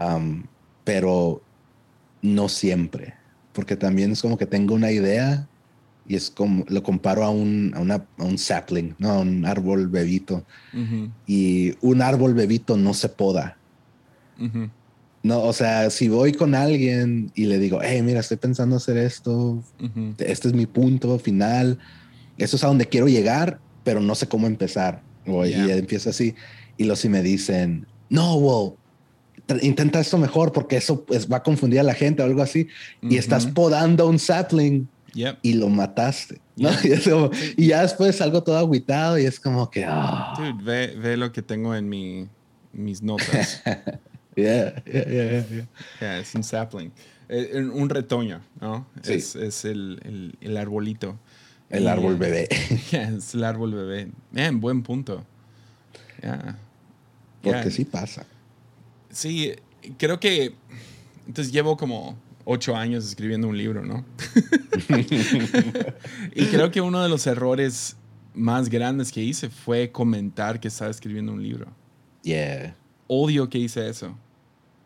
Um, 0.00 0.42
pero 0.82 1.40
no 2.20 2.48
siempre. 2.48 3.14
Porque 3.52 3.76
también 3.76 4.10
es 4.10 4.22
como 4.22 4.36
que 4.36 4.46
tengo 4.46 4.74
una 4.74 4.90
idea 4.90 5.48
y 6.10 6.16
es 6.16 6.28
como 6.28 6.64
lo 6.66 6.82
comparo 6.82 7.22
a 7.22 7.30
un, 7.30 7.72
a 7.72 7.78
una, 7.78 8.04
a 8.18 8.24
un 8.24 8.36
sapling, 8.36 8.96
¿no? 8.98 9.10
A 9.10 9.18
un 9.20 9.46
árbol 9.46 9.86
bebito. 9.86 10.44
Y 11.24 11.72
un 11.82 12.02
árbol 12.02 12.34
bebito 12.34 12.76
no 12.76 12.94
se 12.94 13.10
poda. 13.10 13.56
No, 15.22 15.42
o 15.42 15.52
sea, 15.52 15.88
si 15.90 16.08
voy 16.08 16.32
con 16.32 16.56
alguien 16.56 17.30
y 17.36 17.44
le 17.44 17.60
digo, 17.60 17.78
hey, 17.80 18.02
mira, 18.02 18.18
estoy 18.18 18.38
pensando 18.38 18.74
hacer 18.74 18.96
esto, 18.96 19.62
este 20.18 20.48
es 20.48 20.54
mi 20.54 20.66
punto 20.66 21.16
final, 21.20 21.78
eso 22.38 22.56
es 22.56 22.64
a 22.64 22.66
donde 22.66 22.86
quiero 22.86 23.06
llegar, 23.06 23.60
pero 23.84 24.00
no 24.00 24.16
sé 24.16 24.26
cómo 24.26 24.48
empezar. 24.48 25.02
O, 25.28 25.46
Y 25.46 25.52
empieza 25.52 26.10
así. 26.10 26.34
Y 26.76 26.84
los 26.84 26.98
si 26.98 27.08
me 27.08 27.22
dicen, 27.22 27.86
no, 28.08 28.34
well, 28.34 28.72
intenta 29.62 30.00
esto 30.00 30.18
mejor 30.18 30.50
porque 30.50 30.76
eso 30.76 31.04
pues, 31.04 31.30
va 31.30 31.36
a 31.36 31.42
confundir 31.44 31.78
a 31.78 31.84
la 31.84 31.94
gente 31.94 32.20
o 32.20 32.24
algo 32.24 32.42
así. 32.42 32.66
Y 33.00 33.16
estás 33.16 33.46
podando 33.46 34.08
un 34.08 34.18
sapling 34.18 34.88
y 35.14 35.52
lo 35.54 35.68
mataste. 35.68 36.40
¿no? 36.56 36.70
Y, 37.56 37.68
ya 37.68 37.82
después 37.82 38.16
salgo 38.16 38.42
todo 38.42 38.58
aguitado 38.58 39.18
y 39.18 39.24
es 39.24 39.40
como 39.40 39.70
que. 39.70 39.84
Ah. 39.86 40.34
Dude, 40.36 40.62
ve, 40.62 40.96
ve, 40.96 41.16
lo 41.16 41.32
que 41.32 41.42
tengo 41.42 41.74
en 41.74 41.88
mi, 41.88 42.28
mis 42.72 43.02
notas. 43.02 43.62
Yeah, 44.36 44.82
yeah, 44.84 45.04
yeah, 45.08 45.66
yeah. 46.00 46.18
es 46.20 46.34
un 46.36 46.44
sapling. 46.44 46.92
Eh, 47.28 47.62
un 47.62 47.88
retoño, 47.90 48.40
¿no? 48.60 48.86
Es, 49.02 49.34
es 49.34 49.64
el, 49.64 50.00
el, 50.04 50.38
el, 50.40 50.56
arbolito. 50.56 51.18
El 51.68 51.88
árbol 51.88 52.16
bebé. 52.16 52.48
es 52.92 53.34
el 53.34 53.44
árbol 53.44 53.74
bebé. 53.74 54.08
Bien, 54.30 54.60
buen 54.60 54.82
punto. 54.84 55.26
Yeah. 56.22 56.56
Porque 57.42 57.70
sí 57.72 57.84
pasa. 57.84 58.24
Sí, 59.10 59.52
creo 59.98 60.20
que. 60.20 60.54
Entonces 61.26 61.52
llevo 61.52 61.76
como 61.76 62.16
ocho 62.50 62.76
años 62.76 63.04
escribiendo 63.06 63.48
un 63.48 63.56
libro, 63.56 63.84
¿no? 63.84 64.04
y 66.34 66.44
creo 66.46 66.70
que 66.70 66.80
uno 66.80 67.02
de 67.02 67.08
los 67.08 67.26
errores 67.26 67.96
más 68.34 68.68
grandes 68.68 69.12
que 69.12 69.22
hice 69.22 69.50
fue 69.50 69.90
comentar 69.90 70.60
que 70.60 70.68
estaba 70.68 70.90
escribiendo 70.90 71.32
un 71.32 71.42
libro. 71.42 71.66
Yeah 72.22 72.76
odio 73.12 73.50
que 73.50 73.58
hice 73.58 73.88
eso. 73.88 74.16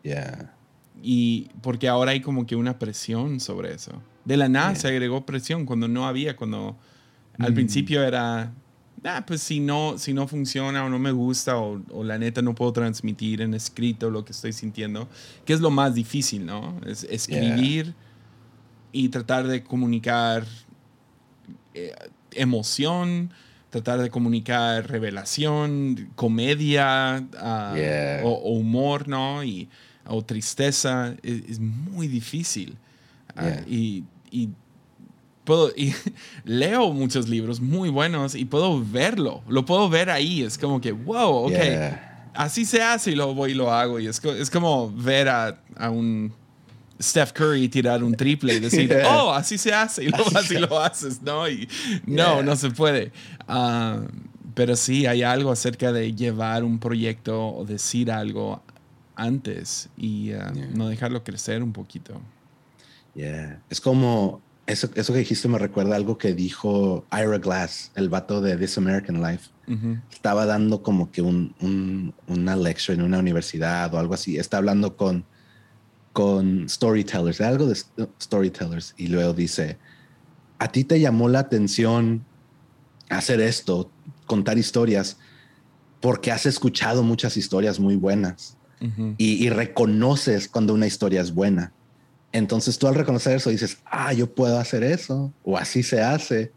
Yeah. 0.01 0.51
Y 1.01 1.49
porque 1.61 1.87
ahora 1.87 2.11
hay 2.11 2.21
como 2.21 2.47
que 2.47 2.55
una 2.55 2.79
presión 2.79 3.39
sobre 3.39 3.73
eso. 3.73 4.01
De 4.25 4.35
la 4.35 4.49
nada 4.49 4.73
se 4.73 4.87
agregó 4.87 5.25
presión 5.27 5.65
cuando 5.67 5.87
no 5.87 6.07
había, 6.07 6.35
cuando 6.35 6.75
al 7.37 7.51
mm. 7.51 7.55
principio 7.55 8.03
era, 8.03 8.51
ah, 9.05 9.23
pues 9.25 9.41
si 9.41 9.59
no, 9.59 9.97
si 9.97 10.13
no 10.13 10.27
funciona 10.27 10.83
o 10.83 10.89
no 10.89 10.99
me 10.99 11.11
gusta 11.11 11.57
o, 11.57 11.81
o, 11.91 12.03
la 12.03 12.17
neta 12.17 12.41
no 12.41 12.55
puedo 12.55 12.73
transmitir 12.73 13.41
en 13.41 13.53
escrito 13.53 14.09
lo 14.09 14.25
que 14.25 14.31
estoy 14.31 14.53
sintiendo, 14.53 15.07
que 15.45 15.53
es 15.53 15.61
lo 15.61 15.71
más 15.71 15.93
difícil, 15.93 16.45
¿no? 16.45 16.79
Es 16.85 17.03
escribir 17.03 17.93
y 18.91 19.09
tratar 19.09 19.47
de 19.47 19.63
comunicar 19.63 20.45
eh, 21.73 21.93
emoción, 22.31 23.31
tratar 23.69 23.99
de 23.99 24.09
comunicar 24.09 24.89
revelación, 24.89 26.11
comedia 26.15 27.17
ah, 27.37 27.75
o, 28.23 28.51
humor, 28.51 29.07
¿no? 29.07 29.43
Y, 29.43 29.67
o 30.07 30.23
tristeza, 30.23 31.15
es, 31.23 31.59
muy 31.59 32.07
difícil. 32.07 32.77
Ah, 33.35 33.59
y, 33.67 34.05
y, 34.31 34.49
puedo, 35.45 35.71
y 35.75 35.93
leo 36.43 36.91
muchos 36.91 37.29
libros 37.29 37.61
muy 37.61 37.89
buenos 37.89 38.35
y 38.35 38.45
puedo 38.45 38.83
verlo, 38.83 39.41
lo 39.47 39.65
puedo 39.65 39.89
ver 39.89 40.09
ahí, 40.09 40.41
es 40.41 40.57
como 40.57 40.81
que, 40.81 40.91
wow, 40.91 41.47
ok, 41.47 41.57
así 42.33 42.65
se 42.65 42.81
hace 42.81 43.11
y 43.11 43.15
luego 43.15 43.33
voy 43.33 43.51
y 43.51 43.53
lo 43.55 43.71
hago. 43.71 43.99
Y 43.99 44.07
es, 44.07 44.23
es 44.23 44.49
como 44.49 44.91
ver 44.91 45.29
a, 45.29 45.61
a 45.77 45.89
un 45.89 46.33
Steph 47.01 47.31
Curry 47.31 47.69
tirar 47.69 48.03
un 48.03 48.15
triple 48.15 48.55
y 48.55 48.59
decir, 48.59 48.95
oh, 49.07 49.31
así 49.31 49.57
se 49.57 49.73
hace, 49.73 50.03
y 50.03 50.09
luego 50.09 50.37
así, 50.37 50.55
lo 50.57 50.79
haces, 50.79 51.21
¿no? 51.21 51.47
Y 51.49 51.67
no, 52.05 52.43
no 52.43 52.55
se 52.55 52.71
puede. 52.71 53.11
Ah, 53.47 54.01
pero 54.53 54.75
sí, 54.75 55.05
hay 55.05 55.23
algo 55.23 55.51
acerca 55.51 55.91
de 55.91 56.13
llevar 56.13 56.63
un 56.63 56.79
proyecto 56.79 57.49
o 57.49 57.65
decir 57.65 58.11
algo 58.11 58.61
antes 59.15 59.89
y 59.97 60.31
ah, 60.33 60.51
no 60.73 60.87
dejarlo 60.87 61.23
crecer 61.23 61.61
un 61.61 61.73
poquito. 61.73 62.21
Yeah. 63.15 63.61
Es 63.69 63.79
como, 63.79 64.41
eso, 64.67 64.89
eso 64.95 65.13
que 65.13 65.19
dijiste 65.19 65.47
me 65.47 65.59
recuerda 65.59 65.95
algo 65.95 66.17
que 66.17 66.33
dijo 66.33 67.05
Ira 67.11 67.37
Glass, 67.37 67.91
el 67.95 68.09
vato 68.09 68.41
de 68.41 68.57
This 68.57 68.77
American 68.77 69.21
Life. 69.21 69.49
Estaba 70.11 70.45
dando 70.45 70.83
como 70.83 71.11
que 71.11 71.23
un, 71.23 71.55
un, 71.59 72.13
una 72.27 72.55
lecture 72.55 72.95
en 72.95 73.03
una 73.03 73.17
universidad 73.17 73.91
o 73.93 73.97
algo 73.97 74.13
así. 74.13 74.37
Está 74.37 74.57
hablando 74.57 74.95
con 74.95 75.25
con 76.15 76.69
storytellers, 76.69 77.41
algo 77.41 77.65
de 77.65 77.75
storytellers, 78.21 78.93
y 78.95 79.07
luego 79.07 79.33
dice, 79.33 79.77
a 80.59 80.71
ti 80.71 80.85
te 80.85 81.01
llamó 81.01 81.27
la 81.27 81.39
atención 81.39 82.23
hacer 83.09 83.41
esto, 83.41 83.91
contar 84.25 84.57
historias, 84.57 85.17
porque 85.99 86.31
has 86.31 86.45
escuchado 86.45 87.03
muchas 87.03 87.35
historias 87.35 87.81
muy 87.81 87.97
buenas 87.97 88.55
y, 89.17 89.49
reconoces 89.49 90.47
cuando 90.47 90.73
una 90.73 90.87
historia 90.87 91.19
es 91.19 91.33
buena. 91.33 91.73
Entonces 92.35 92.77
tú 92.77 92.87
al 92.87 92.95
reconocer 92.95 93.37
eso 93.37 93.49
dices, 93.49 93.77
ah, 93.85 94.11
yo 94.11 94.35
puedo 94.35 94.59
hacer 94.59 94.83
eso, 94.83 95.31
o 95.45 95.57
así 95.57 95.83
se 95.83 96.01
hace. 96.01 96.51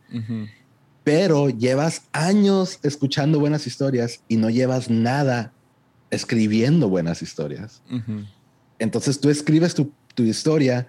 Pero 1.04 1.50
llevas 1.50 2.02
años 2.10 2.80
escuchando 2.82 3.38
buenas 3.38 3.64
historias 3.64 4.20
y 4.26 4.38
no 4.38 4.50
llevas 4.50 4.90
nada 4.90 5.52
escribiendo 6.10 6.88
buenas 6.88 7.22
historias. 7.22 7.80
Entonces 8.80 9.20
tú 9.20 9.30
escribes 9.30 9.76
tu, 9.76 9.92
historia 10.16 10.88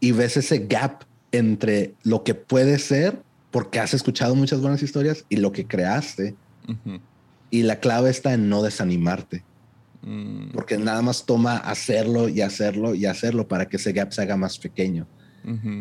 y 0.00 0.12
ves 0.12 0.38
ese 0.38 0.60
gap 0.60 1.04
entre 1.30 1.92
lo 2.02 2.24
que 2.24 2.34
puede 2.34 2.78
ser, 2.78 3.20
porque 3.50 3.80
has 3.80 3.92
escuchado 3.92 4.34
muchas 4.34 4.62
buenas 4.62 4.82
historias, 4.82 5.26
y 5.28 5.36
lo 5.36 5.52
que 5.52 5.66
creaste. 5.66 6.34
Y 7.50 7.64
la 7.64 7.80
clave 7.80 8.08
está 8.08 8.32
en 8.32 8.48
no 8.48 8.62
desanimarte. 8.62 9.44
Mm. 10.06 10.52
Porque 10.52 10.78
nada 10.78 11.02
más 11.02 11.26
toma 11.26 11.58
hacerlo 11.58 12.28
y 12.28 12.40
hacerlo 12.40 12.94
y 12.94 13.04
hacerlo 13.04 13.46
para 13.46 13.68
que 13.68 13.76
ese 13.76 13.92
gap 13.92 14.12
se 14.12 14.22
haga 14.22 14.36
más 14.36 14.58
pequeño. 14.58 15.06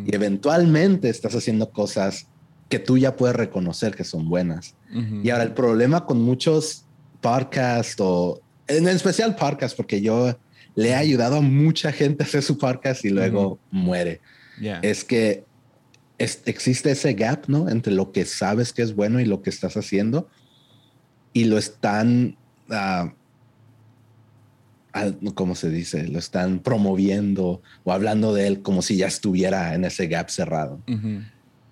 Y 0.06 0.14
eventualmente 0.14 1.10
estás 1.10 1.34
haciendo 1.34 1.72
cosas 1.72 2.28
que 2.70 2.78
tú 2.78 3.00
ya 3.00 3.16
puedes 3.16 3.36
reconocer 3.36 3.96
que 3.96 4.04
son 4.04 4.30
buenas. 4.30 4.76
Y 5.24 5.32
ahora 5.32 5.44
el 5.44 5.54
problema 5.54 6.06
con 6.06 6.22
muchos 6.22 6.86
podcasts 7.20 7.96
o 8.00 8.42
en 8.68 8.88
especial 8.88 9.36
podcasts, 9.36 9.76
porque 9.76 10.02
yo 10.02 10.38
le 10.76 10.94
ha 10.94 11.00
ayudado 11.00 11.38
a 11.38 11.42
mucha 11.42 11.92
gente 11.92 12.24
a 12.24 12.28
hacer 12.28 12.44
su 12.44 12.60
podcast 12.60 13.06
y 13.06 13.10
luego 13.10 13.58
muere. 13.72 14.22
Es 14.84 15.04
que 15.04 15.46
existe 16.20 16.92
ese 16.92 17.14
gap, 17.14 17.46
¿no? 17.48 17.68
Entre 17.68 17.92
lo 17.92 18.12
que 18.12 18.26
sabes 18.26 18.72
que 18.72 18.84
es 18.84 18.96
bueno 18.96 19.20
y 19.20 19.26
lo 19.26 19.42
que 19.42 19.50
estás 19.50 19.78
haciendo 19.78 20.30
y 21.34 21.46
lo 21.46 21.58
están, 21.58 22.38
uh, 22.70 23.10
¿cómo 25.34 25.56
se 25.56 25.70
dice? 25.70 26.08
Lo 26.08 26.20
están 26.20 26.60
promoviendo 26.60 27.62
o 27.84 27.92
hablando 27.92 28.34
de 28.34 28.48
él 28.48 28.62
como 28.62 28.82
si 28.82 28.98
ya 28.98 29.08
estuviera 29.08 29.76
en 29.76 29.86
ese 29.86 30.08
gap 30.08 30.30
cerrado. 30.30 30.80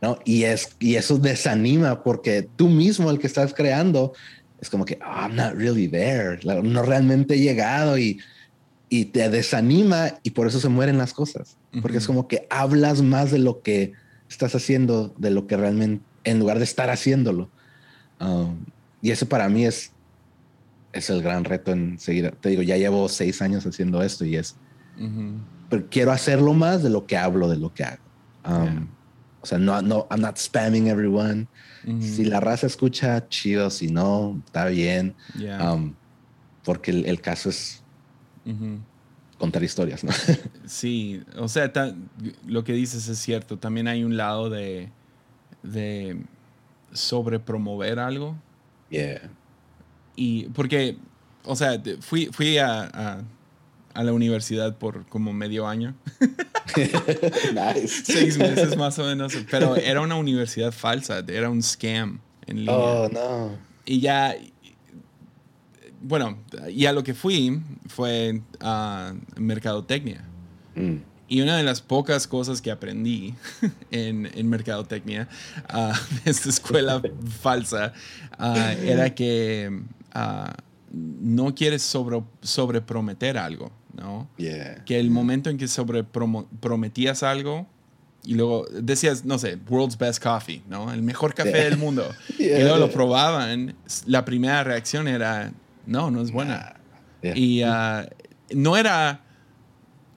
¿no? 0.01 0.19
Y, 0.25 0.43
es, 0.43 0.75
y 0.79 0.95
eso 0.95 1.17
desanima 1.17 2.03
porque 2.03 2.47
tú 2.55 2.69
mismo, 2.69 3.09
el 3.09 3.19
que 3.19 3.27
estás 3.27 3.53
creando, 3.53 4.13
es 4.59 4.69
como 4.69 4.85
que, 4.85 4.99
oh, 5.01 5.21
I'm 5.21 5.35
not 5.35 5.53
really 5.55 5.87
there, 5.87 6.39
no 6.43 6.83
realmente 6.83 7.35
he 7.35 7.39
llegado 7.39 7.97
y 7.97 8.19
y 8.93 9.05
te 9.05 9.27
desanima 9.27 10.19
y 10.21 10.29
por 10.29 10.45
eso 10.45 10.59
se 10.59 10.69
mueren 10.69 10.99
las 10.99 11.13
cosas. 11.13 11.57
Porque 11.81 11.97
es 11.97 12.05
como 12.05 12.27
que 12.27 12.45
hablas 12.51 13.01
más 13.01 13.31
de 13.31 13.39
lo 13.39 13.63
que 13.63 13.93
estás 14.29 14.53
haciendo, 14.53 15.15
de 15.17 15.31
lo 15.31 15.47
que 15.47 15.57
realmente, 15.57 16.05
en 16.25 16.37
lugar 16.37 16.59
de 16.59 16.63
estar 16.63 16.91
haciéndolo. 16.91 17.49
Um, 18.19 18.65
y 19.01 19.09
eso 19.09 19.27
para 19.27 19.49
mí 19.49 19.65
es, 19.65 19.93
es 20.93 21.09
el 21.09 21.21
gran 21.21 21.43
reto 21.43 21.71
en 21.71 21.99
seguir. 21.99 22.31
Te 22.39 22.49
digo, 22.49 22.61
ya 22.61 22.77
llevo 22.77 23.09
seis 23.09 23.41
años 23.41 23.65
haciendo 23.65 24.01
esto 24.01 24.23
y 24.25 24.37
es, 24.37 24.55
pero 25.69 25.87
quiero 25.89 26.11
hacerlo 26.11 26.53
más 26.53 26.83
de 26.83 26.89
lo 26.89 27.05
que 27.05 27.17
hablo, 27.17 27.49
de 27.49 27.57
lo 27.57 27.73
que 27.73 27.83
hago. 27.83 28.03
Um, 28.45 28.87
o 29.41 29.45
sea, 29.45 29.57
no, 29.57 29.81
no, 29.81 30.07
I'm 30.09 30.21
not 30.21 30.37
spamming 30.37 30.87
everyone. 30.87 31.47
Si 31.99 32.23
la 32.23 32.39
raza 32.39 32.67
escucha, 32.67 33.27
chido. 33.27 33.69
Si 33.69 33.87
no, 33.89 34.41
está 34.45 34.67
bien. 34.67 35.15
Um, 35.59 35.95
porque 36.63 36.91
el, 36.91 37.19
caso 37.19 37.49
es 37.49 37.83
contar 39.37 39.63
historias, 39.63 40.03
¿no? 40.03 40.11
sí, 40.65 41.21
o 41.35 41.49
sea, 41.49 41.73
lo 42.45 42.63
que 42.63 42.71
dices 42.71 43.09
es 43.09 43.17
cierto. 43.17 43.57
También 43.57 43.89
hay 43.89 44.05
un 44.05 44.15
lado 44.15 44.49
de, 44.49 44.89
de 45.61 46.21
sobrepromover 46.93 47.99
algo. 47.99 48.37
Yeah. 48.89 49.29
Y 50.15 50.45
porque, 50.49 50.97
o 51.45 51.55
sea, 51.55 51.81
fui, 52.01 52.29
fui 52.31 52.57
a, 52.57 53.23
a, 53.93 54.03
la 54.03 54.13
universidad 54.13 54.77
por 54.77 55.05
como 55.07 55.33
medio 55.33 55.67
año. 55.67 55.95
nice. 56.75 58.03
Seis 58.05 58.37
meses 58.37 58.77
más 58.77 58.97
o 58.99 59.05
menos. 59.05 59.33
Pero 59.49 59.75
era 59.75 60.01
una 60.01 60.15
universidad 60.15 60.71
falsa, 60.71 61.23
era 61.27 61.49
un 61.49 61.61
scam 61.61 62.19
en 62.47 62.57
línea. 62.57 62.75
Oh, 62.75 63.09
no. 63.09 63.57
Y 63.85 63.99
ya, 63.99 64.35
bueno, 66.01 66.37
y 66.69 66.85
a 66.85 66.93
lo 66.93 67.03
que 67.03 67.13
fui 67.13 67.61
fue 67.87 68.41
a 68.59 69.13
mercadotecnia. 69.37 70.23
Mm. 70.75 70.97
Y 71.29 71.41
una 71.41 71.57
de 71.57 71.63
las 71.63 71.81
pocas 71.81 72.27
cosas 72.27 72.61
que 72.61 72.69
aprendí 72.69 73.33
en, 73.91 74.29
en 74.35 74.49
mercadotecnia, 74.49 75.27
uh, 75.73 75.93
esta 76.25 76.49
escuela 76.49 77.01
falsa, 77.41 77.93
ah, 78.37 78.73
era 78.83 79.15
que 79.15 79.81
ah, 80.13 80.55
no 80.91 81.55
quieres 81.55 81.81
sobre, 81.81 82.21
sobreprometer 82.41 83.37
algo, 83.37 83.71
¿no? 83.93 84.29
Que 84.37 84.99
el 84.99 85.09
momento 85.09 85.49
en 85.49 85.57
que 85.57 85.67
sobreprometías 85.67 87.23
algo, 87.23 87.67
y 88.25 88.35
luego 88.35 88.65
decías, 88.71 89.25
no 89.25 89.37
sé, 89.37 89.57
world's 89.69 89.97
best 89.97 90.23
coffee, 90.23 90.61
¿no? 90.69 90.93
El 90.93 91.01
mejor 91.01 91.33
café 91.33 91.65
del 91.65 91.77
mundo. 91.77 92.09
y 92.39 92.49
luego 92.49 92.77
lo 92.77 92.91
probaban, 92.91 93.75
la 94.05 94.23
primera 94.23 94.63
reacción 94.63 95.07
era, 95.07 95.51
no, 95.85 96.09
no 96.11 96.21
es 96.21 96.31
buena. 96.31 96.75
Y 97.21 97.61
ah, 97.63 98.07
no 98.51 98.77
era, 98.77 99.21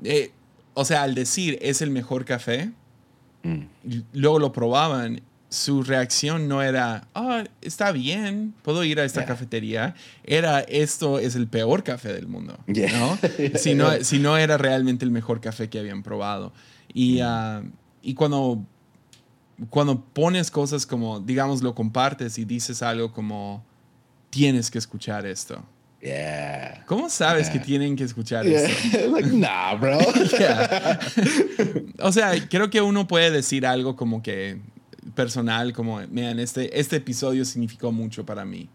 eh, 0.04 0.30
o 0.74 0.84
sea, 0.84 1.02
al 1.02 1.14
decir 1.14 1.58
es 1.62 1.82
el 1.82 1.90
mejor 1.90 2.24
café, 2.24 2.70
mm. 3.42 3.60
luego 4.12 4.38
lo 4.38 4.52
probaban, 4.52 5.22
su 5.56 5.82
reacción 5.82 6.48
no 6.48 6.62
era, 6.62 7.08
ah, 7.14 7.44
está 7.62 7.90
bien, 7.90 8.54
puedo 8.62 8.84
ir 8.84 9.00
a 9.00 9.04
esta 9.04 9.24
cafetería. 9.24 9.94
Era, 10.22 10.60
esto 10.60 11.18
es 11.18 11.34
el 11.34 11.48
peor 11.48 11.82
café 11.82 12.12
del 12.12 12.28
mundo, 12.28 12.58
¿no? 12.66 13.18
si, 13.58 13.74
¿no? 13.74 13.90
si 14.02 14.18
no 14.18 14.36
era 14.36 14.58
realmente 14.58 15.04
el 15.04 15.10
mejor 15.10 15.40
café 15.40 15.70
que 15.70 15.78
habían 15.78 16.02
probado. 16.02 16.52
Y, 16.92 17.20
ah, 17.20 17.62
y 18.02 18.14
cuando, 18.14 18.64
cuando 19.70 20.04
pones 20.04 20.50
cosas 20.50 20.84
como, 20.84 21.20
digamos, 21.20 21.62
lo 21.62 21.74
compartes 21.74 22.36
y 22.38 22.44
dices 22.44 22.82
algo 22.82 23.12
como 23.12 23.64
tienes 24.28 24.70
que 24.70 24.78
escuchar 24.78 25.24
esto. 25.24 25.64
Yeah. 26.02 26.84
¿Cómo 26.86 27.08
sabes 27.08 27.48
que 27.48 27.58
tienen 27.58 27.96
que 27.96 28.04
escuchar 28.04 28.46
esto? 28.46 29.10
like, 29.10 29.30
nah, 29.30 29.74
bro. 29.74 29.98
O 32.00 32.12
sea, 32.12 32.32
creo 32.48 32.68
que 32.68 32.82
uno 32.82 33.08
puede 33.08 33.30
decir 33.30 33.66
algo 33.66 33.96
como 33.96 34.22
que 34.22 34.60
personal, 35.16 35.72
como, 35.72 35.96
man, 35.96 36.38
este, 36.38 36.78
este 36.78 36.96
episodio 36.96 37.44
significó 37.44 37.90
mucho 37.90 38.24
para 38.24 38.44
mí. 38.44 38.68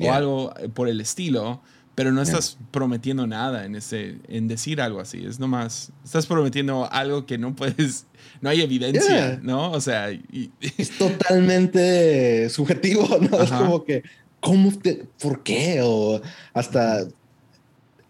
O 0.00 0.12
algo 0.12 0.54
por 0.74 0.88
el 0.88 1.00
estilo. 1.00 1.60
pero 1.94 2.12
no 2.12 2.22
estás 2.22 2.56
prometiendo 2.70 3.26
nada 3.26 3.64
en, 3.66 3.74
ese, 3.74 4.18
en 4.28 4.46
decir 4.46 4.80
algo 4.80 5.00
así. 5.00 5.26
Es 5.26 5.40
nomás, 5.40 5.92
estás 6.04 6.26
prometiendo 6.26 6.88
algo 6.92 7.26
que 7.26 7.38
no 7.38 7.56
puedes, 7.56 8.06
no 8.40 8.48
hay 8.48 8.62
evidencia, 8.62 9.40
¿no? 9.42 9.72
O 9.72 9.80
sea, 9.80 10.08
es 10.78 10.96
totalmente 10.96 12.48
subjetivo, 12.50 13.08
¿no? 13.30 13.42
Es 13.42 13.50
como 13.50 13.84
que, 13.84 14.04
¿cómo 14.38 14.70
te, 14.78 15.08
por 15.20 15.42
qué? 15.42 15.80
O 15.82 16.22
hasta 16.54 17.08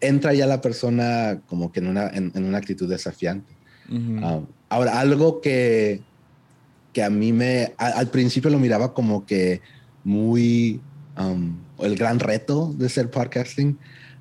entra 0.01 0.33
ya 0.33 0.45
la 0.45 0.61
persona 0.61 1.41
como 1.47 1.71
que 1.71 1.79
en 1.79 1.87
una, 1.87 2.07
en, 2.09 2.31
una 2.35 2.59
actitud 2.59 2.87
desafiante. 2.87 3.51
Ah, 4.21 4.41
ahora, 4.69 4.99
algo 4.99 5.41
que, 5.41 6.03
que 6.93 7.03
a 7.03 7.09
mí 7.09 7.33
me, 7.33 7.73
al 7.77 8.07
principio 8.07 8.49
lo 8.49 8.59
miraba 8.59 8.93
como 8.93 9.25
que 9.25 9.61
muy 10.03 10.81
um, 11.17 11.57
el 11.79 11.95
gran 11.95 12.19
reto 12.19 12.73
de 12.77 12.89
ser 12.89 13.09
podcasting, 13.09 13.77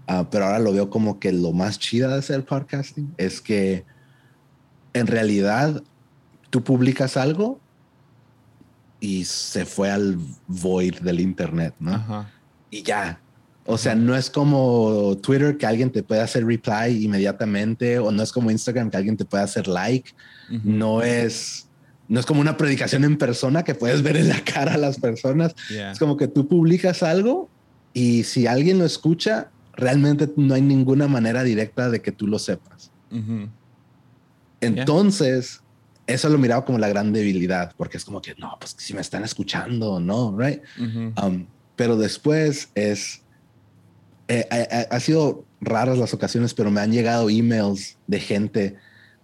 uh, 0.08 0.24
pero 0.30 0.46
ahora 0.46 0.58
lo 0.58 0.72
veo 0.72 0.90
como 0.90 1.18
que 1.18 1.32
lo 1.32 1.52
más 1.52 1.78
chida 1.78 2.14
de 2.14 2.22
ser 2.22 2.44
podcasting 2.44 3.14
es 3.16 3.40
que 3.40 3.84
en 4.92 5.06
realidad 5.06 5.82
tú 6.50 6.62
publicas 6.62 7.16
algo 7.16 7.60
y 9.00 9.24
se 9.24 9.64
fue 9.64 9.90
al 9.90 10.18
void 10.46 10.96
del 11.00 11.20
internet, 11.20 11.74
¿no? 11.78 12.26
Y 12.70 12.82
ya. 12.82 13.20
O 13.64 13.76
sea, 13.76 13.94
no 13.94 14.16
es 14.16 14.30
como 14.30 15.16
Twitter 15.22 15.58
que 15.58 15.66
alguien 15.66 15.90
te 15.90 16.02
puede 16.02 16.22
hacer 16.22 16.44
reply 16.44 17.04
inmediatamente 17.04 17.98
o 17.98 18.10
no 18.10 18.22
es 18.22 18.32
como 18.32 18.50
Instagram 18.50 18.90
que 18.90 18.96
alguien 18.96 19.16
te 19.16 19.26
puede 19.26 19.44
hacer 19.44 19.68
like. 19.68 20.12
No 20.64 21.02
es 21.02 21.67
no 22.08 22.18
es 22.18 22.26
como 22.26 22.40
una 22.40 22.56
predicación 22.56 23.04
en 23.04 23.18
persona 23.18 23.62
que 23.64 23.74
puedes 23.74 24.02
ver 24.02 24.16
en 24.16 24.28
la 24.28 24.42
cara 24.42 24.74
a 24.74 24.78
las 24.78 24.98
personas. 24.98 25.54
Es 25.70 25.98
como 25.98 26.16
que 26.16 26.26
tú 26.26 26.48
publicas 26.48 27.02
algo 27.02 27.50
y 27.92 28.24
si 28.24 28.46
alguien 28.46 28.78
lo 28.78 28.84
escucha, 28.84 29.50
realmente 29.74 30.28
no 30.36 30.54
hay 30.54 30.62
ninguna 30.62 31.06
manera 31.06 31.44
directa 31.44 31.90
de 31.90 32.00
que 32.00 32.10
tú 32.12 32.26
lo 32.26 32.38
sepas. 32.38 32.90
Entonces, 34.60 35.62
eso 36.06 36.28
lo 36.30 36.38
miraba 36.38 36.64
como 36.64 36.78
la 36.78 36.88
gran 36.88 37.12
debilidad, 37.12 37.74
porque 37.76 37.98
es 37.98 38.04
como 38.04 38.22
que 38.22 38.34
no, 38.36 38.56
pues 38.58 38.74
si 38.78 38.94
me 38.94 39.02
están 39.02 39.22
escuchando, 39.24 40.00
no, 40.00 40.34
right? 40.36 40.62
Um, 41.22 41.46
pero 41.76 41.96
después 41.96 42.70
es, 42.74 43.22
eh, 44.28 44.86
ha 44.90 45.00
sido 45.00 45.44
raras 45.60 45.98
las 45.98 46.14
ocasiones, 46.14 46.54
pero 46.54 46.70
me 46.70 46.80
han 46.80 46.90
llegado 46.90 47.28
emails 47.28 47.98
de 48.06 48.20
gente 48.20 48.76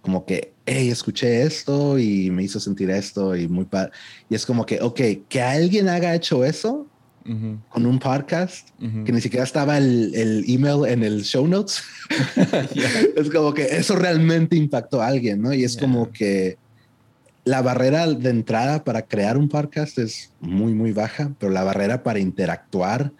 como 0.05 0.23
que, 0.23 0.53
hey, 0.67 0.89
escuché 0.89 1.41
esto 1.41 1.97
y 1.97 2.29
me 2.29 2.43
hizo 2.43 2.59
sentir 2.59 2.91
esto 2.91 3.35
y 3.35 3.47
muy 3.47 3.65
padre. 3.65 3.91
Y 4.29 4.35
es 4.35 4.45
como 4.45 4.63
que, 4.63 4.79
ok, 4.79 5.01
que 5.27 5.41
alguien 5.41 5.89
haga 5.89 6.13
hecho 6.13 6.45
eso 6.45 6.85
con 7.69 7.87
un 7.87 7.97
podcast, 7.97 8.69
que 8.77 9.11
ni 9.11 9.19
siquiera 9.19 9.43
estaba 9.43 9.79
el, 9.79 10.13
el, 10.13 10.45
email 10.47 10.85
en 10.87 11.01
el 11.01 11.23
show 11.23 11.47
notes. 11.47 11.81
Es 13.15 13.31
como 13.31 13.51
que 13.51 13.63
eso 13.63 13.95
realmente 13.95 14.55
impactó 14.55 15.01
a 15.01 15.07
alguien, 15.07 15.41
¿no? 15.41 15.51
Y 15.51 15.63
es 15.63 15.75
como 15.75 16.11
que 16.11 16.59
la 17.43 17.63
barrera 17.63 18.05
de 18.05 18.29
entrada 18.29 18.83
para 18.83 19.01
crear 19.07 19.39
un 19.39 19.49
podcast 19.49 19.97
es 19.97 20.31
muy, 20.39 20.75
muy 20.75 20.91
baja, 20.91 21.31
pero 21.39 21.51
la 21.51 21.63
barrera 21.63 22.03
para 22.03 22.19
interactuar 22.19 23.11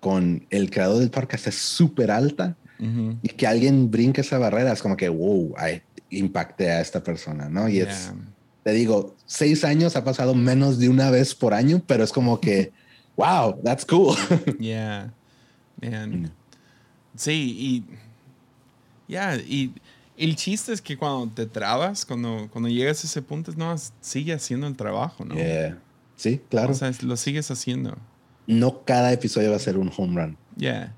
con 0.00 0.44
el 0.50 0.68
creador 0.68 0.98
del 0.98 1.10
podcast 1.10 1.46
es 1.46 1.54
súper 1.54 2.10
alta. 2.10 2.56
Y 3.22 3.28
que 3.28 3.46
alguien 3.46 3.92
brinque 3.92 4.22
esa 4.22 4.38
barrera 4.38 4.72
es 4.72 4.82
como 4.82 4.96
que, 4.96 5.08
wow, 5.08 5.54
hay 5.56 5.82
impacte 6.12 6.70
a 6.70 6.80
esta 6.80 7.02
persona, 7.02 7.48
¿no? 7.48 7.68
Y 7.68 7.80
es, 7.80 8.12
te 8.62 8.72
digo, 8.72 9.16
seis 9.26 9.64
años 9.64 9.96
ha 9.96 10.04
pasado 10.04 10.34
menos 10.34 10.78
de 10.78 10.88
una 10.88 11.10
vez 11.10 11.34
por 11.34 11.54
año, 11.54 11.82
pero 11.86 12.04
es 12.04 12.12
como 12.12 12.40
que, 12.40 12.72
wow, 13.16 13.60
that's 13.62 13.84
cool. 13.84 14.16
yeah, 14.58 15.12
man. 15.80 16.22
Mm. 16.22 16.30
Sí, 17.16 17.56
y, 17.58 17.84
ya, 19.12 19.36
y 19.36 19.72
el 20.16 20.36
chiste 20.36 20.72
es 20.72 20.80
que 20.80 20.96
cuando 20.96 21.34
te 21.34 21.46
trabas, 21.46 22.06
cuando, 22.06 22.48
cuando 22.50 22.68
llegas 22.68 23.04
a 23.04 23.06
ese 23.06 23.22
punto, 23.22 23.52
no, 23.56 23.74
sigue 24.00 24.32
haciendo 24.32 24.66
el 24.66 24.76
trabajo, 24.76 25.24
¿no? 25.24 25.34
Yeah. 25.34 25.78
Sí, 26.16 26.40
claro. 26.48 26.72
O 26.72 26.74
sea, 26.74 26.92
lo 27.02 27.16
sigues 27.16 27.50
haciendo. 27.50 27.96
No 28.46 28.84
cada 28.84 29.12
episodio 29.12 29.50
va 29.50 29.56
a 29.56 29.60
ser 29.60 29.76
un 29.76 29.90
home 29.96 30.20
run. 30.20 30.36
Yeah. 30.56 30.94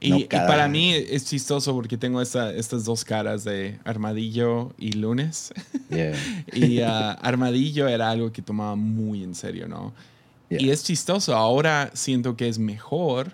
Y, 0.00 0.24
para 0.24 0.68
mí 0.68 0.92
es 0.92 1.24
chistoso 1.24 1.74
porque 1.74 1.96
tengo 1.96 2.20
esta, 2.20 2.52
estas 2.52 2.84
dos 2.84 3.04
caras 3.04 3.44
de 3.44 3.78
Armadillo 3.84 4.72
y 4.78 4.92
Lunes. 4.92 5.52
y 6.52 6.80
uh, 6.80 6.86
Armadillo 7.20 7.88
era 7.88 8.10
algo 8.10 8.30
que 8.32 8.42
tomaba 8.42 8.76
muy 8.76 9.24
en 9.24 9.34
serio, 9.34 9.66
¿no? 9.66 9.92
Y 10.50 10.70
es 10.70 10.84
chistoso. 10.84 11.36
Ahora 11.36 11.90
siento 11.94 12.36
que 12.36 12.48
es 12.48 12.58
mejor 12.58 13.32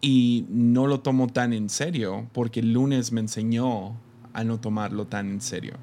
y 0.00 0.44
no 0.48 0.86
lo 0.86 1.00
tomo 1.00 1.26
tan 1.26 1.52
en 1.52 1.68
serio 1.68 2.28
porque 2.32 2.62
Lunes 2.62 3.10
me 3.10 3.20
enseñó 3.20 3.96
a 4.32 4.44
no 4.44 4.60
tomarlo 4.60 5.06
tan 5.06 5.28
en 5.28 5.40
serio. 5.40 5.74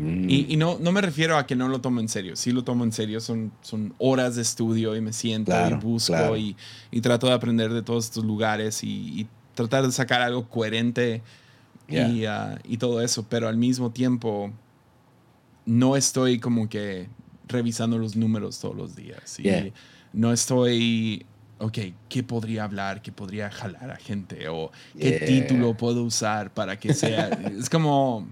Y, 0.00 0.56
no, 0.56 0.78
no 0.80 0.92
me 0.92 1.00
refiero 1.00 1.36
a 1.36 1.46
que 1.46 1.56
no 1.56 1.68
lo 1.68 1.80
tomo 1.80 2.00
en 2.00 2.08
serio. 2.08 2.36
Sí 2.36 2.52
lo 2.52 2.64
tomo 2.64 2.84
en 2.84 2.92
serio. 2.92 3.20
Son, 3.20 3.52
son 3.60 3.94
horas 3.98 4.36
de 4.36 4.42
estudio 4.42 4.96
y 4.96 5.00
me 5.00 5.12
siento 5.12 5.52
y 5.52 5.74
busco 5.74 6.36
y, 6.36 6.56
y, 6.90 7.00
trato 7.00 7.26
de 7.26 7.34
aprender 7.34 7.72
de 7.72 7.82
todos 7.82 8.06
estos 8.06 8.24
lugares 8.24 8.82
y, 8.82 9.26
tratar 9.54 9.84
de 9.84 9.92
sacar 9.92 10.22
algo 10.22 10.48
coherente 10.48 11.22
y, 11.88 12.24
uh, 12.24 12.56
y, 12.64 12.76
todo 12.78 13.02
eso. 13.02 13.26
Pero 13.28 13.48
al 13.48 13.56
mismo 13.56 13.90
tiempo, 13.90 14.52
no 15.66 15.96
estoy 15.96 16.38
como 16.38 16.68
que 16.68 17.08
revisando 17.48 17.98
los 17.98 18.16
números 18.16 18.58
todos 18.60 18.76
los 18.76 18.96
días. 18.96 19.38
Y 19.40 19.72
no 20.12 20.32
estoy 20.32 21.26
ok, 21.60 21.78
¿qué 22.08 22.22
podría 22.22 22.64
hablar? 22.64 23.02
¿Qué 23.02 23.12
podría 23.12 23.50
jalar 23.50 23.90
a 23.90 23.96
gente? 23.96 24.48
¿O 24.48 24.72
qué 24.98 25.12
título 25.20 25.76
puedo 25.76 26.02
usar 26.02 26.52
para 26.52 26.78
que 26.78 26.94
sea? 26.94 27.28
es 27.58 27.68
como, 27.68 28.26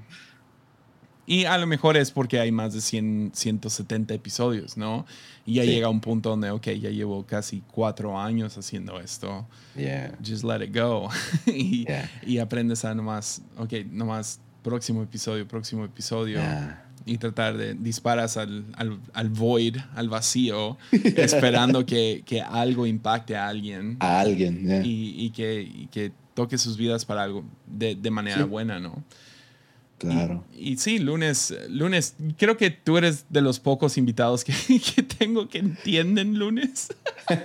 y 1.28 1.44
a 1.44 1.58
lo 1.58 1.66
mejor 1.66 1.98
es 1.98 2.10
porque 2.10 2.40
hay 2.40 2.50
más 2.50 2.72
de 2.72 2.80
100, 2.80 3.32
170 3.34 4.14
episodios, 4.14 4.78
¿no? 4.78 5.04
Y 5.44 5.56
ya 5.56 5.64
llega 5.64 5.90
un 5.90 6.00
punto 6.00 6.30
donde, 6.30 6.50
ok, 6.50 6.68
ya 6.68 6.88
llevo 6.88 7.26
casi 7.26 7.62
cuatro 7.70 8.18
años 8.18 8.56
haciendo 8.56 8.98
esto. 8.98 9.46
Yeah. 9.76 10.16
Just 10.26 10.42
let 10.42 10.64
it 10.64 10.74
go. 10.74 11.10
y, 11.46 11.86
y, 12.26 12.38
aprendes 12.38 12.82
a 12.86 12.94
nomás, 12.94 13.42
ok, 13.58 13.74
nomás 13.90 14.40
próximo 14.62 15.02
episodio, 15.02 15.46
próximo 15.46 15.84
episodio. 15.84 16.40
Y 17.04 17.18
tratar 17.18 17.58
de 17.58 17.74
disparas 17.74 18.38
al, 18.38 18.64
al, 18.76 18.98
al 19.12 19.28
void, 19.28 19.76
al 19.96 20.08
vacío, 20.08 20.78
esperando 20.92 21.84
que, 21.84 22.22
que, 22.24 22.40
algo 22.40 22.86
impacte 22.86 23.36
a 23.36 23.48
alguien. 23.48 23.98
A 24.00 24.20
alguien, 24.20 24.82
y, 24.82 25.26
y, 25.26 25.30
que, 25.32 25.60
y 25.60 25.88
que 25.88 26.10
toque 26.32 26.56
sus 26.56 26.78
vidas 26.78 27.04
para 27.04 27.24
algo 27.24 27.44
de, 27.66 27.96
de 27.96 28.10
manera 28.10 28.46
buena, 28.46 28.80
¿no? 28.80 29.04
Claro. 29.98 30.44
Y, 30.56 30.76
sí, 30.76 30.98
lunes, 31.00 31.54
lunes, 31.68 32.14
creo 32.36 32.56
que 32.56 32.70
tú 32.70 32.96
eres 32.96 33.24
de 33.28 33.42
los 33.42 33.58
pocos 33.58 33.98
invitados 33.98 34.44
que, 34.44 34.52
que 34.94 35.02
tengo 35.02 35.48
que 35.48 35.58
entienden 35.58 36.38
lunes. 36.38 36.88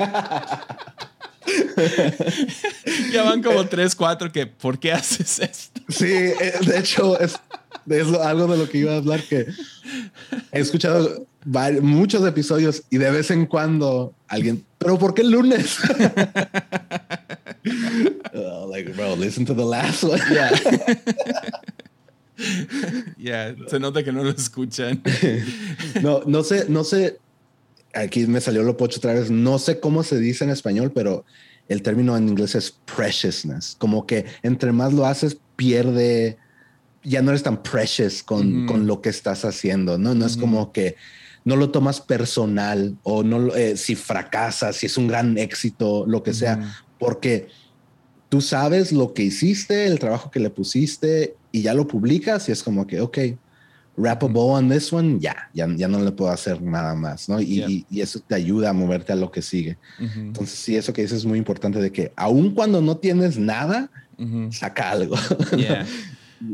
ya 3.11 3.23
van 3.23 3.41
como 3.41 3.65
tres, 3.65 3.95
cuatro 3.95 4.31
que, 4.31 4.45
¿por 4.45 4.77
qué 4.79 4.93
haces 4.93 5.39
esto? 5.39 5.81
Sí, 5.89 6.13
eh, 6.13 6.53
de 6.65 6.79
hecho, 6.79 7.19
es, 7.19 7.39
algo 8.21 8.47
de 8.47 8.57
lo 8.57 8.69
que 8.69 8.77
iba 8.77 8.93
a 8.93 8.97
hablar 8.97 9.21
que 9.23 9.47
he 10.51 10.59
escuchado 10.59 11.25
muchos 11.81 12.25
episodios 12.25 12.83
y 12.89 12.97
de 12.97 13.11
vez 13.11 13.31
en 13.31 13.45
cuando 13.45 14.13
alguien, 14.27 14.63
pero 14.77 14.97
¿por 14.97 15.13
qué 15.13 15.21
el 15.21 15.31
lunes? 15.31 15.77
Oh, 18.35 18.67
like, 18.69 18.91
bro, 18.93 19.15
listen 19.15 19.45
to 19.45 19.53
the 19.53 19.63
last 19.63 20.03
one. 20.03 20.19
Yeah. 20.29 20.49
Ya, 23.17 23.55
se 23.67 23.79
nota 23.79 24.03
que 24.03 24.11
no 24.11 24.23
lo 24.23 24.31
escuchan. 24.31 25.01
no, 26.01 26.21
no 26.25 26.43
sé, 26.43 26.65
no 26.69 26.83
sé. 26.83 27.19
Aquí 27.93 28.25
me 28.27 28.41
salió 28.41 28.63
lo 28.63 28.77
pocho 28.77 28.99
otra 28.99 29.13
vez. 29.13 29.29
No 29.29 29.59
sé 29.59 29.79
cómo 29.79 30.03
se 30.03 30.19
dice 30.19 30.43
en 30.43 30.49
español, 30.49 30.91
pero 30.93 31.25
el 31.69 31.81
término 31.81 32.17
en 32.17 32.27
inglés 32.27 32.55
es 32.55 32.71
preciousness. 32.95 33.75
Como 33.77 34.05
que 34.05 34.25
entre 34.41 34.71
más 34.71 34.93
lo 34.93 35.05
haces, 35.05 35.37
pierde. 35.55 36.37
Ya 37.03 37.21
no 37.21 37.31
eres 37.31 37.43
tan 37.43 37.61
precious 37.61 38.23
con, 38.23 38.65
con 38.65 38.87
lo 38.87 39.01
que 39.01 39.09
estás 39.09 39.45
haciendo, 39.45 39.97
¿no? 39.97 40.15
No 40.15 40.25
es 40.25 40.37
como 40.37 40.71
que 40.71 40.95
no 41.45 41.55
lo 41.55 41.69
tomas 41.69 41.99
personal 41.99 42.97
o 43.03 43.23
no 43.23 43.53
eh, 43.55 43.75
si 43.77 43.95
fracasas, 43.95 44.77
si 44.77 44.85
es 44.85 44.97
un 44.97 45.07
gran 45.07 45.37
éxito, 45.37 46.05
lo 46.07 46.23
que 46.23 46.33
sea, 46.33 46.75
porque 46.99 47.49
tú 48.33 48.41
sabes 48.41 48.91
lo 48.91 49.13
que 49.13 49.21
hiciste, 49.21 49.85
el 49.85 49.99
trabajo 49.99 50.31
que 50.31 50.39
le 50.39 50.49
pusiste 50.49 51.35
y 51.51 51.61
ya 51.61 51.75
lo 51.75 51.87
publicas 51.87 52.49
y 52.49 52.51
es 52.51 52.63
como 52.63 52.87
que, 52.87 52.99
ok, 52.99 53.19
wrap 53.95 54.23
a 54.23 54.25
bow 54.25 54.53
on 54.53 54.71
this 54.71 54.91
one, 54.91 55.19
ya, 55.19 55.51
ya, 55.53 55.67
ya 55.75 55.87
no 55.87 55.99
le 55.99 56.11
puedo 56.11 56.31
hacer 56.31 56.59
nada 56.59 56.95
más, 56.95 57.29
¿no? 57.29 57.39
Y, 57.39 57.85
y, 57.91 58.01
eso 58.01 58.19
te 58.21 58.33
ayuda 58.33 58.71
a 58.71 58.73
moverte 58.73 59.13
a 59.13 59.15
lo 59.15 59.31
que 59.31 59.43
sigue. 59.43 59.77
Entonces, 59.99 60.57
sí, 60.57 60.75
eso 60.75 60.91
que 60.93 61.03
dices 61.03 61.19
es 61.19 61.25
muy 61.27 61.37
importante 61.37 61.79
de 61.79 61.91
que 61.91 62.11
aun 62.15 62.55
cuando 62.55 62.81
no 62.81 62.97
tienes 62.97 63.37
nada, 63.37 63.91
saca 64.49 64.89
algo. 64.89 65.15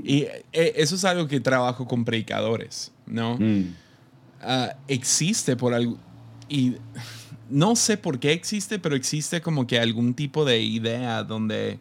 Y 0.04 0.28
eh, 0.52 0.74
eso 0.76 0.94
es 0.94 1.04
algo 1.04 1.28
que 1.28 1.40
trabajo 1.40 1.88
con 1.88 2.06
predicadores, 2.06 2.92
¿no? 3.08 3.38
Mm. 3.40 3.74
Ah, 4.40 4.76
existe 4.88 5.56
por 5.56 5.74
algo, 5.74 5.98
y 6.48 6.76
no 7.50 7.76
sé 7.76 7.98
por 7.98 8.20
qué 8.20 8.32
existe, 8.32 8.80
pero 8.80 8.96
existe 8.96 9.42
como 9.42 9.68
que 9.68 9.80
algún 9.80 10.14
tipo 10.14 10.46
de 10.46 10.62
idea 10.62 11.24
donde 11.24 11.80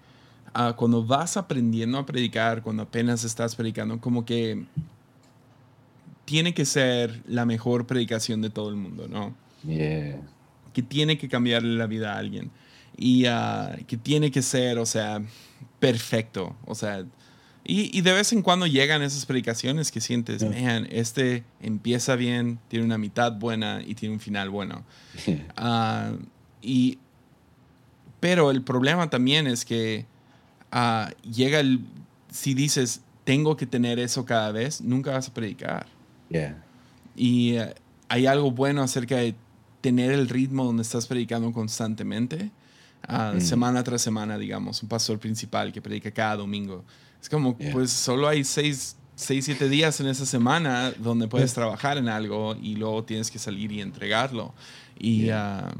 ah, 0.54 0.74
cuando 0.76 1.04
vas 1.04 1.36
aprendiendo 1.36 1.98
a 1.98 2.06
predicar, 2.06 2.62
cuando 2.62 2.82
apenas 2.82 3.24
estás 3.24 3.54
predicando, 3.54 4.00
como 4.00 4.24
que 4.24 4.64
tiene 6.24 6.52
que 6.52 6.64
ser 6.64 7.22
la 7.26 7.46
mejor 7.46 7.86
predicación 7.86 8.42
de 8.42 8.50
todo 8.50 8.68
el 8.68 8.76
mundo, 8.76 9.08
¿no? 9.08 9.34
Que 10.72 10.82
tiene 10.82 11.16
que 11.18 11.28
cambiarle 11.28 11.76
la 11.76 11.86
vida 11.86 12.14
a 12.14 12.18
alguien. 12.18 12.50
Y 12.96 13.26
ah, 13.26 13.76
que 13.86 13.96
tiene 13.96 14.30
que 14.30 14.42
ser, 14.42 14.78
o 14.78 14.86
sea, 14.86 15.22
perfecto. 15.78 16.56
O 16.66 16.74
sea, 16.74 17.04
y, 17.70 18.00
de 18.00 18.12
vez 18.14 18.32
en 18.32 18.40
cuando 18.40 18.66
llegan 18.66 19.02
esas 19.02 19.26
predicaciones 19.26 19.92
que 19.92 20.00
sientes, 20.00 20.42
man, 20.42 20.88
este 20.90 21.44
empieza 21.60 22.16
bien, 22.16 22.58
tiene 22.68 22.86
una 22.86 22.96
mitad 22.96 23.32
buena 23.32 23.82
y 23.84 23.94
tiene 23.94 24.14
un 24.14 24.20
final 24.20 24.48
bueno. 24.48 24.84
Ah, 25.54 26.12
y, 26.62 26.98
pero 28.20 28.50
el 28.50 28.62
problema 28.62 29.10
también 29.10 29.46
es 29.46 29.66
que 29.66 30.06
uh, 30.72 31.10
llega 31.30 31.60
el, 31.60 31.80
si 32.32 32.54
dices, 32.54 33.02
tengo 33.24 33.54
que 33.58 33.66
tener 33.66 33.98
eso 33.98 34.24
cada 34.24 34.50
vez, 34.50 34.80
nunca 34.80 35.10
vas 35.10 35.28
a 35.28 35.34
predicar. 35.34 35.86
Y 37.14 37.56
eh, 37.56 37.74
hay 38.08 38.24
algo 38.24 38.50
bueno 38.50 38.82
acerca 38.82 39.16
de 39.16 39.34
tener 39.82 40.12
el 40.12 40.30
ritmo 40.30 40.64
donde 40.64 40.84
estás 40.84 41.06
predicando 41.06 41.52
constantemente, 41.52 42.50
mm. 43.06 43.40
semana 43.40 43.84
tras 43.84 44.00
semana, 44.00 44.38
digamos, 44.38 44.82
un 44.82 44.88
pastor 44.88 45.18
principal 45.18 45.70
que 45.70 45.82
predica 45.82 46.10
cada 46.10 46.36
domingo. 46.36 46.82
Es 47.20 47.28
como, 47.28 47.56
pues 47.72 47.90
solo 47.90 48.28
hay 48.28 48.44
seis, 48.44 48.96
seis, 49.14 49.44
siete 49.44 49.68
días 49.68 50.00
en 50.00 50.06
esa 50.06 50.26
semana 50.26 50.92
donde 50.98 51.28
puedes 51.28 51.52
trabajar 51.52 51.98
en 51.98 52.08
algo 52.08 52.56
y 52.60 52.76
luego 52.76 53.04
tienes 53.04 53.30
que 53.30 53.38
salir 53.38 53.72
y 53.72 53.80
entregarlo. 53.80 54.54
Y, 54.98 55.30
ah, 55.30 55.72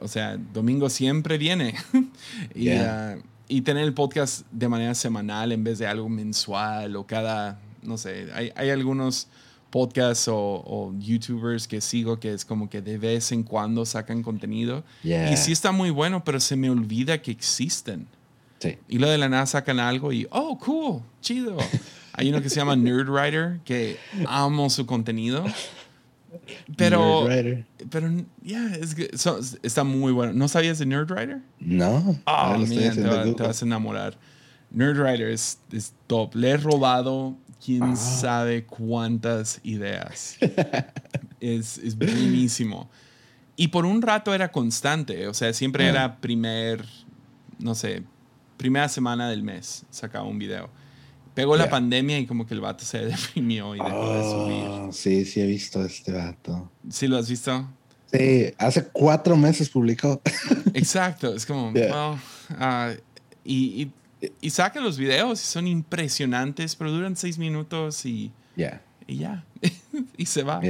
o 0.00 0.08
sea, 0.08 0.36
domingo 0.36 0.90
siempre 0.90 1.38
viene. 1.38 1.74
y, 2.54 2.68
ah, 2.70 3.16
y, 3.48 3.62
tener 3.62 3.84
el 3.84 3.94
podcast 3.94 4.46
de 4.50 4.68
manera 4.68 4.94
semanal 4.94 5.52
en 5.52 5.64
vez 5.64 5.78
de 5.78 5.86
algo 5.86 6.08
mensual 6.08 6.96
o 6.96 7.06
cada, 7.06 7.60
no 7.82 7.96
sé, 7.98 8.28
hay, 8.34 8.52
hay 8.56 8.70
algunos 8.70 9.28
podcasts 9.74 10.28
o, 10.30 10.94
youtubers 11.00 11.66
que 11.66 11.80
sigo 11.80 12.20
que 12.20 12.32
es 12.32 12.44
como 12.44 12.70
que 12.70 12.80
de 12.80 12.96
vez 12.96 13.32
en 13.32 13.42
cuando 13.42 13.84
sacan 13.84 14.22
contenido. 14.22 14.84
Y 15.02 15.36
sí 15.36 15.50
está 15.50 15.72
muy 15.72 15.90
bueno, 15.90 16.22
pero 16.22 16.38
se 16.38 16.54
me 16.54 16.70
olvida 16.70 17.20
que 17.20 17.32
existen. 17.32 18.06
Y 18.88 18.98
lo 18.98 19.08
de 19.08 19.18
la 19.18 19.28
nada 19.28 19.46
sacan 19.46 19.80
algo 19.80 20.12
y, 20.12 20.26
oh, 20.30 20.58
cool, 20.58 21.02
chido. 21.20 21.56
Hay 22.12 22.28
uno 22.28 22.40
que 22.40 22.48
se 22.48 22.56
llama 22.56 22.76
Nerdwriter, 22.76 23.60
que 23.64 23.98
amo 24.26 24.70
su 24.70 24.86
contenido. 24.86 25.44
Pero, 26.76 27.28
pero, 27.90 28.10
ya, 28.42 28.70
está 29.62 29.84
muy 29.84 30.12
bueno. 30.12 30.32
¿No 30.32 30.48
sabías 30.48 30.78
de 30.78 30.86
Nerdwriter? 30.86 31.40
No. 31.60 32.18
Oh, 32.26 32.58
mira, 32.58 32.92
te, 32.92 33.42
vas 33.42 33.62
a 33.62 33.64
enamorar. 33.64 34.16
Nerdwriter 34.70 35.28
es, 35.28 35.58
es 35.72 35.92
top. 36.06 36.34
Le 36.34 36.50
he 36.50 36.56
robado 36.56 37.36
quién 37.64 37.96
sabe 37.96 38.64
cuántas 38.64 39.60
ideas. 39.62 40.36
es, 41.40 41.78
es 41.78 41.96
buenísimo. 41.96 42.90
Y 43.56 43.68
por 43.68 43.86
un 43.86 44.02
rato 44.02 44.34
era 44.34 44.50
constante, 44.50 45.28
o 45.28 45.34
sea, 45.34 45.52
siempre 45.52 45.86
ah. 45.86 45.90
era 45.90 46.16
primer, 46.16 46.84
no 47.60 47.74
sé, 47.74 48.02
primera 48.56 48.88
semana 48.88 49.28
del 49.28 49.42
mes 49.42 49.84
sacaba 49.90 50.26
un 50.26 50.38
video. 50.38 50.70
Pegó 51.34 51.56
la 51.56 51.68
pandemia 51.68 52.18
y 52.18 52.26
como 52.26 52.46
que 52.46 52.54
el 52.54 52.60
vato 52.60 52.84
se 52.84 52.98
deprimió 53.06 53.74
y 53.74 53.78
dejó 53.78 54.14
de 54.14 54.22
subir. 54.22 54.68
Oh, 54.68 54.92
sí, 54.92 55.24
sí 55.24 55.40
he 55.40 55.46
visto 55.46 55.80
a 55.80 55.86
este 55.86 56.12
vato. 56.12 56.70
¿Sí 56.88 57.08
lo 57.08 57.16
has 57.16 57.28
visto? 57.28 57.68
Sí, 58.12 58.54
hace 58.58 58.84
cuatro 58.84 59.36
meses 59.36 59.68
publicó. 59.68 60.20
Exacto, 60.74 61.34
es 61.34 61.44
como, 61.44 61.72
well, 61.72 62.18
ah, 62.58 62.92
y, 63.44 63.90
y, 64.40 64.50
saca 64.50 64.80
los 64.80 64.96
videos 64.96 65.42
y 65.42 65.44
son 65.44 65.66
impresionantes, 65.66 66.76
pero 66.76 66.92
duran 66.92 67.16
seis 67.16 67.38
minutos 67.38 68.06
y, 68.06 68.30
y 69.06 69.16
ya, 69.18 69.44
y 70.16 70.26
se 70.26 70.44
va. 70.44 70.60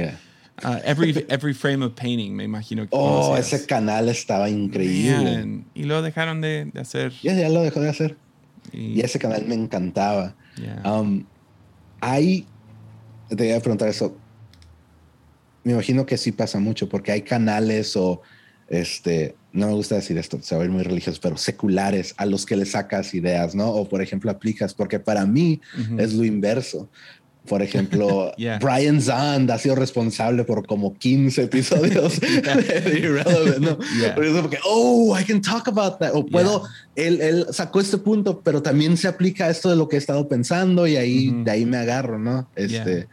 Uh, 0.63 0.79
every, 0.85 1.25
every 1.29 1.53
frame 1.53 1.83
of 1.83 1.95
painting, 1.95 2.35
me 2.35 2.45
imagino 2.45 2.83
que. 2.83 2.89
Oh, 2.91 3.35
ese 3.35 3.65
canal 3.65 4.07
estaba 4.07 4.49
increíble. 4.49 5.63
y 5.73 5.83
lo 5.83 6.01
dejaron 6.01 6.39
de, 6.39 6.65
de 6.73 6.79
hacer. 6.79 7.11
Ya, 7.21 7.33
ya 7.33 7.49
lo 7.49 7.61
dejó 7.61 7.81
de 7.81 7.89
hacer. 7.89 8.17
Y, 8.71 9.01
ese 9.01 9.19
canal 9.19 9.45
me 9.45 9.55
encantaba. 9.55 10.35
Um, 10.83 11.25
hay. 11.99 12.45
Te 13.29 13.35
voy 13.35 13.51
a 13.51 13.59
preguntar 13.59 13.89
eso. 13.89 14.17
Me 15.63 15.73
imagino 15.73 16.05
que 16.05 16.17
sí 16.17 16.31
pasa 16.31 16.59
mucho 16.59 16.87
porque 16.87 17.11
hay 17.11 17.21
canales 17.21 17.95
o. 17.97 18.21
Este, 18.67 19.35
no 19.51 19.67
me 19.67 19.73
gusta 19.73 19.95
decir 19.95 20.17
esto, 20.17 20.41
se 20.41 20.55
va 20.55 20.63
a 20.63 20.65
ir 20.65 20.71
muy 20.71 20.83
religioso, 20.83 21.19
pero 21.21 21.37
seculares 21.37 22.15
a 22.17 22.25
los 22.25 22.45
que 22.45 22.55
le 22.55 22.65
sacas 22.65 23.13
ideas, 23.13 23.53
¿no? 23.53 23.69
O 23.69 23.87
por 23.87 24.01
ejemplo 24.01 24.31
aplicas, 24.31 24.73
porque 24.73 24.99
para 24.99 25.25
mí 25.25 25.61
es 25.97 26.13
lo 26.13 26.23
inverso. 26.23 26.89
Por 27.47 27.61
ejemplo, 27.61 28.31
Brian 28.61 29.01
Zand 29.01 29.51
ha 29.51 29.57
sido 29.57 29.75
responsable 29.75 30.43
por 30.43 30.65
como 30.65 30.97
15 30.97 31.43
episodios 31.43 32.19
de 32.19 32.99
Irrelevant, 32.99 33.59
¿no? 33.59 33.77
Por 34.13 34.25
eso 34.25 34.41
porque, 34.41 34.57
oh, 34.65 35.17
I 35.17 35.23
can 35.23 35.41
talk 35.41 35.67
about 35.67 35.99
that. 35.99 36.11
O 36.13 36.25
puedo, 36.25 36.63
él, 36.95 37.21
él, 37.21 37.45
sacó 37.51 37.79
este 37.79 37.97
punto, 37.97 38.41
pero 38.41 38.61
también 38.61 38.97
se 38.97 39.07
aplica 39.07 39.45
a 39.45 39.49
esto 39.49 39.69
de 39.69 39.75
lo 39.75 39.87
que 39.87 39.95
he 39.95 39.99
estado 39.99 40.27
pensando 40.27 40.87
y 40.87 40.95
ahí, 40.95 41.31
de 41.43 41.51
ahí 41.51 41.65
me 41.65 41.77
agarro, 41.77 42.17
¿no? 42.17 42.47
Este, 42.55 43.07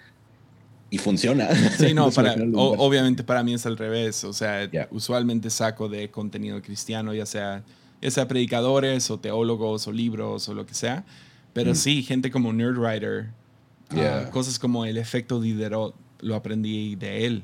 Y 0.91 0.99
funciona. 0.99 1.49
Sí, 1.79 1.95
no, 1.95 2.11
para, 2.11 2.35
obviamente 2.55 3.23
para 3.25 3.43
mí 3.43 3.55
es 3.55 3.67
al 3.67 3.77
revés. 3.77 4.25
O 4.25 4.33
sea, 4.33 4.69
usualmente 4.91 5.51
saco 5.51 5.89
de 5.89 6.11
contenido 6.11 6.61
cristiano, 6.63 7.13
ya 7.13 7.27
sea, 7.27 7.63
ya 8.01 8.11
sea 8.11 8.29
predicadores 8.29 9.11
o 9.11 9.19
teólogos 9.19 9.87
o 9.87 9.93
libros 9.93 10.49
o 10.49 10.55
lo 10.55 10.65
que 10.67 10.75
sea. 10.75 11.05
Pero 11.53 11.73
mm. 11.73 11.75
sí, 11.75 12.03
gente 12.03 12.31
como 12.31 12.53
Nerdwriter 12.53 13.31
Ah, 13.97 14.31
cosas 14.31 14.59
como 14.59 14.85
el 14.85 14.97
efecto 14.97 15.41
Diderot 15.41 15.95
lo 16.21 16.35
aprendí 16.35 16.97
de 16.97 17.27
él. 17.27 17.43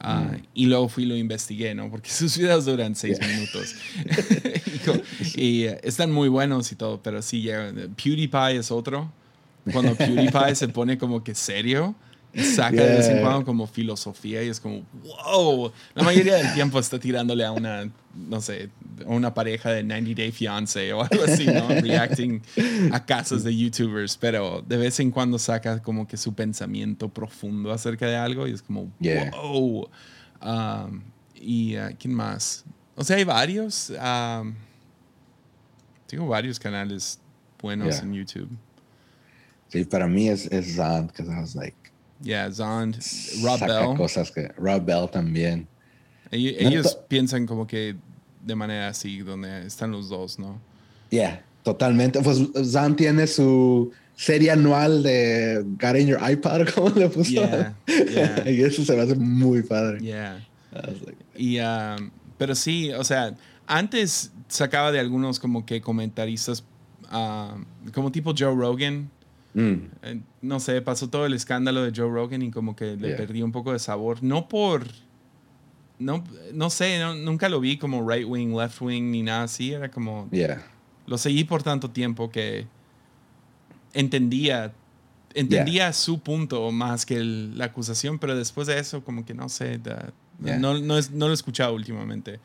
Ah, 0.00 0.30
mm. 0.32 0.42
Y 0.54 0.66
luego 0.66 0.88
fui 0.88 1.04
y 1.04 1.06
lo 1.06 1.16
investigué, 1.16 1.74
¿no? 1.74 1.90
Porque 1.90 2.10
sus 2.10 2.36
videos 2.36 2.64
duran 2.64 2.94
seis 2.94 3.18
minutos. 3.20 3.74
y, 5.36 5.64
eh, 5.64 5.80
están 5.82 6.10
muy 6.10 6.28
buenos 6.28 6.70
y 6.72 6.76
todo, 6.76 7.02
pero 7.02 7.22
sí, 7.22 7.48
PewDiePie 7.96 8.58
es 8.58 8.70
otro. 8.70 9.12
Cuando 9.72 9.94
PewDiePie 9.94 10.54
se 10.54 10.68
pone 10.68 10.98
como 10.98 11.24
que 11.24 11.34
serio, 11.34 11.94
saca 12.34 12.82
de 12.82 12.96
vez 12.96 13.08
en 13.08 13.20
cuando 13.20 13.44
como 13.44 13.66
filosofía 13.66 14.42
y 14.42 14.48
es 14.48 14.60
como, 14.60 14.82
wow. 15.02 15.72
La 15.94 16.02
mayoría 16.02 16.34
del 16.34 16.52
tiempo 16.52 16.78
está 16.78 16.98
tirándole 16.98 17.44
a 17.44 17.52
una, 17.52 17.90
no 18.14 18.40
sé, 18.40 18.68
una 19.06 19.34
pareja 19.34 19.70
de 19.70 19.82
90 19.82 20.14
Day 20.14 20.32
Fiance 20.32 20.92
o 20.92 21.02
algo 21.02 21.24
así, 21.24 21.46
¿no? 21.46 21.68
Reacting 21.80 22.42
a 22.92 23.04
casos 23.04 23.44
de 23.44 23.56
YouTubers, 23.56 24.16
pero 24.16 24.62
de 24.66 24.76
vez 24.76 25.00
en 25.00 25.10
cuando 25.10 25.38
saca 25.38 25.80
como 25.82 26.06
que 26.06 26.16
su 26.16 26.34
pensamiento 26.34 27.08
profundo 27.08 27.72
acerca 27.72 28.06
de 28.06 28.16
algo 28.16 28.46
y 28.46 28.52
es 28.52 28.62
como, 28.62 28.92
wow. 29.00 29.88
Um, 30.42 31.02
y 31.34 31.76
uh, 31.76 31.94
¿quién 31.98 32.14
más? 32.14 32.64
O 32.96 33.04
sea, 33.04 33.16
hay 33.16 33.24
varios. 33.24 33.90
Um, 33.90 34.54
tengo 36.06 36.26
varios 36.28 36.58
canales 36.58 37.18
buenos 37.60 38.00
en 38.00 38.12
YouTube. 38.12 38.48
Sí, 39.68 39.84
para 39.84 40.06
mí 40.06 40.28
es, 40.28 40.46
es 40.52 40.76
Zand, 40.76 41.08
because 41.08 41.30
I 41.30 41.40
was 41.40 41.54
like, 41.56 41.74
Yeah, 42.24 42.50
Zond, 42.50 42.96
Rob 43.42 43.60
Bell. 43.60 43.96
cosas 43.96 44.30
que 44.30 44.48
Rob 44.56 44.84
Bell 44.84 45.08
también. 45.10 45.68
Ellos, 46.30 46.98
piensan 47.08 47.46
como 47.46 47.66
que 47.66 47.96
de 48.44 48.54
manera 48.54 48.88
así, 48.88 49.18
donde 49.20 49.66
están 49.66 49.90
los 49.90 50.08
dos, 50.08 50.38
¿no? 50.38 50.60
Yeah, 51.10 51.44
totalmente. 51.62 52.20
Pues 52.20 52.40
Zond 52.64 52.96
tiene 52.96 53.26
su 53.26 53.92
serie 54.16 54.50
anual 54.50 55.02
de 55.02 55.64
Got 55.80 55.96
in 55.96 56.06
Your 56.08 56.30
iPad, 56.30 56.68
como 56.74 56.90
le 56.90 57.08
puso. 57.08 57.30
Yeah, 57.30 57.74
y 58.50 58.62
eso 58.62 58.84
se 58.84 58.94
me 58.96 59.02
hace 59.02 59.14
muy 59.14 59.62
padre. 59.62 60.00
Yeah. 60.00 60.46
y, 61.36 61.58
um, 61.60 62.10
pero 62.36 62.54
sí, 62.54 62.92
o 62.92 63.04
sea, 63.04 63.34
antes 63.66 64.32
sacaba 64.48 64.92
de 64.92 65.00
algunos 65.00 65.38
como 65.38 65.64
que 65.64 65.80
comentaristas, 65.80 66.64
um, 67.12 67.64
como 67.92 68.10
tipo 68.10 68.34
Joe 68.36 68.54
Rogan, 68.54 69.10
Mm. 69.54 69.74
Eh, 70.02 70.20
no 70.42 70.60
sé, 70.60 70.82
pasó 70.82 71.08
todo 71.08 71.26
el 71.26 71.32
escándalo 71.32 71.82
de 71.82 71.92
Joe 71.94 72.10
Rogan 72.10 72.42
y 72.42 72.50
como 72.50 72.76
que 72.76 72.96
le 72.96 73.14
perdí 73.14 73.42
un 73.42 73.52
poco 73.52 73.72
de 73.72 73.78
sabor. 73.78 74.22
No 74.22 74.48
por. 74.48 74.86
No, 76.04 76.24
no 76.52 76.70
sé, 76.70 76.98
nunca 77.16 77.48
lo 77.48 77.60
vi 77.60 77.78
como 77.78 78.08
right 78.08 78.26
wing, 78.26 78.54
left 78.54 78.80
wing 78.80 79.10
ni 79.10 79.22
nada 79.22 79.44
así. 79.44 79.72
Era 79.72 79.90
como. 79.90 80.28
Lo 81.06 81.18
seguí 81.18 81.44
por 81.44 81.62
tanto 81.62 81.90
tiempo 81.90 82.30
que 82.30 82.66
entendía. 83.92 84.72
Entendía 85.36 85.92
su 85.92 86.20
punto 86.20 86.70
más 86.70 87.04
que 87.04 87.18
la 87.18 87.64
acusación, 87.64 88.20
pero 88.20 88.36
después 88.36 88.68
de 88.68 88.78
eso, 88.78 89.02
como 89.02 89.24
que 89.24 89.34
no 89.34 89.48
sé. 89.48 89.80
no, 90.38 90.78
no, 90.78 90.80
no 90.80 91.26
lo 91.26 91.30
he 91.30 91.34
escuchado 91.34 91.74
últimamente 91.74 92.38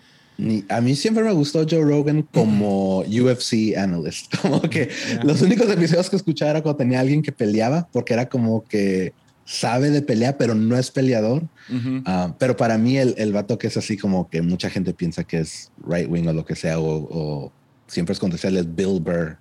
a 0.69 0.81
mí 0.81 0.95
siempre 0.95 1.23
me 1.23 1.31
gustó 1.31 1.65
Joe 1.69 1.81
Rogan 1.81 2.23
como 2.33 2.99
UFC 2.99 3.75
analyst. 3.77 4.35
Como 4.41 4.61
que 4.61 4.89
los 5.23 5.41
únicos 5.41 5.69
episodios 5.69 6.09
que 6.09 6.15
escuchaba 6.15 6.51
era 6.51 6.61
cuando 6.61 6.77
tenía 6.77 6.99
alguien 6.99 7.21
que 7.21 7.31
peleaba, 7.31 7.87
porque 7.91 8.13
era 8.13 8.29
como 8.29 8.63
que 8.63 9.13
sabe 9.49 9.89
de 9.89 10.03
pelea, 10.03 10.37
pero 10.37 10.53
no 10.53 10.77
es 10.77 10.91
peleador. 10.91 11.41
Ah, 12.05 12.35
pero 12.37 12.55
para 12.55 12.77
mí 12.77 12.97
el, 12.97 13.15
el 13.17 13.33
vato 13.33 13.57
que 13.57 13.65
es 13.65 13.77
así 13.77 13.97
como 13.97 14.29
que 14.29 14.43
mucha 14.43 14.69
gente 14.69 14.93
piensa 14.93 15.23
que 15.23 15.39
es 15.39 15.71
right 15.87 16.07
wing 16.07 16.27
o 16.27 16.33
lo 16.33 16.45
que 16.45 16.55
sea, 16.55 16.79
o, 16.79 17.51
siempre 17.87 18.13
es 18.13 18.19
contestarle 18.19 18.59
es 18.59 18.75
Bill 18.75 18.99
Burr. 18.99 19.39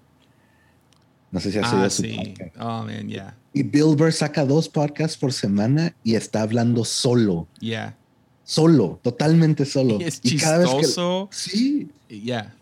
No 1.31 1.41
sé 1.41 1.53
si 1.53 1.59
has 1.59 1.71
ah, 1.71 1.91
su 1.91 2.03
sí. 2.03 2.35
Oh, 2.59 2.85
man, 2.85 3.07
yeah. 3.07 3.37
Y 3.53 3.63
Bill 3.63 3.95
Burr 3.97 4.11
saca 4.11 4.47
dos 4.47 4.67
podcasts 4.67 5.15
por 5.15 5.31
semana 5.31 5.95
y 6.03 6.15
está 6.15 6.41
hablando 6.41 6.87
solo. 6.87 7.47
Yeah. 7.61 7.95
Solo, 8.45 8.99
totalmente 9.03 9.67
solo. 9.67 9.99
Y 10.01 10.05
es 10.05 10.23
chistoso. 10.23 11.29
sí. 11.31 11.91
Yeah. 12.09 12.55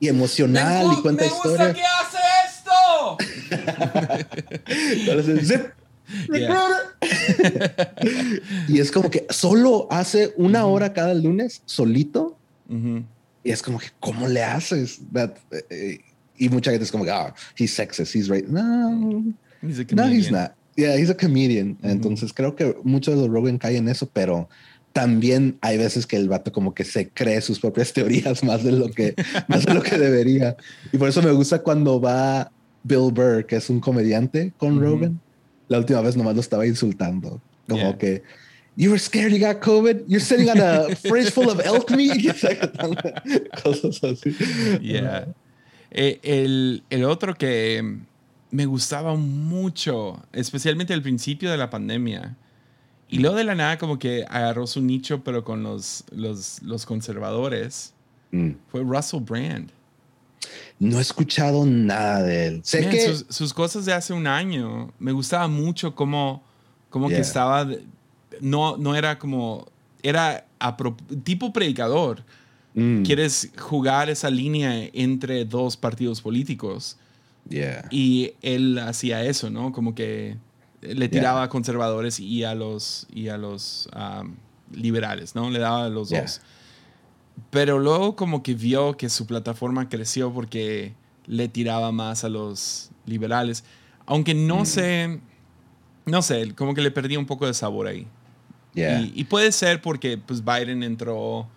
Y 0.00 0.08
emocional 0.08 0.86
y 0.98 1.02
cuenta 1.02 1.24
me 1.24 1.28
historias. 1.28 1.74
que 1.74 1.82
hace 1.82 2.18
esto! 2.46 3.18
zip. 5.44 5.78
y 8.68 8.80
es 8.80 8.90
como 8.90 9.10
que 9.10 9.26
solo 9.30 9.86
hace 9.90 10.32
una 10.36 10.66
hora 10.66 10.92
cada 10.92 11.14
lunes, 11.14 11.62
solito. 11.66 12.36
Y 13.44 13.50
es 13.50 13.62
como 13.62 13.78
que, 13.78 13.86
¿cómo 13.98 14.28
le 14.28 14.42
haces? 14.42 15.00
Eh, 15.70 16.00
y 16.36 16.48
mucha 16.48 16.70
gente 16.70 16.84
es 16.84 16.92
como, 16.92 17.04
ah, 17.04 17.34
he's 17.56 17.72
sexist, 17.72 18.14
he's 18.14 18.28
right. 18.28 18.46
No, 18.46 19.24
he's 19.62 19.78
a 19.78 19.84
comedian. 19.84 19.96
no, 19.96 20.08
he's 20.08 20.30
not. 20.30 20.52
Yeah, 20.76 20.96
he's 20.96 21.10
a 21.10 21.16
comedian. 21.16 21.78
Entonces 21.82 22.32
creo 22.32 22.54
que 22.54 22.76
muchos 22.84 23.16
de 23.16 23.22
los 23.22 23.30
Rogan 23.30 23.58
caen 23.58 23.84
en 23.84 23.88
eso, 23.88 24.08
pero 24.12 24.48
también 24.92 25.58
hay 25.60 25.78
veces 25.78 26.06
que 26.06 26.16
el 26.16 26.28
vato 26.28 26.52
como 26.52 26.74
que 26.74 26.84
se 26.84 27.08
cree 27.08 27.40
sus 27.40 27.58
propias 27.58 27.92
teorías 27.92 28.44
más 28.44 28.64
de 28.64 28.72
lo 28.72 28.90
que, 28.90 29.14
más 29.48 29.64
de 29.64 29.74
lo 29.74 29.82
que 29.82 29.98
debería. 29.98 30.56
Y 30.92 30.98
por 30.98 31.08
eso 31.08 31.22
me 31.22 31.32
gusta 31.32 31.62
cuando 31.62 32.00
va 32.00 32.50
Bill 32.82 33.12
Burr, 33.12 33.46
que 33.46 33.56
es 33.56 33.70
un 33.70 33.80
comediante 33.80 34.52
con 34.56 34.80
Rogan. 34.80 35.20
La 35.68 35.78
última 35.78 36.00
vez 36.00 36.16
nomás 36.16 36.34
lo 36.34 36.40
estaba 36.40 36.66
insultando. 36.66 37.40
Como 37.68 37.98
que, 37.98 38.22
you 38.76 38.90
were 38.90 38.98
scared 38.98 39.32
you 39.32 39.38
got 39.38 39.60
COVID. 39.60 40.04
You're 40.06 40.24
sitting 40.24 40.48
on 40.48 40.60
a 40.60 40.94
fridge 40.96 41.30
full 41.30 41.50
of 41.50 41.60
elk 41.64 41.90
meat. 41.90 42.24
Cosas 43.62 44.02
así. 44.02 44.34
Yeah. 44.80 45.26
Eh, 45.90 46.20
el, 46.22 46.82
el, 46.90 47.04
otro 47.04 47.34
que 47.34 47.82
me 48.50 48.66
gustaba 48.66 49.14
mucho, 49.16 50.22
especialmente 50.32 50.94
al 50.94 51.02
principio 51.02 51.50
de 51.50 51.56
la 51.56 51.70
pandemia, 51.70 52.36
y 53.10 53.18
luego 53.18 53.36
de 53.36 53.44
la 53.44 53.54
nada 53.54 53.78
como 53.78 53.98
que 53.98 54.24
agarró 54.28 54.66
su 54.66 54.82
nicho, 54.82 55.24
pero 55.24 55.44
con 55.44 55.62
los, 55.62 56.04
los, 56.10 56.62
los 56.62 56.84
conservadores, 56.84 57.94
mm. 58.32 58.50
fue 58.68 58.82
Russell 58.82 59.20
Brand. 59.20 59.70
No 60.78 60.98
he 60.98 61.02
escuchado 61.02 61.66
nada 61.66 62.22
de 62.22 62.46
él. 62.46 62.60
Sé 62.64 62.88
que 62.88 63.14
sus, 63.28 63.52
cosas 63.52 63.84
de 63.84 63.92
hace 63.92 64.12
un 64.12 64.26
año, 64.26 64.92
me 64.98 65.12
gustaba 65.12 65.48
mucho 65.48 65.94
como, 65.94 66.42
como 66.90 67.08
que 67.08 67.18
estaba, 67.18 67.68
no, 68.40 68.76
no 68.76 68.94
era 68.94 69.18
como, 69.18 69.66
era 70.02 70.46
tipo 71.24 71.52
predicador, 71.52 72.22
Mm. 72.78 73.02
Quieres 73.02 73.50
jugar 73.58 74.08
esa 74.08 74.30
línea 74.30 74.88
entre 74.92 75.44
dos 75.44 75.76
partidos 75.76 76.20
políticos. 76.20 76.96
Y 77.90 78.34
él 78.40 78.78
hacía 78.78 79.24
eso, 79.24 79.50
¿no? 79.50 79.72
Como 79.72 79.96
que 79.96 80.36
le 80.80 81.08
tiraba 81.08 81.42
a 81.42 81.48
conservadores 81.48 82.20
y 82.20 82.44
a 82.44 82.54
los, 82.54 83.08
y 83.12 83.28
a 83.28 83.36
los 83.36 83.88
um, 83.96 84.36
liberales, 84.72 85.34
¿no? 85.34 85.50
Le 85.50 85.58
daba 85.58 85.86
a 85.86 85.88
los 85.88 86.10
dos. 86.10 86.40
Pero 87.50 87.78
luego 87.78 88.16
como 88.16 88.42
que 88.42 88.54
vio 88.54 88.96
que 88.96 89.08
su 89.08 89.26
plataforma 89.26 89.88
creció 89.88 90.32
porque 90.32 90.94
le 91.26 91.48
tiraba 91.48 91.92
más 91.92 92.24
a 92.24 92.28
los 92.28 92.90
liberales. 93.06 93.64
Aunque 94.06 94.34
no 94.34 94.62
mm. 94.62 94.66
sé, 94.66 95.20
no 96.06 96.22
sé, 96.22 96.54
como 96.54 96.74
que 96.74 96.80
le 96.80 96.90
perdía 96.90 97.18
un 97.18 97.26
poco 97.26 97.46
de 97.46 97.54
sabor 97.54 97.86
ahí. 97.86 98.06
Y, 98.74 99.12
y, 99.14 99.24
puede 99.24 99.50
ser 99.50 99.82
porque 99.82 100.18
pues 100.18 100.44
Biden 100.44 100.84
entró 100.84 101.48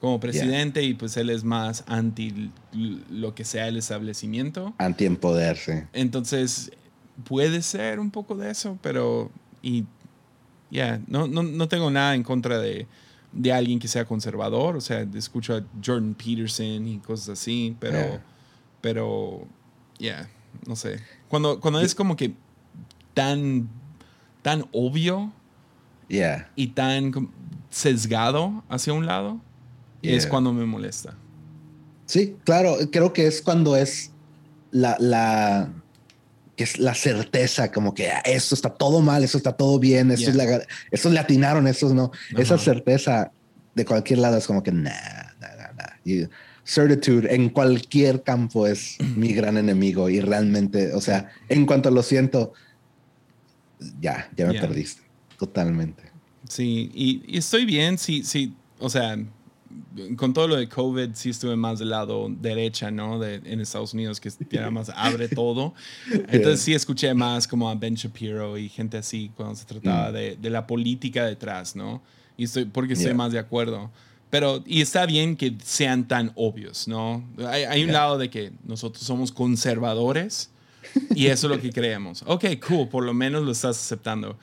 como 0.00 0.20
presidente 0.20 0.82
y 0.82 0.92
pues 0.92 1.16
él 1.16 1.30
es 1.30 1.44
más 1.44 1.84
anti 1.86 2.50
lo 2.72 3.34
que 3.34 3.44
sea 3.44 3.68
el 3.68 3.76
establecimiento. 3.76 4.74
Anti 4.76 5.06
en 5.06 5.16
poder, 5.16 5.56
sí. 5.56 5.72
Entonces, 5.92 6.72
puede 7.26 7.62
ser 7.62 8.00
un 8.00 8.10
poco 8.10 8.34
de 8.34 8.50
eso, 8.50 8.78
pero 8.82 9.30
y 9.62 9.84
ya, 10.70 11.00
no, 11.06 11.26
no, 11.26 11.42
no, 11.42 11.68
tengo 11.68 11.90
nada 11.90 12.14
en 12.14 12.22
contra 12.22 12.58
de, 12.58 12.86
de, 13.34 13.52
alguien 13.52 13.78
que 13.78 13.88
sea 13.88 14.04
conservador, 14.04 14.76
o 14.76 14.80
sea, 14.80 15.06
escucho 15.14 15.56
a 15.56 15.62
Jordan 15.84 16.14
Peterson 16.14 16.86
y 16.86 16.98
cosas 16.98 17.30
así, 17.30 17.76
pero, 17.78 18.20
pero, 18.80 19.46
ya, 19.98 20.28
no 20.66 20.76
sé. 20.76 21.00
Cuando, 21.28 21.60
cuando 21.60 21.80
es 21.80 21.94
como 21.94 22.16
que 22.16 22.34
tan, 23.12 23.68
tan 24.42 24.66
obvio 24.72 25.32
yeah. 26.08 26.50
y 26.56 26.68
tan 26.68 27.12
sesgado 27.70 28.62
hacia 28.68 28.92
un 28.92 29.06
lado, 29.06 29.40
es 30.02 30.26
cuando 30.26 30.52
me 30.52 30.66
molesta. 30.66 31.16
Sí, 32.06 32.36
claro, 32.44 32.76
creo 32.92 33.12
que 33.12 33.26
es 33.26 33.40
cuando 33.40 33.76
es 33.76 34.10
la, 34.70 34.96
la, 34.98 35.72
es 36.62 36.78
la 36.78 36.94
certeza, 36.94 37.72
como 37.72 37.94
que 37.94 38.10
ah, 38.10 38.22
esto 38.24 38.54
está 38.54 38.70
todo 38.70 39.00
mal, 39.00 39.24
esto 39.24 39.38
está 39.38 39.52
todo 39.52 39.78
bien, 39.80 40.12
esto 40.12 40.30
es 40.30 40.36
la, 40.36 40.62
estos 40.90 41.12
le 41.12 41.18
atinaron, 41.18 41.66
estos 41.66 41.92
no. 41.92 42.12
Esa 42.36 42.58
certeza 42.58 43.32
de 43.74 43.84
cualquier 43.84 44.20
lado 44.20 44.36
es 44.36 44.46
como 44.46 44.62
que 44.62 44.70
nada, 44.70 45.34
nada, 45.40 45.72
nada. 45.76 45.98
Y 46.04 46.28
certitude 46.64 47.34
en 47.34 47.50
cualquier 47.50 48.22
campo 48.22 48.66
es 48.66 48.96
mi 49.16 49.32
gran 49.32 49.56
enemigo 49.56 50.08
y 50.08 50.20
realmente, 50.20 50.94
o 50.94 51.00
sea, 51.00 51.30
en 51.48 51.66
cuanto 51.66 51.90
lo 51.90 52.02
siento, 52.02 52.52
ya, 54.00 54.30
ya 54.36 54.46
me 54.46 54.60
perdiste, 54.60 55.02
totalmente. 55.38 56.04
Sí, 56.48 56.90
y, 56.94 57.22
y 57.26 57.38
estoy 57.38 57.64
bien, 57.64 57.98
sí, 57.98 58.22
sí, 58.22 58.54
o 58.78 58.88
sea, 58.88 59.16
con 60.16 60.32
todo 60.32 60.48
lo 60.48 60.56
de 60.56 60.68
COVID, 60.68 61.10
sí 61.14 61.30
estuve 61.30 61.56
más 61.56 61.78
del 61.78 61.90
lado 61.90 62.28
derecha, 62.28 62.90
¿no? 62.90 63.18
De, 63.18 63.36
en 63.44 63.60
Estados 63.60 63.94
Unidos, 63.94 64.20
que 64.20 64.30
ya 64.50 64.70
más 64.70 64.90
abre 64.94 65.28
todo. 65.34 65.74
Entonces 66.10 66.60
sí 66.60 66.74
escuché 66.74 67.14
más 67.14 67.46
como 67.46 67.68
a 67.70 67.74
Ben 67.74 67.94
Shapiro 67.94 68.58
y 68.58 68.68
gente 68.68 68.98
así 68.98 69.30
cuando 69.36 69.54
se 69.54 69.64
trataba 69.64 70.10
mm. 70.10 70.14
de, 70.14 70.36
de, 70.36 70.50
la 70.50 70.66
política 70.66 71.24
detrás, 71.24 71.76
¿no? 71.76 72.02
Y 72.36 72.44
estoy, 72.44 72.64
porque 72.64 72.94
estoy 72.94 73.14
más 73.14 73.32
de 73.32 73.38
acuerdo. 73.38 73.90
Pero, 74.30 74.64
y 74.66 74.80
está 74.80 75.06
bien 75.06 75.36
que 75.36 75.54
sean 75.62 76.08
tan 76.08 76.32
obvios, 76.34 76.88
¿no? 76.88 77.24
Hay, 77.46 77.62
hay 77.62 77.84
un 77.84 77.92
lado 77.92 78.18
de 78.18 78.30
que 78.30 78.52
nosotros 78.64 79.04
somos 79.04 79.30
conservadores 79.30 80.50
y 81.14 81.26
eso 81.26 81.46
es 81.46 81.56
lo 81.56 81.62
que 81.62 81.70
creemos. 81.70 82.24
Ok, 82.26 82.44
cool, 82.66 82.88
por 82.88 83.04
lo 83.04 83.14
menos 83.14 83.44
lo 83.44 83.52
estás 83.52 83.78
aceptando. 83.78 84.36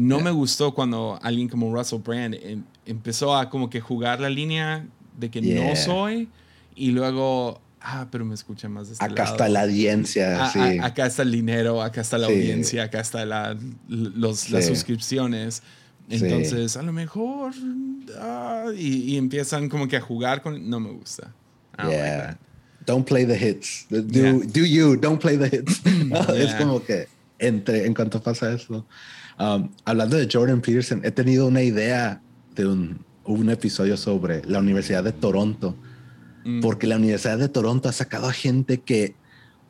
No 0.00 0.20
me 0.20 0.30
gustó 0.30 0.72
cuando 0.72 1.18
alguien 1.22 1.46
como 1.46 1.74
Russell 1.74 2.00
Brand 2.00 2.34
em, 2.34 2.62
empezó 2.86 3.36
a 3.36 3.50
como 3.50 3.68
que 3.68 3.80
jugar 3.80 4.18
la 4.18 4.30
línea 4.30 4.86
de 5.18 5.30
que 5.30 5.42
no 5.42 5.76
soy 5.76 6.28
y 6.74 6.92
luego, 6.92 7.60
ah, 7.82 8.06
pero 8.10 8.24
me 8.24 8.34
escucha 8.34 8.66
más 8.66 8.86
de 8.86 8.94
este 8.94 9.04
Acá 9.04 9.24
está 9.24 9.48
la 9.50 9.62
audiencia, 9.62 10.48
sí. 10.48 10.58
acá 10.80 11.04
está 11.04 11.22
el 11.22 11.32
dinero, 11.32 11.82
acá 11.82 12.00
está 12.00 12.16
la 12.16 12.28
audiencia, 12.28 12.84
acá 12.84 13.00
está 13.00 13.26
la, 13.26 13.54
los, 13.88 14.48
las 14.50 14.66
suscripciones. 14.66 15.62
Entonces, 16.08 16.78
a 16.78 16.82
lo 16.82 16.94
mejor, 16.94 17.52
ah, 18.18 18.70
y, 18.74 19.18
empiezan 19.18 19.68
como 19.68 19.86
que 19.86 19.98
a 19.98 20.00
jugar 20.00 20.40
con, 20.40 20.68
no 20.68 20.80
me 20.80 20.90
gusta. 20.90 21.34
yeah. 21.78 22.38
Don't 22.86 23.06
play 23.06 23.26
the 23.26 23.36
hits. 23.36 23.86
Do, 23.90 24.00
do 24.00 24.64
you, 24.64 24.96
don't 24.96 25.20
play 25.20 25.36
the 25.36 25.54
hits. 25.54 25.82
Es 26.34 26.54
como 26.54 26.82
que 26.82 27.06
entre, 27.38 27.84
en 27.84 27.92
cuanto 27.92 28.22
pasa 28.22 28.50
eso. 28.52 28.86
Um, 29.40 29.70
hablando 29.86 30.18
de 30.18 30.28
Jordan 30.30 30.60
Peterson, 30.60 31.00
he 31.02 31.10
tenido 31.10 31.46
una 31.46 31.62
idea 31.62 32.20
de 32.54 32.66
un, 32.66 33.02
un 33.24 33.48
episodio 33.48 33.96
sobre 33.96 34.44
la 34.44 34.58
Universidad 34.58 35.02
de 35.02 35.12
Toronto, 35.12 35.76
mm. 36.44 36.60
porque 36.60 36.86
la 36.86 36.96
Universidad 36.96 37.38
de 37.38 37.48
Toronto 37.48 37.88
ha 37.88 37.92
sacado 37.92 38.28
a 38.28 38.34
gente 38.34 38.80
que 38.80 39.14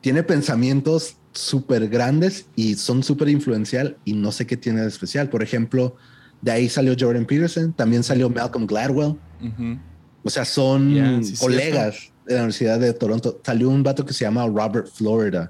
tiene 0.01 0.23
pensamientos 0.23 1.15
súper 1.31 1.87
grandes 1.87 2.47
y 2.53 2.75
son 2.75 3.01
súper 3.01 3.29
influencial 3.29 3.95
y 4.03 4.11
no 4.11 4.33
sé 4.33 4.45
qué 4.45 4.57
tiene 4.57 4.81
de 4.81 4.89
especial. 4.89 5.29
Por 5.29 5.41
ejemplo, 5.41 5.95
de 6.41 6.51
ahí 6.51 6.67
salió 6.67 6.93
Jordan 6.99 7.25
Peterson, 7.25 7.71
también 7.71 8.03
salió 8.03 8.29
Malcolm 8.29 8.67
Gladwell. 8.67 9.15
O 10.23 10.29
sea, 10.29 10.43
son 10.43 11.21
colegas 11.39 12.11
de 12.25 12.33
la 12.33 12.39
Universidad 12.41 12.77
de 12.77 12.91
Toronto. 12.91 13.39
Salió 13.41 13.69
un 13.69 13.83
vato 13.83 14.05
que 14.05 14.11
se 14.11 14.25
llama 14.25 14.45
Robert 14.47 14.87
Florida. 14.87 15.49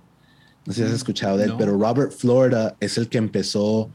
No 0.68 0.74
sé 0.74 0.82
si 0.82 0.86
has 0.86 0.92
mm, 0.92 0.96
escuchado 0.96 1.38
de 1.38 1.46
él, 1.46 1.54
pero 1.58 1.76
Robert 1.76 2.12
Florida 2.12 2.76
es 2.80 3.00
el 3.00 3.10
que 3.10 3.18
empezó 3.18 3.90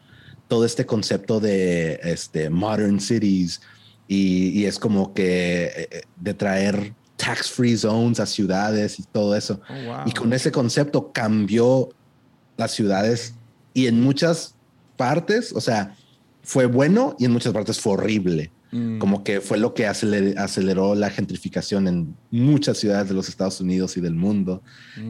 todo 0.48 0.64
este 0.64 0.86
concepto 0.86 1.40
de 1.40 2.00
este, 2.02 2.50
modern 2.50 3.00
cities 3.00 3.60
y, 4.08 4.64
es 4.64 4.78
como 4.78 5.12
que 5.12 5.88
eh, 5.90 6.02
de 6.20 6.34
traer 6.34 6.94
tax 7.16 7.50
free 7.50 7.76
zones 7.76 8.20
a 8.20 8.26
ciudades 8.26 8.98
y 9.00 9.02
todo 9.04 9.34
eso. 9.34 9.60
Oh, 9.68 10.02
y 10.06 10.12
con 10.12 10.32
ese 10.32 10.52
concepto 10.52 11.12
cambió 11.12 11.88
las 12.56 12.72
ciudades 12.72 13.34
y 13.74 13.86
en 13.86 14.00
muchas 14.00 14.54
partes, 14.96 15.52
o 15.52 15.60
sea, 15.60 15.96
fue 16.42 16.66
bueno 16.66 17.16
y 17.18 17.24
en 17.24 17.32
muchas 17.32 17.52
partes 17.52 17.80
fue 17.80 17.94
horrible. 17.94 18.52
Mm. 18.72 18.98
Como 18.98 19.24
que 19.24 19.40
fue 19.40 19.58
lo 19.58 19.74
que 19.74 19.86
aceleró, 19.86 20.94
la 20.94 21.10
gentrificación 21.10 21.88
en 21.88 22.16
muchas 22.30 22.78
ciudades 22.78 23.08
de 23.08 23.14
los 23.14 23.28
Estados 23.28 23.60
Unidos 23.60 23.96
y 23.96 24.00
del 24.00 24.14
mundo. 24.14 24.62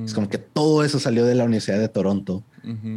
Es 0.04 0.14
como 0.14 0.26
mm. 0.26 0.30
que 0.30 0.38
todo 0.38 0.84
eso 0.84 0.98
salió 0.98 1.24
de 1.24 1.34
la 1.34 1.44
Universidad 1.44 1.78
de 1.78 1.88
Toronto, 1.88 2.44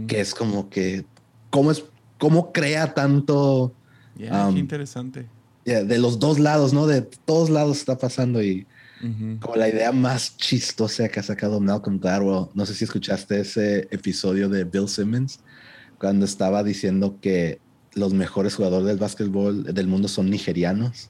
que 0.07 0.19
es 0.19 0.33
como 0.33 0.69
que, 0.69 1.05
¿cómo 1.49 1.71
es 1.71 1.83
cómo 2.20 2.51
crea 2.51 2.93
tanto. 2.93 3.74
Yeah, 4.15 4.32
qué 4.32 4.49
um, 4.49 4.57
interesante. 4.57 5.28
de 5.65 5.97
los 5.97 6.20
dos 6.20 6.38
lados, 6.38 6.74
¿no? 6.74 6.86
De 6.86 7.01
todos 7.01 7.49
lados 7.49 7.80
está 7.80 7.97
pasando 7.97 8.43
y 8.43 8.67
como 9.39 9.55
la 9.55 9.70
idea 9.70 9.93
más 9.93 10.36
chistosa 10.36 11.07
que 11.07 11.22
ha 11.22 11.24
sacado 11.24 11.59
Malcolm 11.61 11.99
Gladwell. 11.99 12.47
No 12.53 12.65
sé 12.65 12.74
si 12.74 12.84
escuchaste 12.84 13.39
ese 13.39 13.88
episodio 13.91 14.49
de 14.49 14.65
Bill 14.65 14.89
Simmons 14.89 15.39
cuando 15.97 16.26
estaba 16.26 16.63
diciendo 16.63 17.17
que 17.22 17.59
los 17.93 18.13
mejores 18.13 18.55
jugadores 18.55 18.88
del 18.88 18.97
básquetbol 18.97 19.63
del 19.63 19.88
mundo 19.88 20.09
son 20.09 20.30
nigerianos. 20.30 21.09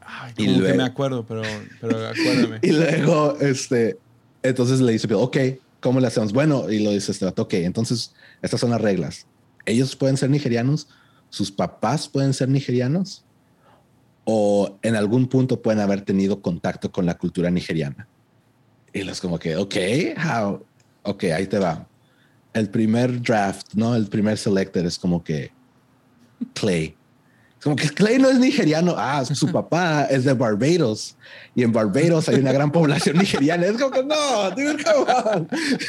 Ay, 0.00 0.32
y 0.36 0.46
luego, 0.46 0.66
que 0.66 0.74
me 0.74 0.82
acuerdo, 0.82 1.24
pero, 1.26 1.42
pero 1.80 2.08
acuérdame. 2.08 2.58
y 2.62 2.72
luego, 2.72 3.36
este, 3.40 3.98
entonces 4.42 4.80
le 4.80 4.92
dice, 4.92 5.12
ok, 5.14 5.36
¿cómo 5.80 6.00
le 6.00 6.08
hacemos? 6.08 6.32
Bueno, 6.32 6.70
y 6.70 6.80
lo 6.80 6.90
dice 6.90 7.12
este 7.12 7.26
ok, 7.26 7.54
entonces 7.54 8.14
estas 8.42 8.60
son 8.60 8.70
las 8.70 8.80
reglas. 8.80 9.26
Ellos 9.66 9.96
pueden 9.96 10.16
ser 10.16 10.30
nigerianos, 10.30 10.88
sus 11.30 11.50
papás 11.50 12.08
pueden 12.08 12.34
ser 12.34 12.48
nigerianos, 12.48 13.24
o 14.24 14.78
en 14.82 14.96
algún 14.96 15.26
punto 15.28 15.62
pueden 15.62 15.80
haber 15.80 16.02
tenido 16.02 16.42
contacto 16.42 16.92
con 16.92 17.06
la 17.06 17.18
cultura 17.18 17.50
nigeriana. 17.50 18.06
Y 18.92 19.02
los 19.02 19.20
como 19.20 19.38
que, 19.38 19.56
ok, 19.56 19.74
how? 20.18 20.64
Ok, 21.02 21.24
ahí 21.24 21.46
te 21.46 21.58
va. 21.58 21.86
El 22.52 22.68
primer 22.68 23.22
draft, 23.22 23.74
¿no? 23.74 23.96
El 23.96 24.06
primer 24.08 24.36
selector 24.36 24.84
es 24.84 24.98
como 24.98 25.24
que 25.24 25.50
Clay. 26.54 26.94
Como 27.62 27.76
que 27.76 27.88
Clay 27.88 28.18
no 28.18 28.28
es 28.28 28.38
nigeriano. 28.38 28.94
Ah, 28.96 29.24
su 29.34 29.50
papá 29.50 30.04
es 30.10 30.24
de 30.24 30.32
Barbados. 30.32 31.16
Y 31.54 31.62
en 31.62 31.72
Barbados 31.72 32.28
hay 32.28 32.36
una 32.36 32.52
gran 32.52 32.72
población 32.72 33.18
nigeriana. 33.18 33.66
Es 33.66 33.78
como 33.78 33.90
que 33.90 34.02
no, 34.02 34.50
dude, 34.50 34.82
come 34.82 35.12
on. 35.12 35.48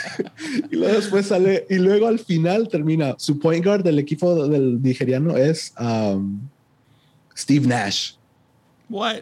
y 0.72 0.76
luego 0.76 0.96
después 0.96 1.28
sale, 1.28 1.66
y 1.70 1.76
luego 1.76 2.08
al 2.08 2.20
final 2.20 2.68
termina. 2.70 3.16
Su 3.18 3.40
point 3.40 3.66
guard 3.66 3.84
del 3.84 3.98
equipo 3.98 4.48
del 4.48 4.82
nigeriano 4.82 5.36
es 5.36 5.74
um, 5.80 6.48
Steve 7.36 7.66
Nash. 7.66 8.14
What? 8.90 9.22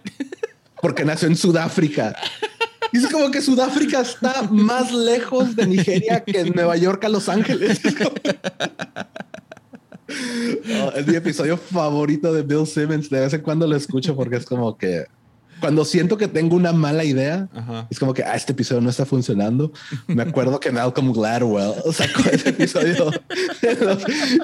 Porque 0.82 1.06
nació 1.06 1.28
en 1.30 1.38
Sudáfrica. 1.38 2.16
Y 2.92 2.98
es 2.98 3.08
como 3.08 3.32
que 3.32 3.42
Sudáfrica 3.42 4.02
está 4.02 4.42
más 4.52 4.92
lejos 4.92 5.56
de 5.56 5.66
Nigeria 5.66 6.22
que 6.26 6.44
Nueva 6.44 6.76
York 6.76 7.06
a 7.06 7.10
Los 7.10 7.30
Ángeles. 7.30 7.80
es 10.96 11.08
mi 11.08 11.16
episodio 11.16 11.58
favorito 11.58 12.34
de 12.34 12.42
Bill 12.44 12.68
Simmons. 12.68 13.10
De 13.10 13.20
vez 13.20 13.34
en 13.34 13.42
cuando 13.42 13.68
lo 13.68 13.76
escucho 13.76 14.16
porque 14.16 14.38
es 14.38 14.46
como 14.46 14.78
que 14.78 15.06
cuando 15.62 15.86
siento 15.86 16.18
que 16.18 16.28
tengo 16.28 16.56
una 16.56 16.74
mala 16.74 17.06
idea, 17.06 17.48
es 17.90 18.00
como 18.00 18.14
que 18.14 18.24
ah, 18.24 18.36
este 18.36 18.52
episodio 18.52 18.82
no 18.82 18.90
está 18.90 19.06
funcionando. 19.06 19.72
Me 20.08 20.24
acuerdo 20.24 20.60
que 20.60 20.72
Malcolm 20.72 21.14
Gladwell 21.14 21.74
sacó 21.94 22.24
ese 22.30 22.50
episodio 22.50 23.12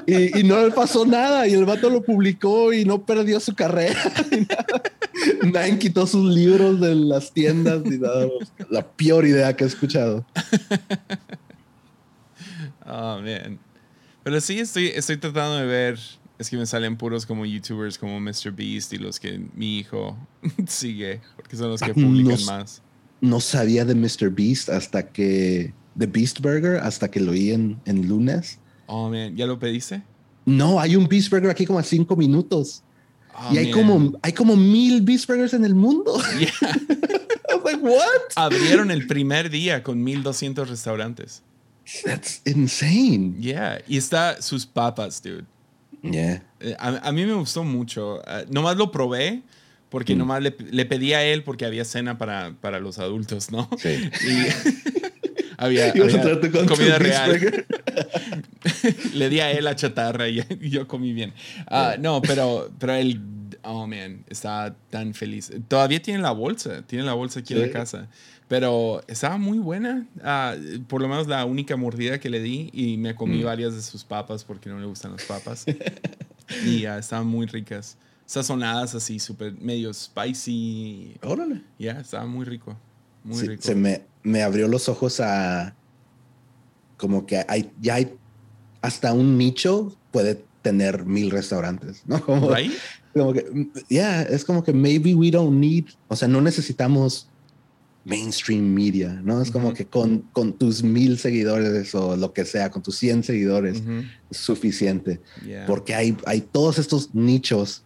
y, 0.06 0.42
no 0.44 0.64
le 0.64 0.70
pasó 0.70 1.04
nada 1.04 1.46
y 1.46 1.54
el 1.54 1.64
vato 1.64 1.90
lo 1.90 2.02
publicó 2.02 2.72
y 2.72 2.84
no 2.84 3.04
perdió 3.04 3.40
su 3.40 3.54
carrera. 3.54 4.00
Nadie 5.52 5.78
quitó 5.78 6.06
sus 6.06 6.32
libros 6.32 6.80
de 6.80 6.94
las 6.94 7.32
tiendas 7.32 7.82
y 7.84 7.98
nada. 7.98 8.28
La 8.70 8.86
peor 8.86 9.26
idea 9.26 9.54
que 9.54 9.64
he 9.64 9.66
escuchado. 9.66 10.24
Oh, 12.86 13.20
man. 13.20 13.58
Pero 14.28 14.42
sí, 14.42 14.58
estoy, 14.58 14.88
estoy 14.88 15.16
tratando 15.16 15.56
de 15.56 15.64
ver 15.64 15.98
es 16.38 16.50
que 16.50 16.58
me 16.58 16.66
salen 16.66 16.98
puros 16.98 17.24
como 17.24 17.46
youtubers 17.46 17.96
como 17.96 18.20
Mr. 18.20 18.52
Beast 18.54 18.92
y 18.92 18.98
los 18.98 19.18
que 19.18 19.40
mi 19.54 19.78
hijo 19.78 20.18
sigue, 20.66 21.22
porque 21.34 21.56
son 21.56 21.70
los 21.70 21.80
que 21.80 21.94
publican 21.94 22.44
más. 22.44 22.82
No 23.22 23.40
sabía 23.40 23.86
de 23.86 23.94
Mr. 23.94 24.28
Beast 24.28 24.68
hasta 24.68 25.08
que. 25.08 25.72
de 25.94 26.06
Beast 26.06 26.40
Burger 26.40 26.76
hasta 26.76 27.10
que 27.10 27.20
lo 27.20 27.32
oí 27.32 27.52
en, 27.52 27.80
en 27.86 28.06
lunes. 28.06 28.58
Oh, 28.86 29.08
man, 29.08 29.34
¿ya 29.34 29.46
lo 29.46 29.58
pediste? 29.58 30.02
No, 30.44 30.78
hay 30.78 30.94
un 30.94 31.08
Beast 31.08 31.30
Burger 31.30 31.48
aquí 31.48 31.64
como 31.64 31.78
a 31.78 31.82
cinco 31.82 32.14
minutos. 32.14 32.82
Oh, 33.34 33.54
y 33.54 33.56
hay 33.56 33.70
como, 33.70 34.12
hay 34.20 34.34
como 34.34 34.56
mil 34.56 35.00
Beast 35.00 35.26
Burgers 35.26 35.54
en 35.54 35.64
el 35.64 35.74
mundo. 35.74 36.20
Yeah. 36.38 36.50
I 37.50 37.54
was 37.54 37.64
like, 37.64 37.82
what? 37.82 38.20
Abrieron 38.36 38.90
el 38.90 39.06
primer 39.06 39.48
día 39.48 39.82
con 39.82 40.04
1200 40.04 40.68
restaurantes. 40.68 41.42
That's 42.04 42.42
insane. 42.44 43.36
Yeah. 43.40 43.80
Y 43.86 43.96
está 43.96 44.40
sus 44.42 44.66
papas, 44.66 45.22
dude. 45.22 45.44
Yeah. 46.02 46.42
Eh, 46.60 46.76
a, 46.78 47.12
mí 47.12 47.24
me 47.24 47.34
gustó 47.34 47.64
mucho. 47.64 48.16
Uh, 48.18 48.44
nomás 48.50 48.76
lo 48.76 48.90
probé 48.92 49.42
porque 49.88 50.14
mm. 50.14 50.18
nomás 50.18 50.42
le, 50.42 50.54
le, 50.70 50.84
pedí 50.86 51.12
a 51.12 51.24
él 51.24 51.42
porque 51.44 51.64
había 51.64 51.84
cena 51.84 52.18
para, 52.18 52.52
para 52.60 52.78
los 52.78 52.98
adultos, 52.98 53.50
¿no? 53.50 53.68
Sí. 53.78 54.10
Y 54.26 54.46
había, 55.56 55.92
comida 56.68 56.98
real. 56.98 57.66
le 59.14 59.28
di 59.28 59.40
a 59.40 59.50
él 59.50 59.64
la 59.64 59.76
chatarra 59.76 60.28
y, 60.28 60.44
yo 60.60 60.86
comí 60.86 61.12
bien. 61.12 61.32
Uh, 61.70 62.00
no, 62.00 62.22
pero, 62.22 62.70
pero 62.78 62.94
él, 62.94 63.20
oh 63.62 63.86
man, 63.86 64.24
está 64.28 64.74
tan 64.90 65.14
feliz. 65.14 65.50
Todavía 65.68 66.00
tiene 66.00 66.20
la 66.20 66.32
bolsa, 66.32 66.82
tiene 66.86 67.04
la 67.04 67.14
bolsa 67.14 67.40
aquí 67.40 67.54
en 67.54 67.60
la 67.62 67.70
casa. 67.70 68.08
Pero 68.48 69.02
estaba 69.06 69.36
muy 69.36 69.58
buena. 69.58 70.06
Ah, 70.22 70.54
por 70.88 71.02
lo 71.02 71.08
menos 71.08 71.26
la 71.26 71.44
única 71.44 71.76
mordida 71.76 72.18
que 72.18 72.30
le 72.30 72.40
di 72.40 72.70
y 72.72 72.96
me 72.96 73.14
comí 73.14 73.42
mm. 73.42 73.44
varias 73.44 73.74
de 73.74 73.82
sus 73.82 74.04
papas 74.04 74.42
porque 74.44 74.70
no 74.70 74.80
le 74.80 74.86
gustan 74.86 75.12
las 75.12 75.24
papas. 75.24 75.66
y 76.64 76.84
estaban 76.84 77.26
muy 77.26 77.46
ricas. 77.46 77.98
Sazonadas 78.24 78.94
así, 78.94 79.18
súper 79.18 79.52
medio 79.60 79.92
spicy. 79.92 81.16
Órale. 81.22 81.62
Ya, 81.78 82.00
estaba 82.00 82.26
muy 82.26 82.44
rico. 82.44 82.76
Muy 83.22 83.42
rico. 83.42 83.62
Se 83.62 83.74
me, 83.74 84.02
me 84.22 84.42
abrió 84.42 84.66
los 84.66 84.88
ojos 84.88 85.20
a 85.20 85.74
como 86.96 87.26
que 87.26 87.44
hay, 87.48 87.70
ya 87.80 87.94
hay 87.94 88.14
hasta 88.82 89.12
un 89.12 89.38
nicho 89.38 89.96
puede 90.10 90.44
tener 90.62 91.04
mil 91.04 91.30
restaurantes, 91.30 92.02
¿no? 92.06 92.20
Como, 92.24 92.50
como 93.14 93.32
que, 93.32 93.68
ya, 93.88 94.22
es 94.22 94.44
como 94.44 94.62
que 94.62 94.72
maybe 94.72 95.14
we 95.14 95.30
don't 95.30 95.58
need, 95.58 95.86
o 96.08 96.14
sea, 96.14 96.28
no 96.28 96.40
necesitamos 96.40 97.28
mainstream 98.08 98.62
media, 98.62 99.20
¿no? 99.22 99.42
Es 99.42 99.50
como 99.50 99.74
que 99.74 99.84
con, 99.84 100.20
con, 100.32 100.54
tus 100.54 100.82
mil 100.82 101.18
seguidores 101.18 101.94
o 101.94 102.16
lo 102.16 102.32
que 102.32 102.44
sea, 102.44 102.70
con 102.70 102.82
tus 102.82 102.96
100 102.96 103.22
seguidores, 103.22 103.82
es 104.30 104.36
suficiente. 104.36 105.20
Porque 105.66 105.94
hay, 105.94 106.16
hay 106.24 106.40
todos 106.40 106.78
estos 106.78 107.14
nichos 107.14 107.84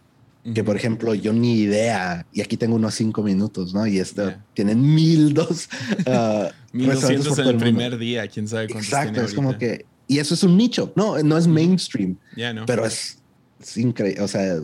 que, 0.53 0.63
por 0.63 0.75
ejemplo, 0.75 1.13
yo 1.13 1.31
ni 1.31 1.59
idea, 1.59 2.25
y 2.33 2.41
aquí 2.41 2.57
tengo 2.57 2.75
unos 2.75 2.95
cinco 2.95 3.23
minutos, 3.23 3.73
¿no? 3.73 3.85
Y 3.87 3.99
esto 3.99 4.33
tienen 4.53 4.81
mil 4.93 5.33
dos. 5.33 5.69
Uh, 6.05 6.49
mil 6.73 6.89
doscientos 6.89 7.37
en 7.39 7.47
el 7.47 7.57
primer 7.57 7.97
día, 7.97 8.27
quién 8.27 8.47
sabe 8.47 8.67
cuántos 8.67 8.87
Exacto, 8.87 9.21
es 9.21 9.33
como 9.33 9.57
que. 9.57 9.85
Y 10.05 10.19
eso 10.19 10.33
es 10.33 10.43
un 10.43 10.57
nicho, 10.57 10.91
no, 10.97 11.17
no 11.23 11.37
es 11.37 11.47
mainstream, 11.47 12.17
pero 12.67 12.85
es, 12.85 13.19
es 13.61 13.77
increíble. 13.77 14.21
O 14.21 14.27
sea, 14.27 14.57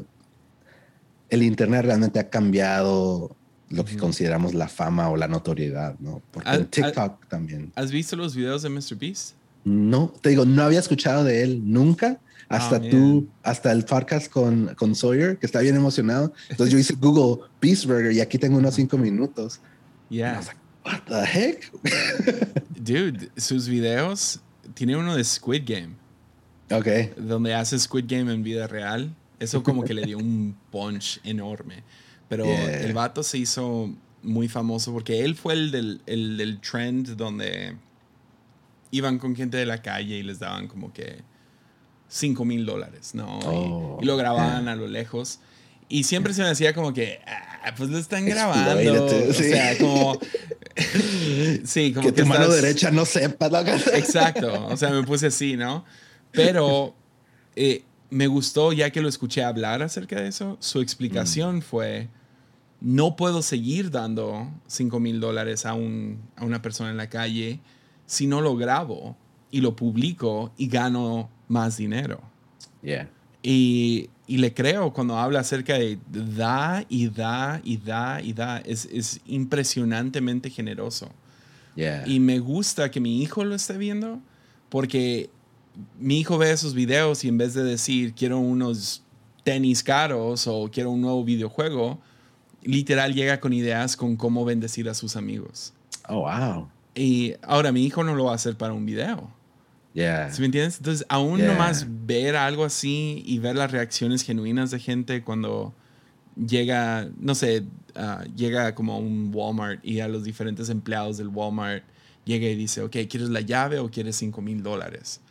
el 1.30 1.44
Internet 1.44 1.86
realmente 1.86 2.20
ha 2.20 2.30
cambiado 2.30 3.38
lo 3.70 3.86
que 3.86 3.98
consideramos 3.98 4.54
la 4.54 4.68
fama 4.68 5.10
o 5.10 5.18
la 5.18 5.28
notoriedad, 5.28 5.96
¿no? 6.00 6.22
Porque 6.32 6.50
en 6.50 6.66
TikTok 6.66 7.28
también. 7.28 7.72
¿Has 7.76 7.92
visto 7.92 8.16
los 8.16 8.36
videos 8.36 8.64
de 8.64 8.70
Mr. 8.70 8.96
Beast? 8.98 9.36
No, 9.64 10.14
te 10.22 10.30
digo, 10.30 10.46
no 10.46 10.64
había 10.64 10.80
escuchado 10.80 11.24
de 11.24 11.44
él 11.44 11.62
nunca. 11.64 12.20
Hasta 12.48 12.78
ah, 12.78 12.82
tú, 12.82 13.28
hasta 13.44 13.72
el 13.72 13.86
podcast 13.86 14.28
con, 14.32 14.74
con 14.74 14.96
Sawyer, 14.96 15.38
que 15.38 15.46
está 15.46 15.60
bien 15.60 15.76
emocionado. 15.76 16.34
Entonces 16.50 16.74
yo 16.74 16.80
hice 16.80 16.96
Google 16.96 17.46
Beast 17.62 17.86
Burger 17.86 18.12
y 18.12 18.22
aquí 18.22 18.40
tengo 18.40 18.58
unos 18.58 18.74
cinco 18.74 18.98
minutos. 18.98 19.60
Yeah. 20.10 20.42
Like, 20.42 20.60
What 20.86 21.02
the 21.08 21.26
heck? 21.26 21.72
Dude, 22.76 23.30
sus 23.38 23.68
videos, 23.68 24.40
tiene 24.74 24.96
uno 24.96 25.16
de 25.16 25.24
Squid 25.24 25.64
Game. 25.66 25.96
Ok. 26.72 27.16
Donde 27.18 27.54
hace 27.54 27.78
Squid 27.78 28.06
Game 28.08 28.34
en 28.34 28.42
vida 28.42 28.66
real. 28.66 29.14
Eso 29.40 29.62
como 29.62 29.84
que 29.84 29.94
le 29.94 30.04
dio 30.04 30.18
un 30.18 30.56
punch 30.72 31.20
enorme. 31.24 31.84
Pero 32.30 32.46
el 32.46 32.94
vato 32.94 33.24
se 33.24 33.40
hizo 33.40 33.92
muy 34.22 34.48
famoso 34.48 34.94
porque 34.94 35.26
él 35.26 35.36
fue 35.36 35.54
el 35.54 35.72
del, 35.72 36.02
el 36.06 36.38
del 36.38 36.62
trend 36.62 37.16
donde 37.16 37.76
iban 38.92 39.18
con 39.18 39.36
gente 39.36 39.58
de 39.58 39.66
la 39.66 39.82
calle 39.82 40.18
y 40.18 40.24
les 40.24 40.40
daban 40.40 40.68
como 40.68 40.94
que 40.94 41.24
5 42.08 42.46
mil 42.46 42.66
dólares, 42.66 43.14
¿no? 43.14 43.40
y, 44.02 44.06
lo 44.06 44.14
oh, 44.14 44.18
grababan 44.18 44.68
a 44.68 44.76
lo 44.76 44.88
lejos. 44.88 45.40
Y 45.88 46.04
siempre 46.04 46.34
se 46.34 46.44
me 46.44 46.50
decía 46.50 46.74
como 46.74 46.94
que, 46.94 47.20
ah, 47.26 47.74
pues 47.76 47.90
lo 47.90 47.98
están 47.98 48.26
grabando. 48.26 49.06
O 49.06 49.34
sea, 49.34 49.78
como... 49.78 50.20
sí, 51.64 51.94
como 51.94 52.08
que, 52.08 52.14
que 52.14 52.22
tu 52.22 52.28
mano 52.28 52.48
derecha 52.50 52.92
no 52.92 53.06
sepa. 53.06 53.48
Exacto. 53.94 54.68
O 54.68 54.78
sea, 54.78 54.92
me 54.92 55.04
puse 55.04 55.28
así, 55.28 55.58
¿no? 55.58 55.84
Pero 56.32 56.96
eh, 57.56 57.84
me 58.12 58.28
gustó, 58.28 58.72
ya 58.72 58.92
que 58.92 59.02
lo 59.02 59.10
escuché 59.10 59.44
hablar 59.44 59.82
acerca 59.82 60.22
de 60.22 60.28
eso, 60.28 60.58
su 60.60 60.82
explicación 60.82 61.58
mm. 61.58 61.62
fue 61.62 62.08
no 62.82 63.16
puedo 63.16 63.42
seguir 63.42 63.92
dando 63.92 64.50
5 64.68 65.00
mil 65.00 65.20
dólares 65.20 65.66
a, 65.66 65.74
una 65.74 66.62
persona 66.62 66.92
en 66.92 66.98
la 66.98 67.10
calle 67.10 67.60
si 68.06 68.26
no 68.26 68.42
lo 68.42 68.56
grabo 68.56 69.18
y 69.52 69.62
lo 69.62 69.76
publico 69.76 70.52
y 70.58 70.68
gano 70.68 71.30
más 71.48 71.78
dinero. 71.78 72.22
Y, 73.42 74.10
le 74.28 74.54
creo 74.54 74.94
cuando 74.94 75.18
habla 75.18 75.40
acerca 75.40 75.74
de 75.74 75.98
da 76.08 76.86
y 76.88 77.10
da 77.10 77.60
y 77.64 77.78
da 77.78 78.22
y 78.22 78.34
da. 78.34 78.60
Es, 78.60 79.20
impresionantemente 79.26 80.50
generoso. 80.50 81.10
Y 82.06 82.20
me 82.20 82.40
gusta 82.40 82.92
que 82.92 83.00
mi 83.00 83.22
hijo 83.22 83.44
lo 83.46 83.56
esté 83.56 83.78
viendo 83.78 84.20
porque 84.70 85.30
mi 85.98 86.20
hijo 86.20 86.38
ve 86.38 86.52
esos 86.52 86.74
videos 86.74 87.24
y 87.24 87.30
en 87.30 87.38
vez 87.38 87.54
de 87.54 87.64
decir 87.64 88.14
quiero 88.14 88.38
unos 88.40 89.02
tenis 89.44 89.82
caros 89.82 90.46
o 90.48 90.70
quiero 90.72 90.92
un 90.92 91.02
nuevo 91.02 91.24
videojuego, 91.24 92.00
literal 92.64 93.14
llega 93.14 93.40
con 93.40 93.54
ideas 93.54 93.96
con 93.96 94.16
cómo 94.16 94.46
bendecir 94.46 94.90
a 94.90 94.94
sus 94.94 95.16
amigos. 95.16 95.74
Oh, 96.08 96.22
wow. 96.22 96.70
Y 96.96 97.36
ahora 97.44 97.72
mi 97.72 97.86
hijo 97.86 98.04
no 98.04 98.16
lo 98.16 98.26
va 98.26 98.34
a 98.34 98.36
hacer 98.36 98.56
para 98.56 98.74
un 98.74 98.86
video. 98.86 99.30
Yeah. 99.94 100.32
¿Sí 100.32 100.42
me 100.42 100.46
entiendes? 100.46 100.78
Entonces, 100.78 101.06
aún 101.10 101.46
nomás 101.46 101.86
ver 102.06 102.36
algo 102.36 102.64
así 102.64 103.24
y 103.26 103.40
ver 103.40 103.56
las 103.56 103.72
reacciones 103.72 104.24
genuinas 104.24 104.72
de 104.72 104.80
gente 104.80 105.24
cuando 105.24 105.74
llega, 106.36 107.10
no 107.20 107.36
sé, 107.36 107.66
ah, 107.96 108.24
llega 108.36 108.76
como 108.76 108.94
a 108.94 108.98
un 108.98 109.32
Walmart 109.34 109.84
y 109.84 110.00
a 110.00 110.08
los 110.08 110.24
diferentes 110.24 110.70
empleados 110.70 111.18
del 111.18 111.30
Walmart 111.30 111.84
llega 112.26 112.48
y 112.48 112.56
dice, 112.56 112.82
ok, 112.82 112.98
¿quieres 113.10 113.30
la 113.30 113.42
llave 113.42 113.80
o 113.80 113.90
quieres 113.90 114.16
5 114.18 114.42
mil 114.42 114.62
dólares? 114.62 115.22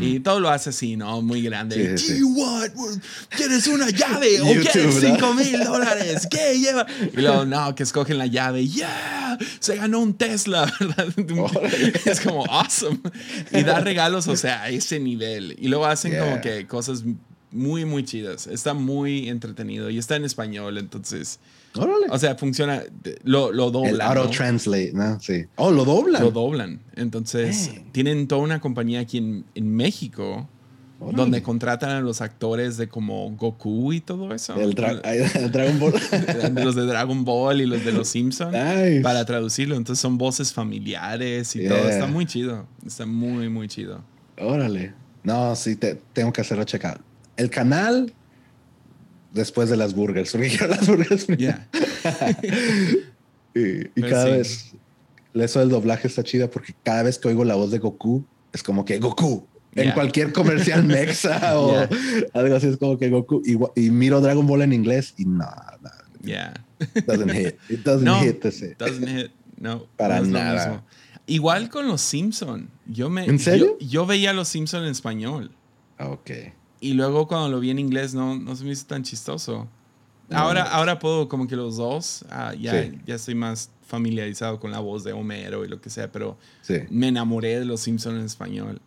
Y 0.00 0.20
todo 0.20 0.40
lo 0.40 0.48
hace 0.48 0.70
así, 0.70 0.96
¿no? 0.96 1.22
Muy 1.22 1.42
grande. 1.42 1.98
Sí, 1.98 2.20
¿Quieres 3.28 3.66
una 3.66 3.90
llave 3.90 4.40
o 4.40 4.44
quieres 4.44 4.96
5 5.00 5.34
mil 5.34 5.64
dólares? 5.64 6.26
¿Qué 6.30 6.58
lleva? 6.58 6.86
Y 7.12 7.20
luego, 7.20 7.44
no, 7.46 7.74
que 7.74 7.82
escogen 7.82 8.18
la 8.18 8.26
llave. 8.26 8.66
¡Yeah! 8.66 9.38
Se 9.60 9.76
ganó 9.76 10.00
un 10.00 10.14
Tesla, 10.14 10.72
¿verdad? 10.80 11.08
es 12.04 12.20
como 12.20 12.44
awesome. 12.46 13.00
Y 13.50 13.62
da 13.62 13.80
regalos, 13.80 14.28
o 14.28 14.36
sea, 14.36 14.62
a 14.62 14.68
ese 14.68 15.00
nivel. 15.00 15.56
Y 15.58 15.68
luego 15.68 15.86
hacen 15.86 16.18
como 16.18 16.40
que 16.40 16.66
cosas 16.66 17.04
muy, 17.50 17.84
muy 17.84 18.04
chidas. 18.04 18.46
Está 18.46 18.74
muy 18.74 19.28
entretenido 19.28 19.90
y 19.90 19.98
está 19.98 20.16
en 20.16 20.24
español, 20.24 20.78
entonces. 20.78 21.38
O 22.10 22.18
sea, 22.18 22.36
funciona, 22.36 22.82
lo, 23.24 23.52
lo 23.52 23.70
doblan. 23.70 23.94
El 23.94 24.00
auto 24.00 24.30
translate, 24.30 24.92
¿no? 24.92 25.18
Sí. 25.20 25.44
Oh, 25.56 25.70
lo 25.70 25.84
doblan. 25.84 26.22
Lo 26.22 26.30
doblan. 26.30 26.80
Entonces, 26.96 27.70
tienen 27.92 28.28
toda 28.28 28.42
una 28.42 28.60
compañía 28.60 29.00
aquí 29.00 29.18
en, 29.18 29.44
en 29.54 29.74
México 29.74 30.48
donde 31.10 31.42
contratan 31.42 31.90
a 31.90 32.00
los 32.00 32.20
actores 32.20 32.76
de 32.76 32.88
como 32.88 33.30
Goku 33.32 33.92
y 33.92 34.00
todo 34.00 34.32
eso. 34.34 34.54
El, 34.54 34.74
Dragon 35.52 35.78
Ball. 35.80 35.92
de 36.54 36.64
los 36.64 36.74
de 36.74 36.82
Dragon 36.82 37.24
Ball 37.24 37.60
y 37.60 37.66
los 37.66 37.84
de 37.84 37.92
los 37.92 38.08
Simpsons. 38.08 38.56
Para 39.02 39.24
traducirlo. 39.24 39.76
Entonces, 39.76 40.00
son 40.00 40.18
voces 40.18 40.52
familiares 40.52 41.56
y 41.56 41.66
todo. 41.66 41.88
Está 41.88 42.06
muy 42.06 42.26
chido. 42.26 42.66
Está 42.86 43.06
muy, 43.06 43.48
muy 43.48 43.68
chido. 43.68 44.02
Órale. 44.38 44.94
No, 45.24 45.54
sí, 45.56 45.76
te, 45.76 46.00
tengo 46.12 46.32
que 46.32 46.40
hacerlo 46.40 46.64
checar. 46.64 47.00
El 47.36 47.50
canal 47.50 48.12
después 49.32 49.68
de 49.70 49.76
las 49.76 49.94
burgers, 49.94 50.32
porque 50.32 50.48
quiero 50.48 50.68
las 50.68 50.86
burgers. 50.86 51.26
y, 53.54 54.02
cada 54.02 54.24
vez, 54.26 54.72
eso 55.34 55.60
del 55.60 55.68
doblaje 55.68 56.08
está 56.08 56.22
chida 56.22 56.50
porque 56.50 56.74
cada 56.82 57.02
vez 57.02 57.18
que 57.18 57.28
oigo 57.28 57.44
la 57.44 57.54
voz 57.54 57.70
de 57.70 57.78
Goku, 57.78 58.24
es 58.52 58.62
como 58.62 58.84
que 58.84 58.98
Goku. 58.98 59.46
En 59.74 59.92
cualquier 59.92 60.34
comercial 60.34 60.84
mexa 60.84 61.58
o 61.58 61.88
algo 62.34 62.56
así, 62.56 62.66
es 62.66 62.76
como 62.76 62.98
que 62.98 63.08
Goku. 63.08 63.42
Y, 63.74 63.90
miro 63.90 64.20
Dragon 64.20 64.46
Ball 64.46 64.62
en 64.62 64.72
inglés 64.72 65.14
y 65.16 65.24
nada. 65.24 65.78
No, 65.80 65.90
yeah. 66.22 66.52
Doesn't 67.06 67.32
hit. 67.32 67.56
It 67.70 67.80
doesn't 67.84 68.04
no, 68.04 68.20
hit 68.20 68.42
Doesn't 68.42 69.08
hit. 69.08 69.30
No. 69.58 69.86
Para 69.96 70.20
nada. 70.20 70.84
Igual 71.26 71.70
con 71.70 71.86
los 71.88 72.00
Simpson. 72.02 72.68
Yo 72.84 73.08
me, 73.08 73.24
¿En 73.24 73.38
serio? 73.38 73.78
Yo, 73.80 73.86
yo 73.86 74.06
veía 74.06 74.32
los 74.32 74.48
Simpson 74.48 74.82
en 74.84 74.90
español. 74.90 75.52
Ok. 75.98 76.30
Y 76.82 76.94
luego 76.94 77.28
cuando 77.28 77.48
lo 77.48 77.60
vi 77.60 77.70
en 77.70 77.78
inglés 77.78 78.12
no, 78.12 78.36
no 78.36 78.56
se 78.56 78.64
me 78.64 78.72
hizo 78.72 78.84
tan 78.86 79.04
chistoso. 79.04 79.68
Ahora, 80.30 80.64
ahora 80.64 80.98
puedo 80.98 81.28
como 81.28 81.46
que 81.46 81.54
los 81.54 81.76
dos, 81.76 82.24
ah, 82.28 82.54
ya, 82.58 82.90
ya 83.06 83.14
estoy 83.14 83.36
más 83.36 83.70
familiarizado 83.86 84.58
con 84.58 84.72
la 84.72 84.80
voz 84.80 85.04
de 85.04 85.12
Homero 85.12 85.64
y 85.64 85.68
lo 85.68 85.80
que 85.80 85.90
sea, 85.90 86.10
pero 86.10 86.36
me 86.90 87.08
enamoré 87.08 87.60
de 87.60 87.64
los 87.64 87.82
Simpsons 87.82 88.18
en 88.18 88.24
español. 88.24 88.80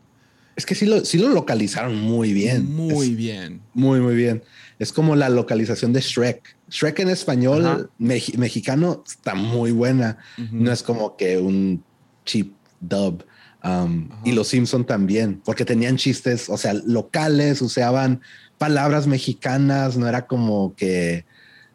Es 0.58 0.66
que 0.66 0.76
sí 0.76 0.86
lo, 0.86 1.06
sí 1.06 1.18
lo 1.18 1.30
localizaron 1.30 2.02
muy 2.02 2.34
bien. 2.34 2.74
Muy 2.74 3.16
bien. 3.16 3.62
Muy, 3.74 4.02
muy 4.02 4.16
bien. 4.16 4.44
Es 4.78 4.92
como 4.92 5.16
la 5.16 5.30
localización 5.30 5.94
de 5.94 6.02
Shrek. 6.02 6.58
Shrek 6.70 7.00
en 7.00 7.10
español 7.10 7.90
mexicano 7.98 9.04
está 9.08 9.36
muy 9.36 9.72
buena. 9.72 10.18
No 10.52 10.72
es 10.72 10.84
como 10.84 11.16
que 11.16 11.38
un 11.38 11.82
cheap 12.26 12.52
dub. 12.82 13.24
Um, 13.66 14.10
y 14.24 14.34
los 14.34 14.50
Simpson 14.50 14.86
también, 14.86 15.42
porque 15.44 15.66
tenían 15.66 15.98
chistes, 15.98 16.50
o 16.50 16.58
sea, 16.58 16.74
locales, 16.74 17.64
usaban 17.64 18.22
palabras 18.60 19.08
mexicanas, 19.08 19.98
no 19.98 20.08
era 20.08 20.28
como 20.28 20.76
que 20.76 21.26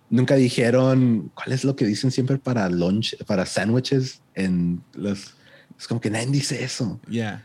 nunca 0.08 0.36
dijeron 0.36 1.32
cuál 1.34 1.52
es 1.52 1.64
lo 1.64 1.74
que 1.74 1.84
dicen 1.84 2.12
siempre 2.12 2.38
para 2.38 2.68
lunch, 2.68 3.16
para 3.24 3.44
sándwiches 3.44 4.20
en 4.34 4.82
los. 4.94 5.34
Es 5.78 5.88
como 5.88 6.00
que 6.00 6.10
nadie 6.10 6.26
dice 6.26 6.62
eso. 6.62 7.00
Ya. 7.08 7.44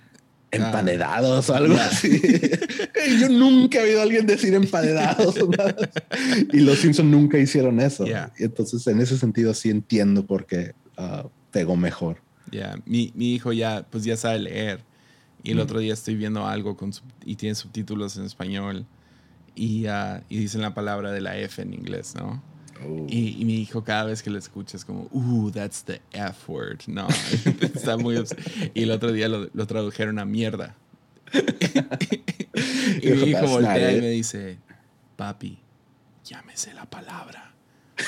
Empanedados 0.52 1.50
o 1.50 1.56
algo 1.56 1.76
así. 1.76 2.22
Yo 3.20 3.30
nunca 3.30 3.80
he 3.80 3.84
oído 3.84 4.00
a 4.00 4.04
alguien 4.04 4.26
decir 4.26 4.54
empanedados. 4.54 5.36
y 6.54 6.60
los 6.60 6.80
Simpson 6.80 7.10
nunca 7.10 7.38
hicieron 7.38 7.80
eso. 7.80 8.06
Y 8.38 8.44
entonces, 8.44 8.86
en 8.88 9.02
ese 9.02 9.18
sentido, 9.18 9.54
sí 9.54 9.70
entiendo 9.70 10.26
por 10.26 10.46
qué 10.46 10.74
uh, 10.98 11.28
pegó 11.52 11.76
mejor. 11.76 12.25
Ya, 12.52 12.78
mi, 12.86 13.12
mi, 13.16 13.34
hijo 13.34 13.52
ya, 13.54 13.86
pues 13.90 14.04
ya 14.04 14.18
sabe 14.18 14.40
leer. 14.40 14.82
Y 15.44 15.52
el 15.52 15.58
mm. 15.58 15.62
otro 15.62 15.80
día 15.80 15.94
estoy 15.94 16.16
viendo 16.16 16.46
algo 16.46 16.76
con 16.76 16.92
y 17.24 17.36
tiene 17.36 17.56
subtítulos 17.56 18.18
en 18.18 18.26
español 18.26 18.86
y, 19.56 19.88
uh, 19.88 20.22
y 20.30 20.38
dicen 20.38 20.62
la 20.62 20.74
palabra 20.74 21.12
de 21.12 21.22
la 21.22 21.38
F 21.38 21.62
en 21.62 21.74
inglés, 21.74 22.16
¿no? 22.16 22.44
Oh. 22.84 23.06
Y, 23.10 23.38
y, 23.40 23.46
mi 23.46 23.56
hijo 23.56 23.84
cada 23.84 24.06
vez 24.06 24.22
que 24.22 24.30
lo 24.30 24.38
escucha 24.38 24.76
es 24.76 24.84
como, 24.84 25.08
uh, 25.12 25.50
that's 25.52 25.84
the 25.84 26.02
F 26.12 26.52
word. 26.52 26.82
No, 26.88 27.08
está 27.74 27.98
muy... 27.98 28.22
Y 28.74 28.84
el 28.84 28.92
otro 28.92 29.12
día 29.12 29.30
lo, 29.30 29.50
lo 29.54 29.68
tradujeron 29.68 30.20
a 30.20 30.26
mierda. 30.26 30.76
y 33.02 33.08
mi 33.10 33.30
hijo 33.30 33.48
voltea 33.48 33.94
y 33.94 34.02
me 34.02 34.10
dice, 34.10 34.58
papi, 35.16 35.60
llámese 36.24 36.74
la 36.74 36.86
palabra 36.90 37.54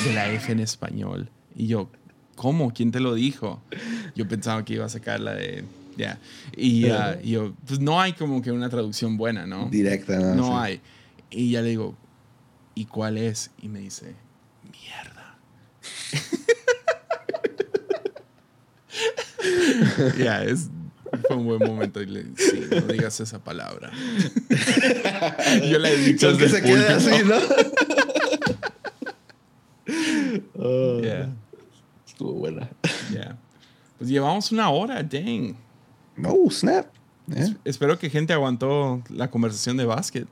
de 0.03 0.13
la 0.13 0.31
F 0.31 0.51
en 0.51 0.59
español. 0.59 1.29
Y 1.55 1.67
yo, 1.67 1.89
¿cómo? 2.37 2.73
¿Quién 2.73 2.91
te 2.91 3.01
lo 3.01 3.13
dijo? 3.13 3.61
Yo 4.15 4.25
pensaba 4.29 4.63
que 4.63 4.75
iba 4.75 4.85
a 4.85 4.89
sacar 4.89 5.19
la 5.19 5.33
de... 5.33 5.65
Ya. 5.97 6.17
Y, 6.55 6.85
uh, 6.85 7.19
yo, 7.23 7.53
pues 7.65 7.81
no 7.81 7.99
hay 7.99 8.13
como 8.13 8.41
que 8.41 8.53
una 8.53 8.69
traducción 8.69 9.17
buena, 9.17 9.45
¿no? 9.45 9.67
Directa. 9.69 10.17
No, 10.17 10.35
no 10.35 10.57
hay. 10.61 10.79
Y 11.31 11.51
ya 11.51 11.61
le 11.61 11.69
digo, 11.69 11.97
¿y 12.75 12.85
cuál 12.85 13.17
es? 13.17 13.51
Y 13.61 13.67
me 13.67 13.79
dice, 13.79 14.13
mierda. 14.71 15.37
ya, 20.17 20.43
es, 20.43 20.69
fue 21.27 21.35
un 21.35 21.45
buen 21.45 21.59
momento 21.59 22.01
y 22.01 22.05
le 22.05 22.23
sí, 22.37 22.67
no 22.69 22.81
digas 22.81 23.19
esa 23.19 23.39
palabra. 23.39 23.91
Yo 25.69 25.79
le 25.79 25.93
he 25.93 25.97
dicho 25.97 26.37
que 26.37 26.47
se 26.49 26.61
quede 26.61 26.87
así, 26.89 27.23
¿no? 27.25 27.37
oh. 30.63 31.01
Estuvo 32.17 32.33
buena. 32.33 32.67
Yeah. 33.13 33.37
Pues 33.99 34.09
llevamos 34.09 34.51
una 34.51 34.69
hora, 34.71 35.03
dang. 35.03 35.55
Oh, 36.25 36.49
snap. 36.49 36.87
espero 37.63 37.99
que 37.99 38.09
gente 38.09 38.33
aguantó 38.33 39.03
la 39.09 39.29
conversación 39.29 39.77
de 39.77 39.85
básquet. 39.85 40.27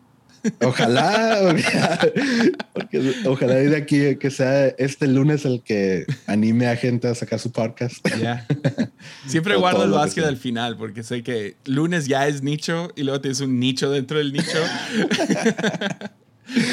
Ojalá, 0.61 1.39
ojalá 3.27 3.53
de 3.53 3.75
aquí 3.77 4.15
que 4.17 4.31
sea 4.31 4.67
este 4.67 5.07
lunes 5.07 5.45
el 5.45 5.61
que 5.61 6.05
anime 6.25 6.67
a 6.67 6.75
gente 6.75 7.07
a 7.07 7.13
sacar 7.13 7.39
su 7.39 7.51
podcast. 7.51 8.03
Yeah. 8.17 8.47
Siempre 9.27 9.55
guardo 9.55 9.83
el 9.83 9.91
básquet 9.91 10.25
al 10.25 10.37
final 10.37 10.77
porque 10.77 11.03
sé 11.03 11.21
que 11.21 11.55
lunes 11.65 12.07
ya 12.07 12.27
es 12.27 12.41
nicho 12.41 12.91
y 12.95 13.03
luego 13.03 13.21
tienes 13.21 13.41
un 13.41 13.59
nicho 13.59 13.91
dentro 13.91 14.17
del 14.17 14.33
nicho. 14.33 14.57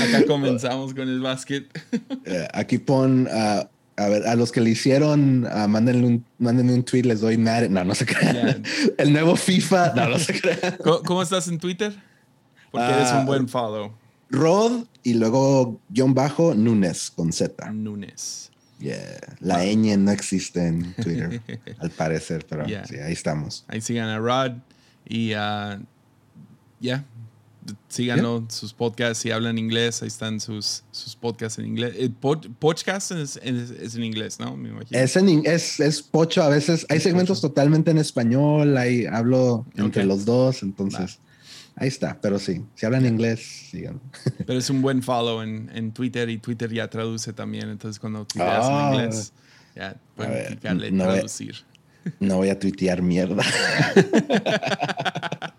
Acá 0.08 0.24
comenzamos 0.26 0.94
con 0.94 1.08
el 1.08 1.20
básquet. 1.20 1.66
Eh, 2.24 2.48
aquí 2.52 2.78
pon 2.78 3.26
uh, 3.26 3.66
a 3.96 4.08
ver, 4.08 4.26
a 4.26 4.34
los 4.34 4.52
que 4.52 4.60
le 4.60 4.70
hicieron, 4.70 5.44
uh, 5.44 5.68
mándenle, 5.68 6.06
un, 6.06 6.24
un 6.38 6.82
tweet, 6.84 7.02
les 7.02 7.20
doy 7.20 7.36
Madden. 7.36 7.72
No, 7.72 7.84
no 7.84 7.94
se 7.94 8.06
crean. 8.06 8.62
El 8.98 9.12
nuevo 9.12 9.36
FIFA. 9.36 9.92
No, 9.96 10.08
no 10.08 10.18
se 10.18 10.40
crean. 10.40 10.76
¿Cómo, 11.04 11.22
estás 11.22 11.48
en 11.48 11.58
Twitter? 11.58 11.94
Porque 12.70 12.86
eres 12.86 13.10
un 13.10 13.18
ah, 13.18 13.24
buen 13.24 13.48
follow. 13.48 13.92
Rod 14.30 14.86
y 15.02 15.14
luego 15.14 15.78
guion 15.90 16.14
bajo 16.14 16.54
Nunes 16.54 17.10
con 17.10 17.32
Z. 17.32 17.70
Nunes. 17.70 18.50
Yeah. 18.78 19.20
La 19.40 19.64
ñ 19.64 19.96
no 19.98 20.10
existe 20.10 20.66
en 20.66 20.94
Twitter, 20.94 21.40
al 21.78 21.90
parecer, 21.90 22.44
pero 22.48 22.66
sí, 22.66 22.96
ahí 22.96 23.12
estamos. 23.12 23.64
Ahí 23.68 23.80
sigan 23.80 24.08
a 24.08 24.18
Rod 24.18 24.54
y 25.06 25.34
uh, 25.34 25.78
ya, 26.80 27.04
síganlo, 27.88 28.44
sus 28.48 28.72
podcasts, 28.72 29.18
si 29.18 29.30
hablan 29.30 29.58
inglés, 29.58 30.02
ahí 30.02 30.08
están 30.08 30.40
sus, 30.40 30.84
sus 30.90 31.16
podcasts 31.16 31.58
en 31.58 31.66
inglés. 31.66 31.94
El 31.98 32.12
podcast 32.12 33.12
es, 33.12 33.40
en 33.42 34.02
inglés, 34.02 34.40
¿no? 34.40 34.56
Me 34.56 34.70
imagino. 34.70 34.98
Es, 34.98 35.16
en, 35.16 35.46
es, 35.46 35.80
es 35.80 36.02
pocho, 36.02 36.42
a 36.42 36.48
veces 36.48 36.86
hay 36.88 37.00
segmentos 37.00 37.40
totalmente 37.40 37.90
en 37.90 37.98
español, 37.98 38.76
ahí 38.76 39.06
hablo 39.06 39.66
entre 39.76 40.04
los 40.04 40.24
dos, 40.24 40.62
entonces 40.62 41.18
ahí 41.76 41.88
está, 41.88 42.18
pero 42.20 42.38
sí, 42.38 42.62
si 42.74 42.86
hablan 42.86 43.06
inglés, 43.06 43.68
síganlo. 43.70 44.00
Pero 44.46 44.58
es 44.58 44.70
un 44.70 44.82
buen 44.82 45.02
follow 45.02 45.42
en, 45.42 45.70
en, 45.74 45.92
Twitter 45.92 46.28
y 46.28 46.38
Twitter 46.38 46.72
ya 46.72 46.88
traduce 46.88 47.32
también, 47.32 47.68
entonces 47.68 47.98
cuando 47.98 48.24
tuiteas 48.24 48.66
en 48.66 48.72
ah. 48.72 48.90
inglés, 48.92 49.32
ya 49.74 49.96
pueden 50.14 50.46
clicarle 50.46 50.90
no 50.90 51.04
traducir. 51.04 51.56
no 52.20 52.36
voy 52.36 52.50
a 52.50 52.58
tuitear 52.58 53.02
mierda. 53.02 53.42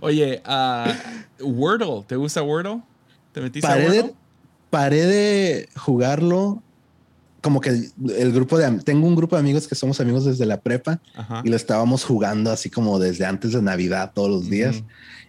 Oye, 0.00 0.42
uh, 0.46 1.44
Wordle, 1.44 2.04
¿te 2.06 2.16
gusta 2.16 2.42
Wordle? 2.42 2.82
¿Te 3.32 3.40
metiste 3.40 3.66
paré 3.66 3.82
a 3.82 3.86
Wordle? 3.86 4.02
De, 4.02 4.14
paré 4.70 5.06
de 5.06 5.68
jugarlo 5.76 6.62
como 7.40 7.60
que 7.60 7.70
el, 7.70 8.32
grupo 8.32 8.58
de 8.58 8.70
tengo 8.82 9.06
un 9.06 9.14
grupo 9.14 9.36
de 9.36 9.40
amigos 9.40 9.68
que 9.68 9.74
somos 9.74 10.00
amigos 10.00 10.24
desde 10.24 10.44
la 10.44 10.60
prepa 10.60 11.00
y 11.44 11.48
lo 11.48 11.56
estábamos 11.56 12.04
jugando 12.04 12.50
así 12.50 12.68
como 12.68 12.98
desde 12.98 13.24
antes 13.26 13.52
de 13.52 13.62
Navidad 13.62 14.12
todos 14.14 14.30
los 14.30 14.50
días. 14.50 14.82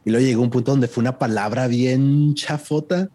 Y 0.05 0.11
luego 0.11 0.25
llegó 0.25 0.41
un 0.41 0.49
punto 0.49 0.71
donde 0.71 0.87
fue 0.87 1.01
una 1.01 1.19
palabra 1.19 1.67
bien 1.67 2.33
chafota 2.33 3.09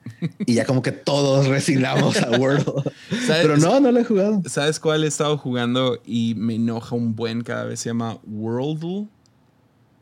y 0.47 0.55
ya 0.55 0.65
como 0.65 0.83
que 0.83 0.93
todos 0.93 1.47
resignamos 1.47 2.19
a 2.23 2.31
Wordle. 2.39 2.73
Pero 3.27 3.57
no, 3.57 3.81
no 3.81 3.91
lo 3.91 3.99
he 3.99 4.05
jugado. 4.05 4.43
¿Sabes 4.47 4.79
cuál 4.79 5.03
he 5.03 5.07
estado 5.07 5.39
jugando 5.39 6.01
y 6.05 6.35
me 6.37 6.55
enoja 6.55 6.95
un 6.95 7.17
buen 7.17 7.43
cada 7.43 7.65
vez? 7.65 7.81
Se 7.81 7.89
llama 7.89 8.19
Worldle. 8.27 9.09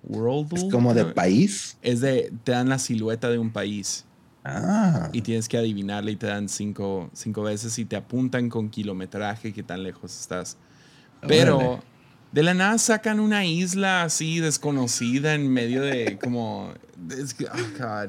Worldle. 0.05 0.59
Es 0.59 0.64
como 0.72 0.94
de 0.94 1.05
país. 1.07 1.76
Es 1.82 2.00
de, 2.00 2.32
te 2.44 2.53
dan 2.53 2.68
la 2.68 2.78
silueta 2.78 3.30
de 3.30 3.38
un 3.38 3.50
país. 3.50 4.05
Ah. 4.44 5.09
Y 5.12 5.22
tienes 5.22 5.48
que 5.48 5.57
adivinarle 5.57 6.12
y 6.12 6.16
te 6.16 6.26
dan 6.26 6.48
cinco, 6.48 7.11
cinco 7.12 7.42
veces 7.42 7.78
y 7.78 7.84
te 7.84 7.96
apuntan 7.96 8.48
con 8.48 8.70
kilometraje 8.70 9.53
que 9.53 9.62
tan 9.62 9.82
lejos 9.82 10.18
estás. 10.18 10.57
Pero 11.26 11.80
de 12.32 12.42
la 12.42 12.55
nada 12.55 12.78
sacan 12.78 13.20
una 13.20 13.44
isla 13.44 14.03
así 14.03 14.40
desconocida 14.40 15.34
en 15.34 15.48
medio 15.48 15.82
de 15.82 16.18
como... 16.18 16.72
oh 16.72 18.07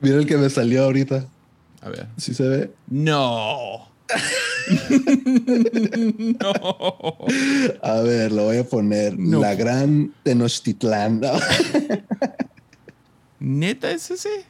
Mira 0.00 0.16
el 0.16 0.26
que 0.26 0.36
me 0.36 0.50
salió 0.50 0.84
ahorita. 0.84 1.26
A 1.80 1.88
ver. 1.88 2.08
¿Sí 2.16 2.34
se 2.34 2.46
ve? 2.46 2.74
No. 2.88 3.91
no. 6.40 7.18
A 7.82 8.00
ver, 8.00 8.32
lo 8.32 8.44
voy 8.44 8.56
a 8.58 8.64
poner. 8.64 9.18
La 9.18 9.54
gran 9.54 10.12
Tenochtitlán. 10.22 11.20
¿Neta 13.40 13.90
es 13.90 14.10
ese? 14.10 14.44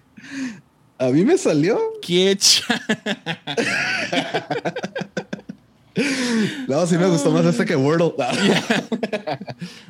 A 0.99 1.09
mí 1.09 1.25
me 1.25 1.39
salió. 1.39 1.81
¡Qué 2.01 2.39
No, 6.69 6.87
sí 6.87 6.97
me 6.97 7.07
gustó 7.07 7.31
más 7.31 7.45
este 7.45 7.67
que 7.67 7.77
Wordle. 7.77 8.15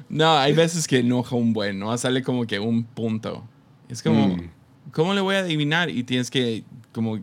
No. 0.08 0.36
hay 0.36 0.52
veces 0.52 0.88
que 0.88 0.98
enoja 0.98 1.36
un 1.36 1.52
buen, 1.52 1.78
¿no? 1.78 1.96
Sale 1.96 2.22
como 2.22 2.46
que 2.46 2.58
un 2.58 2.82
punto. 2.84 3.44
Es 3.88 4.02
como, 4.02 4.28
mm. 4.28 4.50
¿cómo 4.90 5.14
le 5.14 5.20
voy 5.20 5.36
a 5.36 5.40
adivinar? 5.40 5.90
Y 5.90 6.02
tienes 6.02 6.30
que, 6.30 6.64
como, 6.92 7.20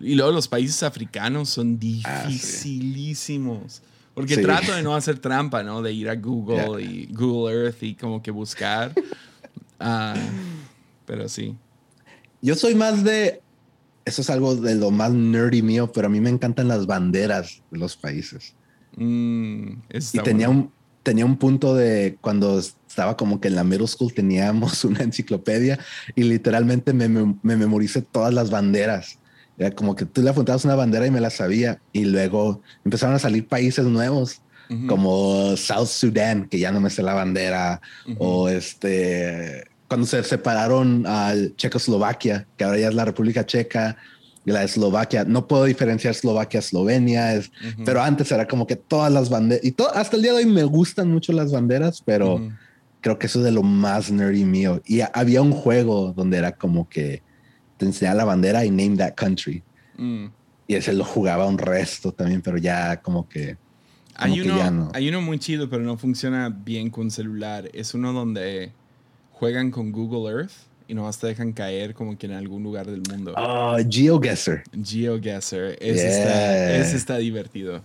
y 0.00 0.14
luego 0.14 0.32
los 0.32 0.48
países 0.48 0.82
africanos 0.82 1.50
son 1.50 1.78
ah, 2.04 2.24
dificilísimos. 2.26 3.82
Porque 4.14 4.38
trato 4.38 4.74
de 4.74 4.82
no 4.82 4.94
hacer 4.94 5.18
trampa, 5.18 5.62
¿no? 5.62 5.82
De 5.82 5.92
ir 5.92 6.08
a 6.08 6.16
Google 6.16 6.82
y 6.82 7.06
Google 7.12 7.66
Earth 7.66 7.82
y 7.82 7.94
como 7.94 8.22
que 8.22 8.30
buscar. 8.30 8.92
Ah, 9.82 10.14
pero 11.06 11.26
sí. 11.26 11.56
Yo 12.42 12.54
soy 12.54 12.74
más 12.74 13.02
de. 13.02 13.40
Eso 14.04 14.20
es 14.20 14.28
algo 14.28 14.54
de 14.54 14.74
lo 14.74 14.90
más 14.90 15.10
nerdy 15.10 15.62
mío, 15.62 15.90
pero 15.90 16.08
a 16.08 16.10
mí 16.10 16.20
me 16.20 16.28
encantan 16.28 16.68
las 16.68 16.84
banderas 16.84 17.62
de 17.70 17.78
los 17.78 17.96
países. 17.96 18.54
Mm, 18.98 19.72
y 20.12 20.18
tenía 20.18 20.50
un, 20.50 20.70
tenía 21.02 21.24
un 21.24 21.36
punto 21.36 21.74
de 21.74 22.18
cuando 22.20 22.58
estaba 22.58 23.16
como 23.16 23.40
que 23.40 23.48
en 23.48 23.54
la 23.54 23.64
middle 23.64 23.86
school 23.86 24.12
teníamos 24.12 24.84
una 24.84 25.02
enciclopedia 25.02 25.78
y 26.14 26.24
literalmente 26.24 26.92
me, 26.92 27.08
me, 27.08 27.56
memoricé 27.56 28.02
todas 28.02 28.34
las 28.34 28.50
banderas. 28.50 29.18
Era 29.60 29.70
como 29.70 29.94
que 29.94 30.06
tú 30.06 30.22
le 30.22 30.30
apuntabas 30.30 30.64
una 30.64 30.74
bandera 30.74 31.06
y 31.06 31.10
me 31.10 31.20
la 31.20 31.30
sabía. 31.30 31.80
Y 31.92 32.06
luego 32.06 32.62
empezaron 32.84 33.14
a 33.14 33.18
salir 33.18 33.46
países 33.46 33.84
nuevos 33.84 34.40
como 34.86 35.56
South 35.56 35.88
Sudan, 35.88 36.48
que 36.48 36.58
ya 36.58 36.70
no 36.70 36.80
me 36.80 36.90
sé 36.90 37.02
la 37.02 37.14
bandera, 37.14 37.80
o 38.18 38.48
este 38.48 39.64
cuando 39.88 40.06
se 40.06 40.22
separaron 40.22 41.04
a 41.08 41.34
Checoslovaquia, 41.56 42.46
que 42.56 42.62
ahora 42.62 42.78
ya 42.78 42.88
es 42.88 42.94
la 42.94 43.04
República 43.04 43.44
Checa, 43.44 43.96
y 44.46 44.52
la 44.52 44.62
Eslovaquia, 44.62 45.24
no 45.24 45.48
puedo 45.48 45.64
diferenciar 45.64 46.12
Eslovaquia, 46.12 46.60
Eslovenia, 46.60 47.34
es, 47.34 47.50
pero 47.84 48.00
antes 48.00 48.30
era 48.30 48.46
como 48.46 48.66
que 48.66 48.76
todas 48.76 49.12
las 49.12 49.28
banderas, 49.28 49.64
y 49.64 49.74
hasta 49.92 50.16
el 50.16 50.22
día 50.22 50.32
de 50.32 50.38
hoy 50.38 50.46
me 50.46 50.62
gustan 50.62 51.10
mucho 51.10 51.32
las 51.32 51.50
banderas, 51.50 52.02
pero 52.04 52.40
creo 53.00 53.18
que 53.18 53.26
eso 53.26 53.40
es 53.40 53.44
de 53.46 53.50
lo 53.50 53.64
más 53.64 54.10
nerdy 54.10 54.44
mío. 54.44 54.80
Y 54.86 55.00
había 55.12 55.42
un 55.42 55.52
juego 55.52 56.12
donde 56.12 56.38
era 56.38 56.52
como 56.52 56.88
que 56.88 57.22
te 57.80 57.86
enseñaba 57.86 58.16
la 58.18 58.24
bandera 58.26 58.64
y 58.66 58.70
name 58.70 58.96
that 58.98 59.14
country. 59.14 59.62
Mm. 59.96 60.26
Y 60.68 60.74
ese 60.74 60.92
lo 60.92 61.02
jugaba 61.02 61.46
un 61.46 61.56
resto 61.56 62.12
también, 62.12 62.42
pero 62.42 62.58
ya 62.58 63.00
como 63.00 63.26
que... 63.26 63.56
hay, 64.14 64.42
uno, 64.42 64.90
hay 64.92 65.08
uno 65.08 65.22
muy 65.22 65.38
chido, 65.38 65.70
pero 65.70 65.82
no 65.82 65.96
funciona 65.96 66.50
bien 66.50 66.90
con 66.90 67.10
celular. 67.10 67.70
Es 67.72 67.94
uno 67.94 68.12
donde 68.12 68.72
juegan 69.32 69.70
con 69.70 69.92
Google 69.92 70.30
Earth 70.30 70.52
y 70.86 70.94
nomás 70.94 71.18
te 71.18 71.28
dejan 71.28 71.52
caer 71.52 71.94
como 71.94 72.18
que 72.18 72.26
en 72.26 72.32
algún 72.32 72.62
lugar 72.62 72.86
del 72.86 73.02
mundo. 73.10 73.32
Ah, 73.34 73.78
GeoGuessr. 73.88 74.62
GeoGuessr. 74.72 75.78
Ese, 75.80 76.96
está, 76.96 77.16
divertido. 77.16 77.82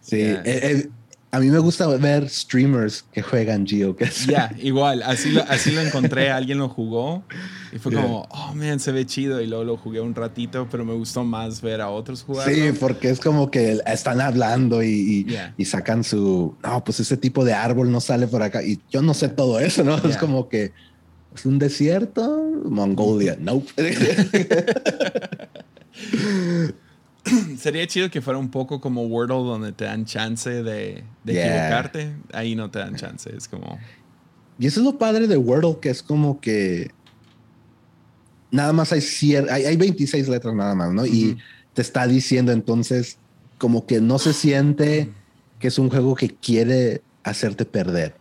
Sí. 0.00 0.20
Eh, 0.20 0.42
eh, 0.44 0.88
a 1.34 1.40
mí 1.40 1.50
me 1.50 1.58
gusta 1.58 1.88
ver 1.88 2.28
streamers 2.28 3.04
que 3.12 3.20
juegan 3.20 3.66
GeoGuessr. 3.66 4.30
Ya, 4.30 4.54
igual. 4.62 5.02
Así 5.02 5.32
lo, 5.32 5.42
así 5.48 5.72
lo 5.72 5.80
encontré. 5.80 6.30
Alguien 6.30 6.58
lo 6.58 6.68
jugó 6.68 7.24
y 7.72 7.78
fue 7.78 7.92
como, 7.92 8.28
oh, 8.30 8.54
man, 8.54 8.78
se 8.78 8.92
ve 8.92 9.04
chido. 9.04 9.40
Y 9.40 9.48
luego 9.48 9.64
lo 9.64 9.76
jugué 9.76 10.00
un 10.00 10.14
ratito, 10.14 10.68
pero 10.70 10.84
me 10.84 10.94
gustó 10.94 11.24
más 11.24 11.60
ver 11.60 11.80
a 11.80 11.90
otros 11.90 12.22
jugar. 12.22 12.48
Sí, 12.48 12.70
porque 12.78 13.10
es 13.10 13.18
como 13.18 13.50
que 13.50 13.80
están 13.84 14.20
hablando 14.20 14.80
y, 14.84 15.26
y, 15.56 15.64
sacan 15.64 16.04
su, 16.04 16.54
no, 16.62 16.84
pues 16.84 17.00
ese 17.00 17.16
tipo 17.16 17.44
de 17.44 17.52
árbol 17.52 17.90
no 17.90 18.00
sale 18.00 18.28
por 18.28 18.40
acá. 18.40 18.62
Y 18.62 18.78
yo 18.88 19.02
no 19.02 19.12
sé 19.12 19.28
todo 19.28 19.58
eso, 19.58 19.82
¿no? 19.82 19.96
Es 19.96 20.16
como 20.16 20.48
que 20.48 20.72
es 21.34 21.46
un 21.46 21.58
desierto, 21.58 22.44
Mongolia, 22.64 23.36
nope. 23.40 23.72
Sería 27.58 27.86
chido 27.86 28.10
que 28.10 28.20
fuera 28.20 28.38
un 28.38 28.50
poco 28.50 28.80
como 28.80 29.06
Wordle 29.06 29.36
donde 29.36 29.72
te 29.72 29.84
dan 29.84 30.04
chance 30.04 30.62
de, 30.62 31.04
equivocarte. 31.26 32.14
Ahí 32.32 32.54
no 32.54 32.70
te 32.70 32.78
dan 32.78 32.96
chance. 32.96 33.34
Es 33.34 33.48
como. 33.48 33.78
Y 34.58 34.66
eso 34.66 34.80
es 34.80 34.86
lo 34.86 34.98
padre 34.98 35.26
de 35.26 35.36
Wordle, 35.36 35.78
que 35.80 35.90
es 35.90 36.02
como 36.02 36.40
que 36.40 36.90
nada 38.50 38.72
más 38.72 38.92
hay, 38.92 39.02
hay, 39.50 39.64
hay 39.64 39.76
26 39.76 40.28
letras 40.28 40.54
nada 40.54 40.74
más, 40.74 40.92
¿no? 40.92 41.04
Y 41.04 41.36
te 41.72 41.82
está 41.82 42.06
diciendo 42.06 42.52
entonces 42.52 43.18
como 43.58 43.86
que 43.86 44.00
no 44.00 44.18
se 44.18 44.32
siente 44.32 45.10
que 45.58 45.68
es 45.68 45.78
un 45.78 45.90
juego 45.90 46.14
que 46.14 46.28
quiere 46.28 47.02
hacerte 47.22 47.64
perder. 47.64 48.14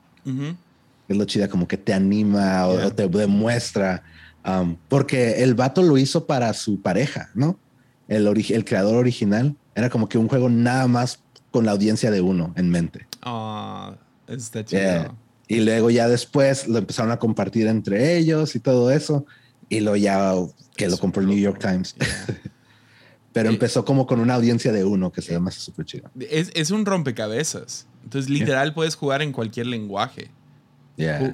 Es 1.08 1.18
lo 1.18 1.26
chida, 1.26 1.50
como 1.50 1.68
que 1.68 1.78
te 1.78 1.94
anima 1.94 2.66
o, 2.68 2.92
te 2.92 3.08
demuestra. 3.08 4.04
Um, 4.46 4.78
porque 4.88 5.44
el 5.44 5.54
vato 5.54 5.82
lo 5.84 5.98
hizo 5.98 6.26
para 6.26 6.54
su 6.54 6.82
pareja, 6.82 7.30
¿no? 7.34 7.60
El, 8.08 8.28
el 8.28 8.66
creador 8.66 8.96
original, 8.96 9.56
era 9.76 9.90
como 9.90 10.10
que 10.10 10.18
un 10.18 10.28
juego 10.28 10.50
nada 10.50 10.88
más 10.88 11.20
con 11.52 11.66
la 11.66 11.72
audiencia 11.72 12.12
de 12.12 12.22
uno 12.22 12.54
en 12.56 12.70
mente. 12.70 13.08
Ah, 13.22 13.96
está 14.28 14.66
chido. 14.66 15.16
Y 15.48 15.60
luego 15.60 15.90
ya 15.90 16.08
después 16.08 16.68
lo 16.68 16.80
empezaron 16.80 17.12
a 17.12 17.20
compartir 17.20 17.68
entre 17.68 18.18
ellos 18.18 18.56
y 18.56 18.60
todo 18.60 18.92
eso. 18.92 19.26
Y 19.70 19.82
lo 19.82 19.96
ya 19.96 20.34
que 20.76 20.88
lo 20.88 20.98
compró 20.98 21.22
el 21.22 21.28
New 21.28 21.38
York 21.38 21.60
Times. 21.60 21.96
Pero 23.34 23.50
eh, 23.50 23.54
empezó 23.54 23.84
como 23.86 24.08
con 24.08 24.20
una 24.20 24.36
audiencia 24.36 24.72
de 24.72 24.84
uno 24.84 25.12
que 25.12 25.22
se 25.22 25.34
llama 25.34 25.52
súper 25.52 25.86
chido. 25.86 26.10
Es, 26.20 26.52
es, 26.54 26.72
un 26.72 26.86
rompecabezas. 26.86 27.88
Entonces, 28.04 28.30
literal, 28.30 28.74
puedes 28.74 28.96
jugar 28.96 29.22
en 29.22 29.32
cualquier 29.32 29.68
lenguaje. 29.68 30.30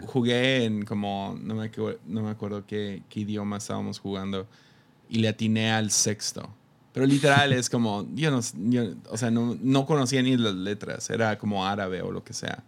Jugué 0.05 0.63
en 0.63 0.85
como, 0.85 1.37
no 1.41 1.55
me, 1.55 1.69
no 2.05 2.23
me 2.23 2.29
acuerdo 2.29 2.65
qué, 2.65 3.03
qué 3.09 3.21
idioma 3.21 3.57
estábamos 3.57 3.99
jugando. 3.99 4.47
Y 5.09 5.19
le 5.19 5.27
atiné 5.27 5.71
al 5.71 5.91
sexto. 5.91 6.49
Pero 6.99 7.07
literal 7.07 7.53
es 7.53 7.69
como, 7.69 8.05
yo 8.13 8.29
no, 8.29 8.39
o 9.09 9.17
sea, 9.17 9.31
no, 9.31 9.57
no, 9.61 9.85
conocía 9.85 10.21
ni 10.21 10.35
las 10.35 10.53
letras, 10.53 11.09
era 11.09 11.37
como 11.37 11.65
árabe 11.65 12.01
o 12.01 12.11
lo 12.11 12.25
que 12.25 12.33
sea. 12.33 12.61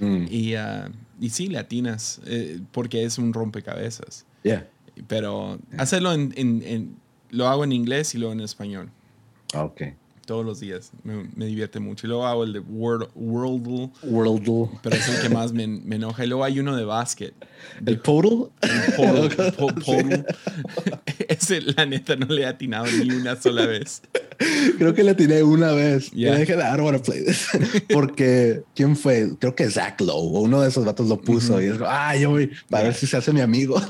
Mm. 0.00 0.24
Y, 0.28 0.56
uh, 0.56 0.90
y 1.20 1.30
sí, 1.30 1.46
latinas, 1.46 2.20
eh, 2.26 2.58
porque 2.72 3.04
es 3.04 3.16
un 3.16 3.32
rompecabezas. 3.32 4.26
Yeah. 4.42 4.68
Pero 5.06 5.60
hacerlo 5.78 6.12
en, 6.14 6.32
en, 6.36 6.96
lo 7.30 7.46
hago 7.46 7.62
en 7.62 7.70
inglés 7.70 8.12
y 8.16 8.18
luego 8.18 8.32
en 8.32 8.40
español. 8.40 8.90
Ok 9.54 9.82
todos 10.26 10.44
los 10.44 10.60
días. 10.60 10.90
Me, 11.04 11.46
divierte 11.46 11.80
mucho. 11.80 12.06
Y 12.06 12.08
luego 12.08 12.26
hago 12.26 12.44
el 12.44 12.52
de 12.52 12.58
World, 12.58 13.08
Worldle. 13.14 13.90
Worldle. 14.02 14.68
Pero 14.82 14.96
es 14.96 15.08
el 15.08 15.22
que 15.22 15.28
más 15.28 15.52
me, 15.52 15.64
enoja. 15.64 16.24
Y 16.24 16.28
luego 16.28 16.44
hay 16.44 16.60
uno 16.60 16.76
de 16.76 16.84
básquet. 16.84 17.34
¿El 17.84 18.00
Podle? 18.00 18.48
El 18.60 20.26
Ese, 21.28 21.60
la 21.60 21.86
neta, 21.86 22.16
no 22.16 22.26
le 22.26 22.42
he 22.42 22.46
atinado 22.46 22.86
ni 22.86 23.10
una 23.10 23.40
sola 23.40 23.66
vez. 23.66 24.02
Creo 24.78 24.92
que 24.94 25.02
le 25.02 25.12
atiné 25.12 25.42
una 25.42 25.72
vez. 25.72 26.10
Y 26.12 26.24
dije, 26.24 26.54
I 26.54 26.56
don't 26.56 26.80
want 26.80 26.98
to 26.98 27.02
play 27.02 27.24
this. 27.24 27.48
Porque, 27.88 28.62
¿quién 28.74 28.96
fue? 28.96 29.30
Creo 29.38 29.54
que 29.54 29.70
Zach 29.70 30.00
Lowe. 30.00 30.40
Uno 30.40 30.60
de 30.60 30.68
esos 30.68 30.84
vatos 30.84 31.08
lo 31.08 31.20
puso. 31.20 31.62
Y 31.62 31.66
es 31.66 31.78
ah, 31.86 32.16
yo 32.16 32.30
voy 32.30 32.50
para 32.68 32.84
ver 32.84 32.94
si 32.94 33.06
se 33.06 33.16
hace 33.16 33.32
mi 33.32 33.40
amigo. 33.40 33.80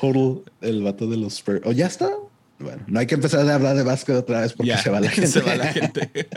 Podle. 0.00 0.34
Uh, 0.36 0.42
el 0.60 0.82
vato 0.82 1.08
de 1.08 1.16
los 1.16 1.34
Spurs. 1.34 1.62
¿O 1.64 1.72
ya 1.72 1.86
está? 1.86 2.10
Bueno, 2.58 2.82
no 2.86 3.00
hay 3.00 3.06
que 3.06 3.14
empezar 3.14 3.48
a 3.48 3.54
hablar 3.54 3.76
de 3.76 3.82
básquet 3.82 4.16
otra 4.16 4.40
vez 4.40 4.52
porque 4.52 4.76
se 4.78 4.90
va 4.90 5.00
la 5.00 5.10
gente. 5.10 5.30
Se 5.30 5.40
va 5.40 5.56
la 5.56 5.66
gente. 5.66 6.10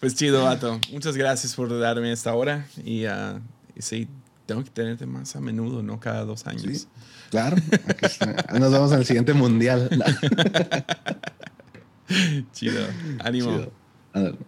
pues 0.00 0.14
chido, 0.14 0.44
vato. 0.44 0.80
Muchas 0.92 1.16
gracias 1.16 1.54
por 1.54 1.78
darme 1.78 2.12
esta 2.12 2.34
hora. 2.34 2.66
Y, 2.84 3.06
uh, 3.06 3.40
y, 3.74 3.82
sí, 3.82 4.08
tengo 4.46 4.64
que 4.64 4.70
tenerte 4.70 5.06
más 5.06 5.36
a 5.36 5.40
menudo, 5.40 5.82
no 5.82 6.00
cada 6.00 6.24
dos 6.24 6.46
años. 6.46 6.62
Sí, 6.62 6.86
claro. 7.30 7.56
Nos 8.58 8.72
vemos 8.72 8.92
en 8.92 8.98
el 8.98 9.06
siguiente 9.06 9.34
mundial. 9.34 9.88
Chido. 12.52 12.86
Ánimo. 13.20 13.66
Chido. 14.14 14.38